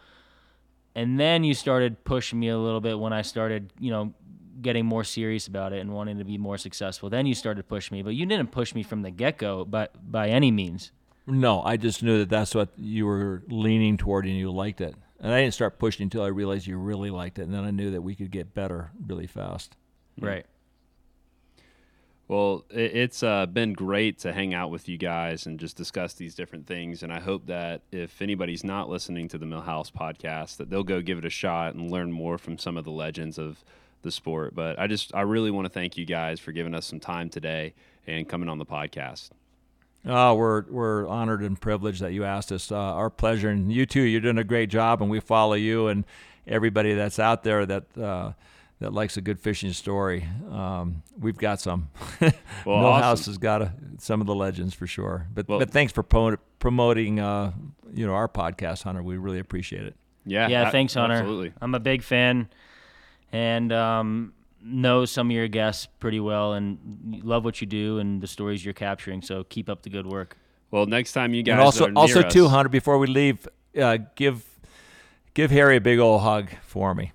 And 0.96 1.20
then 1.20 1.43
you 1.43 1.54
started 1.54 2.04
pushing 2.06 2.39
me 2.39 2.48
a 2.48 2.58
little 2.58 2.80
bit 2.80 2.98
when 2.98 3.12
I 3.12 3.22
started, 3.22 3.74
you 3.80 3.91
know, 3.91 4.14
getting 4.62 4.86
more 4.86 5.04
serious 5.04 5.46
about 5.46 5.74
it 5.74 5.80
and 5.80 5.93
wanting 5.93 6.20
to 6.20 6.24
be 6.24 6.38
more 6.38 6.58
successful. 6.58 7.10
Then 7.10 7.26
you 7.26 7.36
started 7.36 7.68
pushing 7.68 7.98
me, 7.98 8.02
but 8.02 8.16
you 8.16 8.26
didn't 8.26 8.52
push 8.52 8.74
me 8.74 8.82
from 8.82 9.02
the 9.02 9.12
get 9.12 9.38
go, 9.38 9.66
but 9.66 9.93
by 10.10 10.30
any 10.30 10.52
means. 10.52 10.91
No, 11.28 11.61
I 11.63 11.78
just 11.78 12.03
knew 12.03 12.19
that 12.19 12.30
that's 12.30 12.53
what 12.53 12.69
you 12.78 13.05
were 13.05 13.43
leaning 13.47 13.97
toward 13.97 14.26
and 14.26 14.36
you 14.36 14.51
liked 14.51 14.82
it. 14.82 14.95
And 15.19 15.34
I 15.34 15.41
didn't 15.41 15.55
start 15.55 15.80
pushing 15.80 16.03
until 16.03 16.21
I 16.23 16.28
realized 16.28 16.67
you 16.67 16.78
really 16.78 17.09
liked 17.09 17.39
it, 17.39 17.43
and 17.43 17.53
then 17.53 17.63
I 17.63 17.71
knew 17.71 17.91
that 17.91 18.01
we 18.01 18.15
could 18.15 18.32
get 18.32 18.53
better 18.53 18.91
really 19.07 19.28
fast. 19.28 19.76
Right. 20.19 20.45
Well, 22.28 22.65
it's 22.71 23.21
uh, 23.21 23.45
been 23.45 23.73
great 23.73 24.19
to 24.19 24.34
hang 24.34 24.53
out 24.53 24.71
with 24.71 24.89
you 24.89 24.97
guys 24.97 25.45
and 25.45 25.59
just 25.59 25.78
discuss 25.78 26.13
these 26.13 26.34
different 26.34 26.65
things. 26.65 27.03
And 27.03 27.13
I 27.13 27.19
hope 27.19 27.45
that 27.45 27.82
if 27.91 28.19
anybody's 28.19 28.63
not 28.63 28.89
listening 28.89 29.28
to 29.30 29.38
the 29.38 29.45
Millhouse 29.45 29.91
podcast, 29.91 30.57
that 30.57 30.71
they'll 30.71 30.84
go 30.84 31.01
give 31.01 31.19
it 31.19 31.26
a 31.26 31.30
shot 31.30 31.76
and 31.76 31.91
learn 31.91 32.11
more 32.11 32.39
from 32.39 32.57
some 32.57 32.78
of 32.78 32.84
the 32.84 32.91
legends 32.91 33.38
of 33.38 33.63
the 34.01 34.11
sport. 34.11 34.55
But 34.55 34.80
I 34.80 34.88
just, 34.88 35.13
I 35.13 35.21
really 35.21 35.51
want 35.51 35.65
to 35.65 35.69
thank 35.69 35.97
you 35.97 36.05
guys 36.05 36.39
for 36.39 36.51
giving 36.51 36.73
us 36.73 36.88
some 36.88 36.99
time 36.99 37.30
today 37.30 37.76
and 38.07 38.28
coming 38.28 38.49
on 38.49 38.57
the 38.57 38.65
podcast. 38.65 39.30
Oh, 40.06 40.36
we're 40.36 40.64
we're 40.70 41.08
honored 41.08 41.41
and 41.41 41.60
privileged 41.60 42.01
that 42.01 42.14
you 42.14 42.24
asked 42.24 42.51
us. 42.51 42.72
Uh, 42.72 42.76
our 42.76 43.10
pleasure, 43.10 43.49
and 43.49 43.72
you 43.72 43.86
too. 43.86 44.01
You're 44.01 44.22
doing 44.22 44.38
a 44.38 44.43
great 44.43 44.70
job, 44.70 45.01
and 45.01 45.10
we 45.10 45.20
follow 45.20 45.56
you 45.56 45.88
and 45.88 46.06
everybody 46.47 46.93
that's 46.93 47.20
out 47.20 47.43
there 47.43 47.66
that. 47.66 47.97
Uh, 47.97 48.34
that 48.80 48.93
likes 48.93 49.16
a 49.16 49.22
good 49.22 49.39
fishing 49.39 49.72
story. 49.72 50.28
Um, 50.51 51.01
we've 51.18 51.38
got 51.38 51.60
some. 51.62 51.89
Well, 52.66 52.78
Millhouse 52.78 53.01
awesome. 53.03 53.32
has 53.32 53.38
got 53.38 53.62
a, 53.62 53.74
some 53.99 54.22
of 54.22 54.28
the 54.28 54.34
legends 54.34 54.74
for 54.74 54.88
sure. 54.88 55.28
But 55.34 55.47
well, 55.47 55.60
but 55.60 55.70
thanks 55.70 55.93
for 55.93 56.01
po- 56.01 56.38
promoting 56.58 57.20
uh, 57.20 57.53
you 57.93 58.08
know 58.08 58.14
our 58.14 58.28
podcast, 58.28 58.84
Hunter. 58.84 59.03
We 59.03 59.18
really 59.18 59.39
appreciate 59.39 59.86
it. 59.86 59.95
Yeah, 60.26 60.47
yeah. 60.47 60.72
thanks, 60.72 60.95
Hunter. 60.95 61.16
Absolutely. 61.16 61.53
I'm 61.62 61.76
a 61.76 61.80
big 61.80 62.01
fan, 62.01 62.49
and 63.32 63.72
um, 63.72 64.34
know 64.66 65.05
some 65.05 65.28
of 65.28 65.32
your 65.32 65.47
guests 65.47 65.88
pretty 65.99 66.20
well, 66.20 66.53
and 66.53 67.22
love 67.24 67.45
what 67.45 67.61
you 67.61 67.68
do 67.68 67.99
and 67.99 68.22
the 68.22 68.28
stories 68.28 68.66
you're 68.66 68.74
capturing. 68.74 69.22
So 69.22 69.43
keep 69.43 69.70
up 69.70 69.84
the 69.84 69.89
good 69.89 70.07
work. 70.07 70.38
Well, 70.72 70.88
next 70.88 71.13
time 71.13 71.34
you 71.34 71.43
guys 71.43 71.53
and 71.53 71.61
also 71.61 71.93
also 71.93 72.22
us, 72.22 72.34
too, 72.34 72.47
Hunter. 72.47 72.70
Before 72.70 72.97
we 72.97 73.07
leave, 73.07 73.47
uh, 73.80 73.99
give 74.16 74.43
give 75.34 75.51
Harry 75.51 75.78
a 75.78 75.82
big 75.82 75.99
old 75.99 76.22
hug 76.22 76.49
for 76.66 76.93
me. 76.95 77.11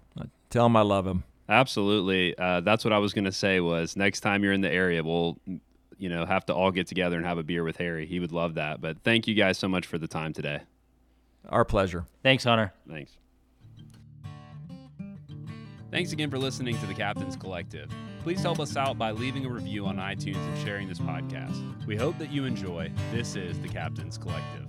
Tell 0.51 0.67
him 0.67 0.77
I 0.77 0.83
love 0.83 1.07
him. 1.07 1.25
Absolutely. 1.49 2.37
Uh, 2.39 2.61
that's 2.61 2.85
what 2.85 2.93
I 2.93 2.99
was 2.99 3.13
going 3.13 3.25
to 3.25 3.33
say 3.33 3.61
was 3.61 3.97
next 3.97 4.21
time 4.21 4.45
you're 4.45 4.53
in 4.53 4.61
the 4.61 4.71
area, 4.71 5.03
we'll, 5.03 5.39
you 5.99 6.09
know, 6.09 6.25
have 6.27 6.47
to 6.47 6.55
all 6.55 6.71
get 6.71 6.87
together 6.87 7.17
and 7.17 7.27
have 7.27 7.39
a 7.39 7.43
beer 7.43 7.65
with 7.65 7.77
Harry. 7.77 8.07
He 8.07 8.21
would 8.21 8.33
love 8.33 8.55
that. 8.55 8.81
But 8.81 9.03
thank 9.03 9.27
you 9.29 9.35
guys 9.35 9.59
so 9.59 9.69
much 9.69 9.87
for 9.87 9.99
the 9.99 10.09
time 10.09 10.33
today. 10.33 10.61
Our 11.49 11.65
pleasure. 11.65 12.05
Thanks, 12.23 12.45
Hunter. 12.45 12.73
Thanks. 12.89 13.13
Thanks 15.91 16.13
again 16.13 16.31
for 16.31 16.39
listening 16.39 16.79
to 16.79 16.87
the 16.87 16.95
Captain's 16.95 17.35
Collective. 17.35 17.91
Please 18.23 18.41
help 18.43 18.61
us 18.61 18.77
out 18.77 18.97
by 18.97 19.11
leaving 19.11 19.45
a 19.45 19.49
review 19.49 19.87
on 19.87 19.97
iTunes 19.97 20.37
and 20.37 20.59
sharing 20.59 20.87
this 20.87 21.01
podcast. 21.01 21.85
We 21.85 21.97
hope 21.97 22.17
that 22.19 22.31
you 22.31 22.45
enjoy. 22.45 22.93
This 23.11 23.35
is 23.35 23.59
the 23.59 23.69
Captain's 23.69 24.17
Collective. 24.17 24.69